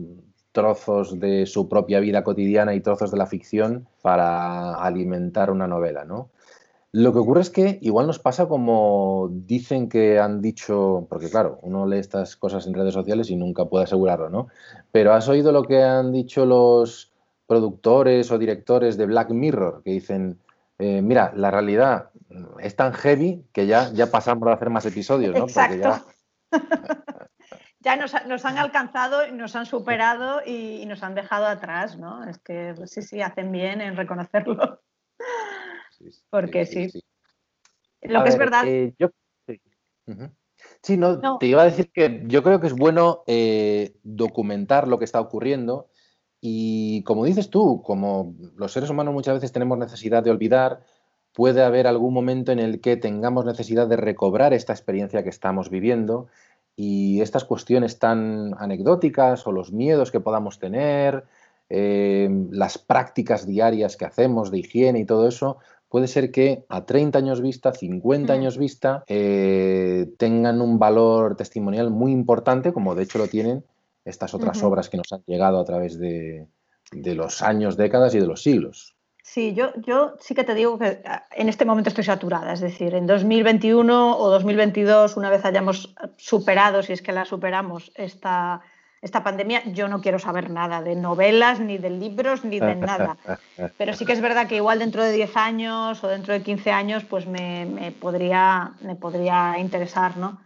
trozos 0.54 1.18
de 1.18 1.46
su 1.46 1.68
propia 1.68 1.98
vida 1.98 2.22
cotidiana 2.22 2.74
y 2.74 2.80
trozos 2.80 3.10
de 3.10 3.18
la 3.18 3.26
ficción 3.26 3.88
para 4.02 4.74
alimentar 4.74 5.50
una 5.50 5.66
novela, 5.66 6.04
¿no? 6.04 6.30
Lo 6.92 7.12
que 7.12 7.18
ocurre 7.18 7.40
es 7.40 7.50
que 7.50 7.78
igual 7.82 8.06
nos 8.06 8.20
pasa 8.20 8.46
como 8.46 9.28
dicen 9.32 9.88
que 9.88 10.20
han 10.20 10.40
dicho, 10.40 11.08
porque 11.10 11.28
claro, 11.28 11.58
uno 11.62 11.86
lee 11.86 11.98
estas 11.98 12.36
cosas 12.36 12.68
en 12.68 12.74
redes 12.74 12.94
sociales 12.94 13.30
y 13.30 13.36
nunca 13.36 13.64
puede 13.64 13.82
asegurarlo, 13.82 14.30
¿no? 14.30 14.46
Pero 14.92 15.12
has 15.12 15.28
oído 15.28 15.50
lo 15.50 15.64
que 15.64 15.82
han 15.82 16.12
dicho 16.12 16.46
los 16.46 17.10
productores 17.48 18.30
o 18.30 18.38
directores 18.38 18.96
de 18.96 19.06
Black 19.06 19.30
Mirror, 19.30 19.82
que 19.84 19.90
dicen, 19.90 20.38
eh, 20.78 21.02
mira, 21.02 21.32
la 21.34 21.50
realidad 21.50 22.10
es 22.60 22.76
tan 22.76 22.92
heavy 22.92 23.44
que 23.52 23.66
ya, 23.66 23.90
ya 23.92 24.12
pasamos 24.12 24.46
a 24.48 24.52
hacer 24.52 24.70
más 24.70 24.86
episodios, 24.86 25.34
¿no? 25.34 25.46
Porque 25.46 25.74
Exacto. 25.74 26.06
Ya 27.84 27.96
nos, 27.96 28.14
ha- 28.14 28.24
nos 28.24 28.44
han 28.44 28.56
alcanzado, 28.58 29.30
nos 29.32 29.54
han 29.56 29.66
superado 29.66 30.40
y, 30.44 30.80
y 30.82 30.86
nos 30.86 31.02
han 31.02 31.14
dejado 31.14 31.46
atrás, 31.46 31.98
¿no? 31.98 32.24
Es 32.24 32.38
que 32.38 32.72
pues, 32.76 32.90
sí, 32.92 33.02
sí, 33.02 33.20
hacen 33.20 33.52
bien 33.52 33.80
en 33.80 33.96
reconocerlo. 33.96 34.80
Porque 36.30 36.66
sí. 36.66 36.90
Lo 38.02 38.20
A 38.20 38.22
que 38.24 38.28
es 38.30 38.38
ver, 38.38 38.46
verdad, 38.46 38.66
eh, 38.66 38.94
yo- 38.98 39.10
sí. 39.46 39.60
Ujú. 40.06 40.30
Sí, 40.82 40.96
no, 40.96 41.16
No. 41.16 41.38
te 41.38 41.46
iba 41.46 41.62
a 41.62 41.66
decir 41.66 41.90
que 41.92 42.22
yo 42.26 42.42
creo 42.42 42.60
que 42.60 42.66
es 42.66 42.74
bueno 42.74 43.22
eh, 43.26 43.94
documentar 44.02 44.88
lo 44.88 44.98
que 44.98 45.04
está 45.04 45.20
ocurriendo 45.20 45.88
y 46.40 47.02
como 47.04 47.24
dices 47.24 47.48
tú, 47.50 47.82
como 47.82 48.34
los 48.56 48.72
seres 48.72 48.90
humanos 48.90 49.14
muchas 49.14 49.34
veces 49.34 49.52
tenemos 49.52 49.78
necesidad 49.78 50.22
de 50.22 50.30
olvidar, 50.30 50.80
puede 51.32 51.62
haber 51.64 51.86
algún 51.86 52.12
momento 52.14 52.52
en 52.52 52.58
el 52.58 52.80
que 52.80 52.96
tengamos 52.96 53.44
necesidad 53.46 53.88
de 53.88 53.96
recobrar 53.96 54.52
esta 54.52 54.72
experiencia 54.72 55.22
que 55.22 55.30
estamos 55.30 55.70
viviendo 55.70 56.28
y 56.76 57.20
estas 57.20 57.44
cuestiones 57.44 57.98
tan 57.98 58.54
anecdóticas 58.58 59.46
o 59.46 59.52
los 59.52 59.72
miedos 59.72 60.10
que 60.10 60.20
podamos 60.20 60.58
tener, 60.58 61.24
eh, 61.70 62.28
las 62.50 62.78
prácticas 62.78 63.46
diarias 63.46 63.96
que 63.96 64.04
hacemos 64.04 64.50
de 64.50 64.58
higiene 64.58 65.00
y 65.00 65.04
todo 65.04 65.28
eso, 65.28 65.58
puede 65.88 66.08
ser 66.08 66.30
que 66.30 66.64
a 66.68 66.84
30 66.84 67.18
años 67.18 67.40
vista, 67.40 67.72
50 67.72 68.32
Mm. 68.32 68.36
años 68.36 68.58
vista, 68.58 69.04
eh, 69.06 70.10
tengan 70.18 70.60
un 70.60 70.78
valor 70.78 71.36
testimonial 71.36 71.90
muy 71.90 72.12
importante, 72.12 72.72
como 72.72 72.94
de 72.94 73.04
hecho 73.04 73.18
lo 73.18 73.28
tienen 73.28 73.64
estas 74.04 74.34
otras 74.34 74.62
obras 74.62 74.90
que 74.90 74.96
nos 74.98 75.12
han 75.12 75.22
llegado 75.26 75.58
a 75.58 75.64
través 75.64 75.98
de, 75.98 76.46
de 76.92 77.14
los 77.14 77.42
años, 77.42 77.76
décadas 77.76 78.14
y 78.14 78.20
de 78.20 78.26
los 78.26 78.42
siglos. 78.42 78.93
Sí, 79.26 79.54
yo, 79.54 79.72
yo 79.76 80.16
sí 80.20 80.34
que 80.34 80.44
te 80.44 80.54
digo 80.54 80.78
que 80.78 81.00
ah, 81.06 81.24
en 81.30 81.48
este 81.48 81.64
momento 81.64 81.88
estoy 81.88 82.04
saturada, 82.04 82.52
es 82.52 82.60
decir, 82.60 82.94
en 82.94 83.06
2021 83.06 84.18
o 84.18 84.28
2022, 84.28 85.16
una 85.16 85.30
vez 85.30 85.46
hayamos 85.46 85.94
superado, 86.18 86.82
si 86.82 86.92
es 86.92 87.00
que 87.00 87.10
la 87.10 87.24
superamos, 87.24 87.90
esta, 87.94 88.60
esta 89.00 89.24
pandemia, 89.24 89.64
yo 89.72 89.88
no 89.88 90.02
quiero 90.02 90.18
saber 90.18 90.50
nada 90.50 90.82
de 90.82 90.94
novelas, 90.94 91.58
ni 91.58 91.78
de 91.78 91.88
libros, 91.88 92.44
ni 92.44 92.60
de 92.60 92.76
nada. 92.76 93.16
Pero 93.78 93.94
sí 93.94 94.04
que 94.04 94.12
es 94.12 94.20
verdad 94.20 94.46
que 94.46 94.56
igual 94.56 94.78
dentro 94.78 95.02
de 95.02 95.12
10 95.12 95.38
años 95.38 96.04
o 96.04 96.08
dentro 96.08 96.34
de 96.34 96.42
15 96.42 96.70
años, 96.70 97.04
pues 97.04 97.26
me, 97.26 97.64
me 97.64 97.92
podría, 97.92 98.74
me 98.82 98.94
podría 98.94 99.58
interesar, 99.58 100.18
¿no? 100.18 100.38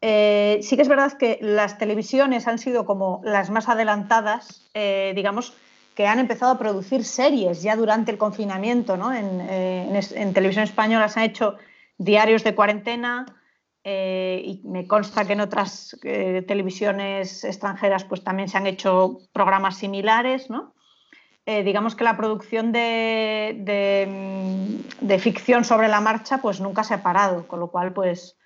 Eh, 0.00 0.58
sí 0.62 0.74
que 0.74 0.82
es 0.82 0.88
verdad 0.88 1.12
que 1.12 1.38
las 1.40 1.78
televisiones 1.78 2.48
han 2.48 2.58
sido 2.58 2.86
como 2.86 3.20
las 3.22 3.50
más 3.50 3.68
adelantadas, 3.68 4.68
eh, 4.74 5.12
digamos, 5.14 5.54
que 5.96 6.06
han 6.06 6.18
empezado 6.18 6.52
a 6.52 6.58
producir 6.58 7.04
series 7.04 7.62
ya 7.62 7.74
durante 7.74 8.12
el 8.12 8.18
confinamiento, 8.18 8.96
¿no? 8.98 9.12
En, 9.12 9.40
eh, 9.40 9.88
en 9.88 10.22
en 10.22 10.34
televisión 10.34 10.64
española 10.64 11.08
se 11.08 11.20
han 11.20 11.26
hecho 11.26 11.56
diarios 11.96 12.44
de 12.44 12.54
cuarentena 12.54 13.24
eh, 13.82 14.42
y 14.44 14.60
me 14.68 14.86
consta 14.86 15.24
que 15.24 15.32
en 15.32 15.40
otras 15.40 15.96
eh, 16.02 16.44
televisiones 16.46 17.44
extranjeras 17.44 18.04
pues 18.04 18.22
también 18.22 18.48
se 18.48 18.58
han 18.58 18.66
hecho 18.66 19.20
programas 19.32 19.78
similares, 19.78 20.50
¿no? 20.50 20.74
Eh, 21.46 21.62
digamos 21.62 21.94
que 21.94 22.04
la 22.04 22.16
producción 22.16 22.72
de, 22.72 23.56
de, 23.60 24.82
de 25.00 25.18
ficción 25.18 25.64
sobre 25.64 25.88
la 25.88 26.00
marcha 26.00 26.38
pues 26.38 26.60
nunca 26.60 26.84
se 26.84 26.92
ha 26.92 27.02
parado, 27.02 27.46
con 27.48 27.60
lo 27.60 27.68
cual 27.68 27.92
pues 27.94 28.36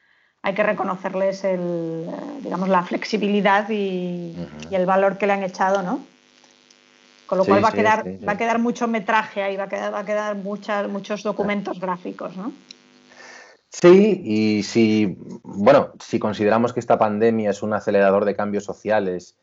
hay 0.42 0.55
que 0.55 0.62
reconocerles 0.62 1.42
el, 1.42 2.07
digamos, 2.42 2.68
la 2.68 2.82
flexibilidad 2.82 3.68
y, 3.70 4.36
y 4.70 4.74
el 4.74 4.86
valor 4.86 5.18
que 5.18 5.26
le 5.26 5.32
han 5.32 5.42
echado, 5.42 5.82
¿no? 5.82 6.01
Con 7.31 7.39
lo 7.39 7.45
Sí, 7.45 7.51
cual 7.51 7.64
va 7.64 7.68
a, 7.68 7.72
quedar, 7.72 8.03
sí, 8.03 8.16
sí. 8.18 8.24
va 8.24 8.33
a 8.33 8.37
quedar 8.37 8.59
mucho 8.59 8.89
metraje 8.89 9.41
ahí, 9.41 9.57
va 9.57 9.62
a 9.62 9.68
quedar, 9.68 9.95
va 9.95 10.01
a 10.01 10.05
quedar 10.05 10.35
muchas, 10.35 10.89
muchos 10.89 11.22
documentos 11.22 11.78
gráficos, 11.78 12.37
¿no? 12.37 12.53
Sí, 13.68 14.20
y 14.24 14.64
si, 14.64 15.16
bueno, 15.45 15.93
si 16.01 16.18
consideramos 16.18 16.72
que 16.72 16.81
esta 16.81 16.99
pandemia 16.99 17.51
es 17.51 17.62
un 17.62 17.72
acelerador 17.72 18.24
de 18.24 18.35
cambios 18.35 18.64
sociales 18.64 19.39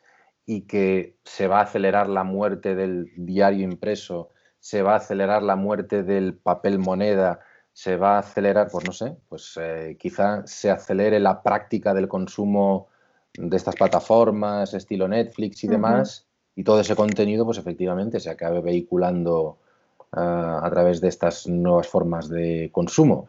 y 0.45 0.63
que 0.63 1.15
se 1.23 1.47
va 1.47 1.59
a 1.59 1.63
acelerar 1.63 2.09
la 2.09 2.25
muerte 2.25 2.75
del 2.75 3.09
diario 3.15 3.63
impreso, 3.63 4.31
se 4.59 4.81
va 4.81 4.95
a 4.95 4.97
acelerar 4.97 5.41
la 5.41 5.55
muerte 5.55 6.03
del 6.03 6.33
papel 6.33 6.79
moneda, 6.79 7.39
se 7.71 7.95
va 7.95 8.17
a 8.17 8.19
acelerar, 8.19 8.67
pues 8.69 8.85
no 8.85 8.91
sé, 8.91 9.15
pues 9.29 9.57
eh, 9.61 9.95
quizá 9.97 10.45
se 10.45 10.69
acelere 10.69 11.21
la 11.21 11.41
práctica 11.41 11.93
del 11.93 12.09
consumo 12.09 12.89
de 13.37 13.55
estas 13.55 13.75
plataformas, 13.75 14.73
estilo 14.73 15.07
Netflix 15.07 15.63
y 15.63 15.69
demás, 15.69 16.26
y 16.57 16.63
todo 16.63 16.81
ese 16.81 16.95
contenido, 16.95 17.45
pues 17.45 17.59
efectivamente 17.59 18.19
se 18.19 18.31
acabe 18.31 18.61
vehiculando 18.61 19.59
ah, 20.11 20.59
a 20.63 20.69
través 20.71 20.99
de 20.99 21.07
estas 21.07 21.47
nuevas 21.47 21.87
formas 21.87 22.27
de 22.29 22.71
consumo. 22.73 23.27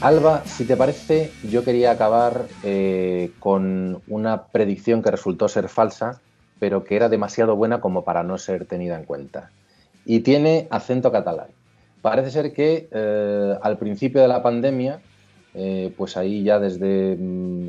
Alba, 0.00 0.44
si 0.44 0.64
te 0.64 0.76
parece, 0.76 1.32
yo 1.50 1.64
quería 1.64 1.90
acabar 1.90 2.46
eh, 2.62 3.32
con 3.40 4.00
una 4.06 4.44
predicción 4.44 5.02
que 5.02 5.10
resultó 5.10 5.48
ser 5.48 5.68
falsa, 5.68 6.20
pero 6.60 6.84
que 6.84 6.94
era 6.94 7.08
demasiado 7.08 7.56
buena 7.56 7.80
como 7.80 8.04
para 8.04 8.22
no 8.22 8.38
ser 8.38 8.64
tenida 8.66 8.96
en 8.96 9.04
cuenta. 9.04 9.50
Y 10.06 10.20
tiene 10.20 10.68
acento 10.70 11.10
catalán. 11.10 11.48
Parece 12.00 12.30
ser 12.30 12.52
que 12.52 12.88
eh, 12.92 13.54
al 13.60 13.76
principio 13.76 14.22
de 14.22 14.28
la 14.28 14.40
pandemia, 14.40 15.00
eh, 15.54 15.92
pues 15.96 16.16
ahí 16.16 16.44
ya 16.44 16.60
desde 16.60 17.16
mm, 17.16 17.68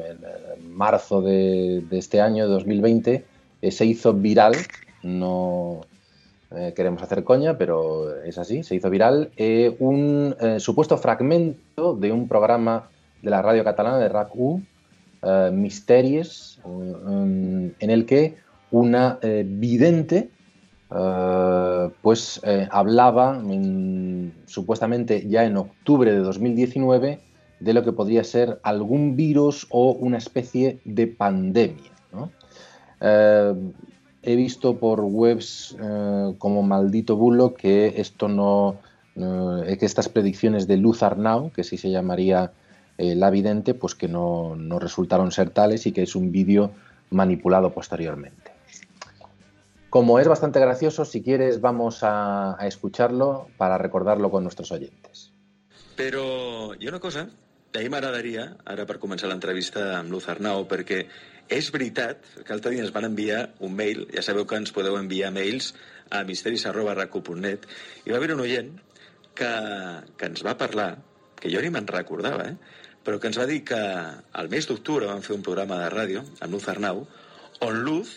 marzo 0.69 1.23
de, 1.23 1.83
de 1.89 1.97
este 1.97 2.21
año, 2.21 2.47
de 2.47 2.53
2020, 2.53 3.25
eh, 3.61 3.71
se 3.71 3.85
hizo 3.85 4.13
viral, 4.13 4.55
no 5.01 5.81
eh, 6.51 6.73
queremos 6.75 7.01
hacer 7.03 7.23
coña, 7.23 7.57
pero 7.57 8.21
es 8.23 8.37
así, 8.37 8.63
se 8.63 8.75
hizo 8.75 8.89
viral, 8.89 9.31
eh, 9.37 9.75
un 9.79 10.35
eh, 10.39 10.59
supuesto 10.59 10.97
fragmento 10.97 11.95
de 11.95 12.11
un 12.11 12.27
programa 12.27 12.89
de 13.21 13.29
la 13.29 13.41
radio 13.41 13.63
catalana 13.63 13.99
de 13.99 14.09
RAC1, 14.09 14.63
eh, 15.21 15.51
Misterios, 15.53 16.59
um, 16.63 17.71
en 17.79 17.89
el 17.89 18.05
que 18.05 18.35
una 18.71 19.19
vidente 19.21 20.29
pues 22.01 22.41
hablaba 22.71 23.39
en- 23.45 24.33
supuestamente 24.45 25.27
ya 25.27 25.43
en 25.45 25.57
octubre 25.57 26.11
de 26.11 26.17
2019 26.19 27.19
de 27.59 27.73
lo 27.73 27.83
que 27.83 27.91
podría 27.91 28.23
ser 28.23 28.59
algún 28.63 29.15
virus 29.15 29.67
o 29.69 29.91
una 29.91 30.17
especie 30.17 30.79
de 30.85 31.05
pandemia. 31.07 31.91
¿no? 32.11 32.31
He 34.21 34.35
visto 34.35 34.77
por 34.77 34.99
webs 35.01 35.77
eh, 35.79 36.35
como 36.37 36.61
Maldito 36.63 37.15
Bulo 37.15 37.53
que 37.53 37.93
esto 37.97 38.27
no, 38.27 38.79
eh, 39.15 39.77
que 39.79 39.85
estas 39.85 40.09
predicciones 40.09 40.67
de 40.67 40.77
Luz 40.77 41.03
Arnau, 41.03 41.51
que 41.51 41.63
sí 41.63 41.77
se 41.77 41.89
llamaría 41.89 42.51
eh, 42.97 43.15
la 43.15 43.29
vidente, 43.29 43.73
pues 43.73 43.95
que 43.95 44.09
no, 44.09 44.55
no 44.55 44.79
resultaron 44.79 45.31
ser 45.31 45.51
tales 45.51 45.85
y 45.85 45.93
que 45.93 46.03
es 46.03 46.15
un 46.15 46.31
vídeo 46.31 46.71
manipulado 47.09 47.71
posteriormente. 47.73 48.51
Como 49.89 50.19
es 50.19 50.27
bastante 50.27 50.59
gracioso, 50.59 51.05
si 51.05 51.23
quieres 51.23 51.61
vamos 51.61 52.03
a, 52.03 52.61
a 52.61 52.67
escucharlo 52.67 53.47
para 53.57 53.77
recordarlo 53.77 54.29
con 54.29 54.43
nuestros 54.43 54.71
oyentes. 54.71 55.31
Però 55.99 56.71
hi 56.79 56.87
ha 56.87 56.91
una 56.93 57.01
cosa 57.03 57.27
que 57.71 57.79
a 57.79 57.83
mi 57.83 57.89
m'agradaria, 57.91 58.45
ara 58.63 58.85
per 58.87 58.95
començar 59.01 59.27
l'entrevista 59.27 59.97
amb 59.97 60.13
Luz 60.13 60.29
Arnau, 60.31 60.63
perquè 60.69 61.01
és 61.49 61.71
veritat 61.73 62.25
que 62.37 62.51
l'altre 62.51 62.73
dia 62.73 62.83
ens 62.85 62.93
van 62.95 63.07
enviar 63.09 63.41
un 63.65 63.73
mail, 63.75 64.05
ja 64.13 64.23
sabeu 64.25 64.45
que 64.47 64.59
ens 64.61 64.73
podeu 64.75 64.97
enviar 64.99 65.31
mails 65.33 65.73
a 66.13 66.21
misteris.racu.net, 66.25 67.65
i 68.05 68.13
va 68.13 68.19
haver 68.19 68.35
un 68.35 68.43
oient 68.45 68.69
que, 69.37 69.49
que 70.17 70.29
ens 70.29 70.45
va 70.45 70.57
parlar, 70.61 70.91
que 71.39 71.51
jo 71.53 71.61
ni 71.63 71.71
me'n 71.73 71.89
recordava, 71.89 72.51
eh? 72.51 72.85
però 73.05 73.17
que 73.17 73.31
ens 73.31 73.39
va 73.39 73.47
dir 73.49 73.63
que 73.65 73.79
al 73.79 74.49
mes 74.51 74.67
d'octubre 74.69 75.09
vam 75.09 75.23
fer 75.25 75.35
un 75.37 75.45
programa 75.45 75.79
de 75.81 75.89
ràdio 75.93 76.23
amb 76.39 76.53
Luz 76.53 76.67
Arnau, 76.69 77.05
on 77.65 77.81
Luz 77.85 78.13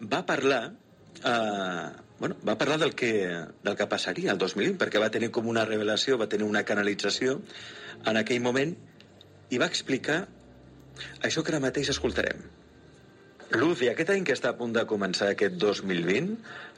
va 0.00 0.24
parlar 0.26 0.62
eh, 1.24 1.88
bueno, 2.18 2.36
va 2.46 2.58
parlar 2.58 2.78
del 2.78 2.94
que, 2.94 3.12
del 3.62 3.76
que 3.76 3.86
passaria 3.86 4.32
el 4.32 4.38
2020, 4.38 4.78
perquè 4.80 4.98
va 5.02 5.12
tenir 5.14 5.30
com 5.30 5.46
una 5.46 5.64
revelació, 5.68 6.18
va 6.18 6.28
tenir 6.30 6.48
una 6.48 6.64
canalització 6.66 7.38
en 8.04 8.18
aquell 8.18 8.42
moment 8.42 8.74
i 9.50 9.60
va 9.62 9.68
explicar 9.70 10.24
això 11.24 11.44
que 11.44 11.54
ara 11.54 11.62
mateix 11.64 11.92
escoltarem. 11.94 12.42
Luz, 13.56 13.80
i 13.80 13.88
aquest 13.88 14.10
any 14.12 14.26
que 14.28 14.34
està 14.36 14.50
a 14.52 14.58
punt 14.58 14.74
de 14.76 14.84
començar, 14.88 15.30
aquest 15.32 15.54
2020, 15.60 16.34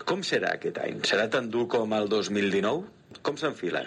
com 0.07 0.21
serà 0.27 0.55
aquest 0.55 0.79
any? 0.79 1.01
Serà 1.09 1.27
tan 1.33 1.51
dur 1.51 1.67
com 1.73 1.97
el 1.97 2.07
2019? 2.13 3.19
Com 3.27 3.41
s'enfila? 3.41 3.83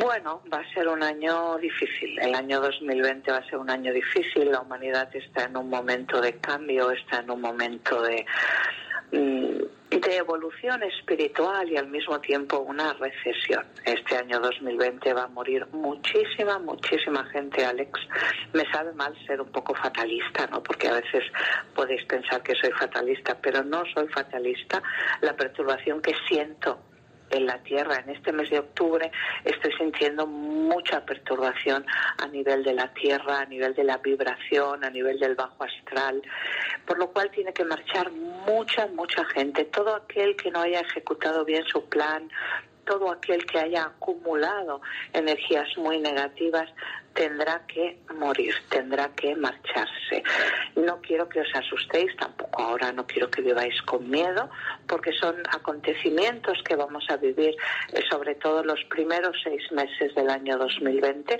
Bueno, 0.00 0.40
va 0.52 0.58
a 0.58 0.74
ser 0.74 0.88
un 0.88 1.02
año 1.04 1.56
difícil. 1.58 2.18
El 2.18 2.34
año 2.34 2.60
2020 2.60 3.30
va 3.30 3.38
a 3.38 3.48
ser 3.48 3.58
un 3.58 3.70
año 3.70 3.92
difícil. 3.92 4.50
La 4.50 4.62
humanidad 4.62 5.14
está 5.14 5.44
en 5.44 5.56
un 5.56 5.70
momento 5.70 6.20
de 6.20 6.32
cambio, 6.38 6.90
está 6.90 7.20
en 7.20 7.30
un 7.30 7.40
momento 7.40 8.02
de, 8.02 8.26
mm, 9.12 9.62
de 10.00 10.16
evolución 10.16 10.82
espiritual 10.82 11.70
y 11.70 11.76
al 11.76 11.88
mismo 11.88 12.20
tiempo 12.20 12.58
una 12.60 12.92
recesión. 12.94 13.64
Este 13.84 14.16
año 14.16 14.40
2020 14.40 15.12
va 15.12 15.24
a 15.24 15.28
morir 15.28 15.66
muchísima, 15.72 16.58
muchísima 16.58 17.24
gente, 17.26 17.64
Alex. 17.64 18.00
Me 18.52 18.64
sabe 18.72 18.92
mal 18.94 19.14
ser 19.26 19.40
un 19.40 19.50
poco 19.50 19.74
fatalista, 19.74 20.46
¿no? 20.48 20.62
Porque 20.62 20.88
a 20.88 20.94
veces 20.94 21.22
podéis 21.74 22.04
pensar 22.06 22.42
que 22.42 22.54
soy 22.54 22.72
fatalista, 22.72 23.38
pero 23.40 23.62
no 23.62 23.84
soy 23.94 24.08
fatalista. 24.08 24.82
La 25.20 25.34
perturbación 25.36 26.00
que 26.00 26.14
siento 26.28 26.80
en 27.30 27.46
la 27.46 27.58
Tierra. 27.62 27.96
En 27.96 28.10
este 28.10 28.32
mes 28.32 28.50
de 28.50 28.58
octubre 28.58 29.10
estoy 29.44 29.72
sintiendo 29.72 30.26
mucha 30.26 31.04
perturbación 31.04 31.84
a 32.18 32.26
nivel 32.28 32.62
de 32.62 32.74
la 32.74 32.92
Tierra, 32.92 33.40
a 33.40 33.46
nivel 33.46 33.74
de 33.74 33.84
la 33.84 33.98
vibración, 33.98 34.84
a 34.84 34.90
nivel 34.90 35.18
del 35.18 35.34
bajo 35.34 35.64
astral, 35.64 36.22
por 36.86 36.98
lo 36.98 37.10
cual 37.10 37.30
tiene 37.30 37.52
que 37.52 37.64
marchar 37.64 38.10
mucha, 38.10 38.86
mucha 38.88 39.24
gente. 39.26 39.64
Todo 39.64 39.94
aquel 39.96 40.36
que 40.36 40.50
no 40.50 40.60
haya 40.60 40.80
ejecutado 40.80 41.44
bien 41.44 41.64
su 41.64 41.88
plan, 41.88 42.30
todo 42.84 43.10
aquel 43.10 43.44
que 43.46 43.58
haya 43.58 43.84
acumulado 43.86 44.80
energías 45.12 45.68
muy 45.76 45.98
negativas 46.00 46.68
tendrá 47.14 47.60
que 47.66 47.98
morir, 48.16 48.54
tendrá 48.68 49.08
que 49.10 49.34
marcharse. 49.36 50.22
No 50.76 51.00
quiero 51.00 51.28
que 51.28 51.40
os 51.40 51.54
asustéis, 51.54 52.14
tampoco 52.16 52.62
ahora 52.62 52.92
no 52.92 53.06
quiero 53.06 53.30
que 53.30 53.40
viváis 53.40 53.80
con 53.82 54.10
miedo, 54.10 54.50
porque 54.86 55.12
son 55.12 55.36
acontecimientos 55.50 56.58
que 56.64 56.74
vamos 56.74 57.04
a 57.08 57.16
vivir, 57.16 57.54
eh, 57.92 58.02
sobre 58.10 58.34
todo 58.34 58.64
los 58.64 58.82
primeros 58.84 59.36
seis 59.42 59.62
meses 59.70 60.14
del 60.14 60.28
año 60.28 60.58
2020, 60.58 61.38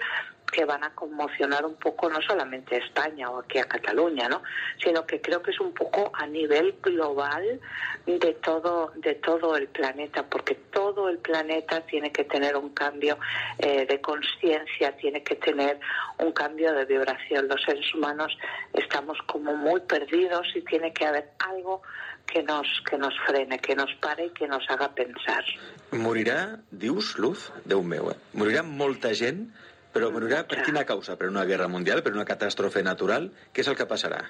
que 0.50 0.64
van 0.64 0.84
a 0.84 0.94
conmocionar 0.94 1.64
un 1.64 1.74
poco 1.74 2.08
no 2.08 2.20
solamente 2.22 2.76
a 2.76 2.78
España 2.78 3.30
o 3.30 3.40
aquí 3.40 3.58
a 3.58 3.64
Cataluña, 3.64 4.28
¿no? 4.28 4.42
sino 4.82 5.06
que 5.06 5.20
creo 5.20 5.42
que 5.42 5.50
es 5.50 5.60
un 5.60 5.72
poco 5.72 6.12
a 6.14 6.26
nivel 6.26 6.76
global 6.82 7.60
de 8.06 8.34
todo 8.34 8.92
de 8.96 9.14
todo 9.16 9.56
el 9.56 9.68
planeta, 9.68 10.24
porque 10.28 10.54
todo 10.70 11.08
el 11.08 11.18
planeta 11.18 11.80
tiene 11.82 12.12
que 12.12 12.24
tener 12.24 12.56
un 12.56 12.70
cambio 12.70 13.18
eh, 13.58 13.86
de 13.86 14.00
conciencia, 14.00 14.96
tiene 14.96 15.22
que 15.22 15.36
tener 15.36 15.80
un 16.18 16.32
cambio 16.32 16.72
de 16.72 16.84
vibración. 16.84 17.48
Los 17.48 17.62
seres 17.62 17.92
humanos 17.94 18.36
estamos 18.72 19.18
como 19.26 19.54
muy 19.56 19.80
perdidos 19.80 20.46
y 20.54 20.62
tiene 20.62 20.92
que 20.92 21.06
haber 21.06 21.30
algo 21.38 21.82
que 22.26 22.42
nos 22.42 22.66
que 22.88 22.96
nos 22.98 23.14
frene, 23.26 23.58
que 23.58 23.74
nos 23.74 23.92
pare 24.00 24.26
y 24.26 24.30
que 24.30 24.48
nos 24.48 24.64
haga 24.68 24.94
pensar. 24.94 25.44
Morirà, 25.92 26.58
dius, 26.70 27.18
Luz, 27.18 27.52
Déu 27.64 27.82
meu, 27.82 28.10
eh? 28.10 28.16
morirà 28.34 28.62
molta 28.62 29.14
gent, 29.14 29.46
però 29.94 30.10
morirà 30.10 30.42
per 30.44 30.60
quina 30.66 30.82
causa? 30.84 31.16
Per 31.16 31.28
una 31.30 31.44
guerra 31.48 31.68
mundial, 31.70 32.02
per 32.02 32.12
una 32.12 32.26
catàstrofe 32.28 32.82
natural? 32.82 33.30
Què 33.54 33.62
és 33.64 33.70
el 33.70 33.76
que 33.78 33.86
passarà? 33.86 34.24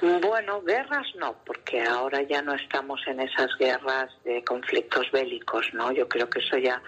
Bueno, 0.00 0.60
guerras 0.62 1.08
no, 1.16 1.34
porque 1.44 1.82
ahora 1.82 2.22
ya 2.22 2.40
no 2.40 2.54
estamos 2.54 3.00
en 3.08 3.18
esas 3.18 3.48
guerras 3.58 4.12
de 4.24 4.44
conflictos 4.44 5.10
bélicos, 5.10 5.66
¿no? 5.72 5.90
Yo 5.90 6.06
creo 6.08 6.30
que 6.30 6.38
eso 6.38 6.56
ya 6.56 6.80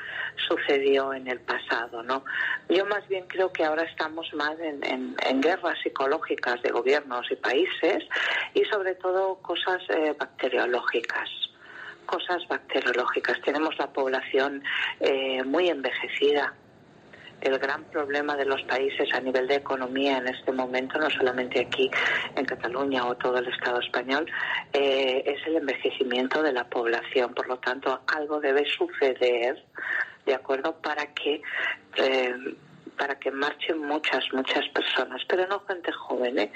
sucedió 0.48 1.12
en 1.12 1.26
el 1.26 1.40
pasado, 1.40 2.04
¿no? 2.04 2.22
Yo 2.68 2.86
más 2.86 3.08
bien 3.08 3.24
creo 3.26 3.52
que 3.52 3.64
ahora 3.64 3.82
estamos 3.82 4.32
más 4.34 4.56
en, 4.60 4.84
en- 4.84 5.16
en 5.26 5.40
guerras 5.40 5.76
psicológicas 5.82 6.62
de 6.62 6.70
gobiernos 6.70 7.28
y 7.32 7.34
países 7.34 8.04
y 8.54 8.64
sobre 8.66 8.94
todo 8.94 9.38
cosas 9.42 9.82
eh, 9.88 10.14
bacteriológicas 10.16 11.28
cosas 12.06 12.42
bacteriológicas. 12.48 13.40
Tenemos 13.42 13.78
la 13.78 13.86
población 13.92 14.64
eh, 14.98 15.44
muy 15.44 15.68
envejecida, 15.68 16.52
el 17.40 17.58
gran 17.58 17.84
problema 17.84 18.36
de 18.36 18.44
los 18.44 18.62
países 18.62 19.12
a 19.14 19.20
nivel 19.20 19.48
de 19.48 19.56
economía 19.56 20.18
en 20.18 20.28
este 20.28 20.52
momento, 20.52 20.98
no 20.98 21.10
solamente 21.10 21.60
aquí 21.60 21.90
en 22.36 22.44
Cataluña 22.44 23.06
o 23.06 23.16
todo 23.16 23.38
el 23.38 23.48
Estado 23.48 23.80
español, 23.80 24.26
eh, 24.72 25.22
es 25.26 25.46
el 25.46 25.56
envejecimiento 25.56 26.42
de 26.42 26.52
la 26.52 26.64
población. 26.64 27.34
Por 27.34 27.48
lo 27.48 27.58
tanto, 27.58 28.00
algo 28.06 28.40
debe 28.40 28.64
suceder, 28.66 29.64
¿de 30.26 30.34
acuerdo?, 30.34 30.76
para 30.80 31.06
que. 31.14 31.42
eh, 31.96 32.34
para 33.00 33.18
que 33.18 33.30
marchen 33.30 33.78
muchas, 33.78 34.22
muchas 34.34 34.68
personas, 34.68 35.22
pero 35.26 35.46
no 35.46 35.60
gente 35.60 35.90
joven, 35.90 36.38
¿eh? 36.38 36.52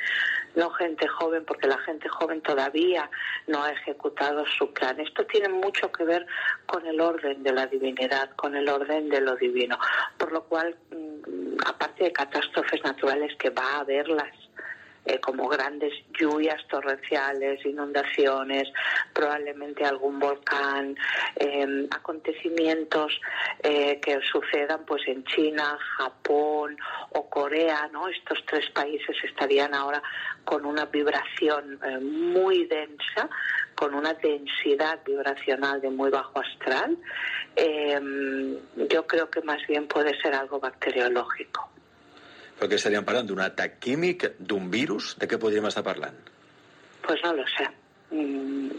no 0.54 0.68
gente 0.72 1.08
joven, 1.08 1.42
porque 1.46 1.66
la 1.66 1.78
gente 1.78 2.06
joven 2.06 2.42
todavía 2.42 3.08
no 3.46 3.62
ha 3.62 3.70
ejecutado 3.70 4.44
su 4.58 4.70
plan. 4.74 5.00
Esto 5.00 5.24
tiene 5.24 5.48
mucho 5.48 5.90
que 5.90 6.04
ver 6.04 6.26
con 6.66 6.86
el 6.86 7.00
orden 7.00 7.42
de 7.42 7.50
la 7.50 7.66
divinidad, 7.66 8.28
con 8.36 8.54
el 8.54 8.68
orden 8.68 9.08
de 9.08 9.22
lo 9.22 9.36
divino. 9.36 9.78
Por 10.18 10.32
lo 10.32 10.44
cual, 10.44 10.76
mm, 10.90 11.66
aparte 11.66 12.04
de 12.04 12.12
catástrofes 12.12 12.84
naturales 12.84 13.34
que 13.38 13.48
va 13.48 13.76
a 13.76 13.80
haberlas, 13.80 14.43
eh, 15.04 15.20
como 15.20 15.48
grandes 15.48 15.92
lluvias 16.18 16.66
torrenciales, 16.68 17.64
inundaciones, 17.64 18.68
probablemente 19.12 19.84
algún 19.84 20.18
volcán, 20.18 20.96
eh, 21.36 21.86
acontecimientos 21.90 23.20
eh, 23.62 24.00
que 24.00 24.20
sucedan 24.32 24.84
pues 24.86 25.02
en 25.06 25.24
China, 25.24 25.78
Japón 25.98 26.76
o 27.10 27.28
Corea, 27.28 27.88
¿no? 27.92 28.08
Estos 28.08 28.38
tres 28.46 28.70
países 28.70 29.16
estarían 29.24 29.74
ahora 29.74 30.02
con 30.44 30.64
una 30.64 30.86
vibración 30.86 31.78
eh, 31.84 31.98
muy 31.98 32.66
densa, 32.66 33.28
con 33.74 33.94
una 33.94 34.14
densidad 34.14 35.00
vibracional 35.04 35.80
de 35.80 35.90
muy 35.90 36.10
bajo 36.10 36.40
astral. 36.40 36.96
Eh, 37.56 38.00
yo 38.90 39.06
creo 39.06 39.30
que 39.30 39.40
más 39.42 39.66
bien 39.66 39.86
puede 39.86 40.18
ser 40.20 40.34
algo 40.34 40.60
bacteriológico. 40.60 41.73
Però 42.58 42.68
que 42.70 42.78
estaríem 42.78 43.04
parlant 43.06 43.26
d'un 43.28 43.42
atac 43.44 43.78
químic, 43.82 44.28
d'un 44.38 44.70
virus? 44.70 45.14
De 45.18 45.26
què 45.30 45.38
podríem 45.42 45.66
estar 45.70 45.82
parlant? 45.86 46.16
Pues 47.06 47.20
no 47.24 47.32
lo 47.34 47.46
sé. 47.56 47.66
Mm, 48.10 48.70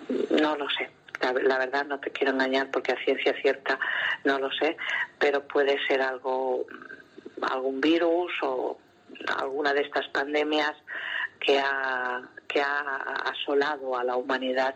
No 0.42 0.56
lo 0.56 0.68
sé. 0.70 0.90
La, 1.22 1.32
la 1.34 1.58
verdad 1.58 1.86
no 1.86 2.00
te 2.00 2.12
quiero 2.12 2.34
engañar 2.34 2.70
porque 2.72 2.92
a 2.92 3.04
ciencia 3.04 3.34
cierta 3.42 3.80
no 4.24 4.38
lo 4.40 4.52
sé, 4.52 4.76
pero 5.20 5.48
puede 5.48 5.78
ser 5.88 6.02
algo, 6.02 6.66
algún 7.42 7.80
virus 7.82 8.32
o 8.44 8.78
alguna 9.38 9.74
de 9.74 9.82
estas 9.82 10.08
pandemias 10.10 10.74
que 11.40 11.60
ha, 11.60 12.22
que 12.48 12.62
ha 12.62 13.24
asolado 13.32 13.98
a 13.98 14.04
la 14.04 14.16
humanidad 14.16 14.76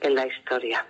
en 0.00 0.14
la 0.14 0.26
historia. 0.26 0.84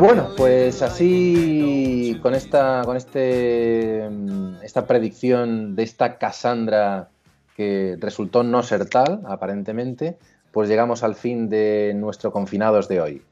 Bueno, 0.00 0.28
pues 0.34 0.80
así 0.80 2.18
con 2.22 2.34
esta, 2.34 2.82
con 2.86 2.96
este, 2.96 4.08
mm, 4.10 4.62
esta 4.62 4.86
predicción 4.86 5.76
de 5.76 5.82
esta 5.82 6.16
Cassandra 6.16 7.08
que 7.54 7.98
resultó 8.00 8.42
no 8.42 8.62
ser 8.62 8.88
tal, 8.88 9.20
aparentemente, 9.26 10.16
pues 10.52 10.70
llegamos 10.70 11.02
al 11.02 11.14
fin 11.14 11.50
de 11.50 11.92
nuestro 11.94 12.32
confinados 12.32 12.88
de 12.88 13.00
hoy. 13.00 13.22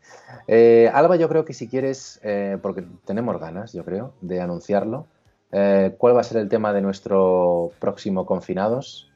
Eh, 0.47 0.91
Alba, 0.93 1.17
yo 1.17 1.29
creo 1.31 1.47
que 1.47 1.55
si 1.55 1.69
quieres, 1.69 2.21
eh, 2.23 2.59
porque 2.61 2.85
tenemos 3.07 3.41
ganas, 3.41 3.73
yo 3.73 3.83
creo, 3.85 4.13
de 4.21 4.43
anunciarlo, 4.43 5.07
eh, 5.53 5.95
¿cuál 5.97 6.17
va 6.17 6.21
a 6.21 6.25
ser 6.25 6.37
el 6.37 6.51
tema 6.51 6.75
de 6.75 6.83
nuestro 6.83 7.73
próximo 7.79 8.27
confinados? 8.27 9.11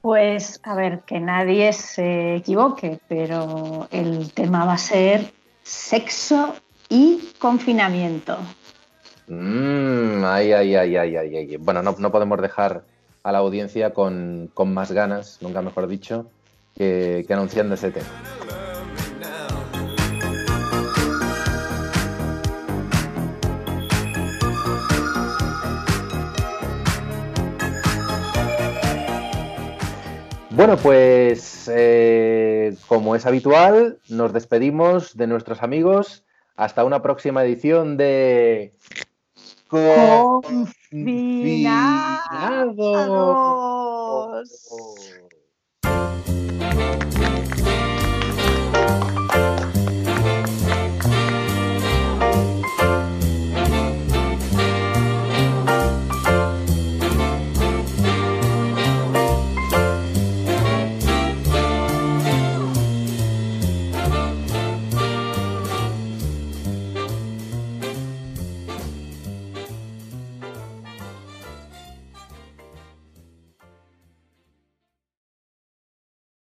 Pues 0.00 0.60
a 0.64 0.74
ver, 0.74 1.00
que 1.00 1.20
nadie 1.20 1.74
se 1.74 2.36
equivoque, 2.36 2.98
pero 3.06 3.86
el 3.90 4.32
tema 4.32 4.64
va 4.64 4.72
a 4.72 4.78
ser 4.78 5.41
sexo 5.62 6.54
y 6.88 7.30
confinamiento. 7.38 8.38
Mm, 9.28 10.24
ay, 10.24 10.52
ay, 10.52 10.74
ay, 10.74 10.96
ay, 10.96 11.16
ay, 11.16 11.36
ay. 11.36 11.56
Bueno, 11.56 11.82
no, 11.82 11.96
no 11.98 12.12
podemos 12.12 12.40
dejar 12.40 12.84
a 13.22 13.32
la 13.32 13.38
audiencia 13.38 13.94
con, 13.94 14.50
con 14.52 14.74
más 14.74 14.92
ganas, 14.92 15.38
nunca 15.40 15.62
mejor 15.62 15.86
dicho, 15.86 16.26
que, 16.76 17.24
que 17.26 17.32
anunciando 17.32 17.74
ese 17.74 17.90
tema. 17.90 18.08
Bueno, 30.54 30.76
pues 30.76 31.70
eh, 31.72 32.76
como 32.86 33.16
es 33.16 33.24
habitual, 33.24 33.98
nos 34.10 34.34
despedimos 34.34 35.16
de 35.16 35.26
nuestros 35.26 35.62
amigos. 35.62 36.24
Hasta 36.56 36.84
una 36.84 37.00
próxima 37.00 37.42
edición 37.42 37.96
de 37.96 38.74
Confinados. 39.68 40.82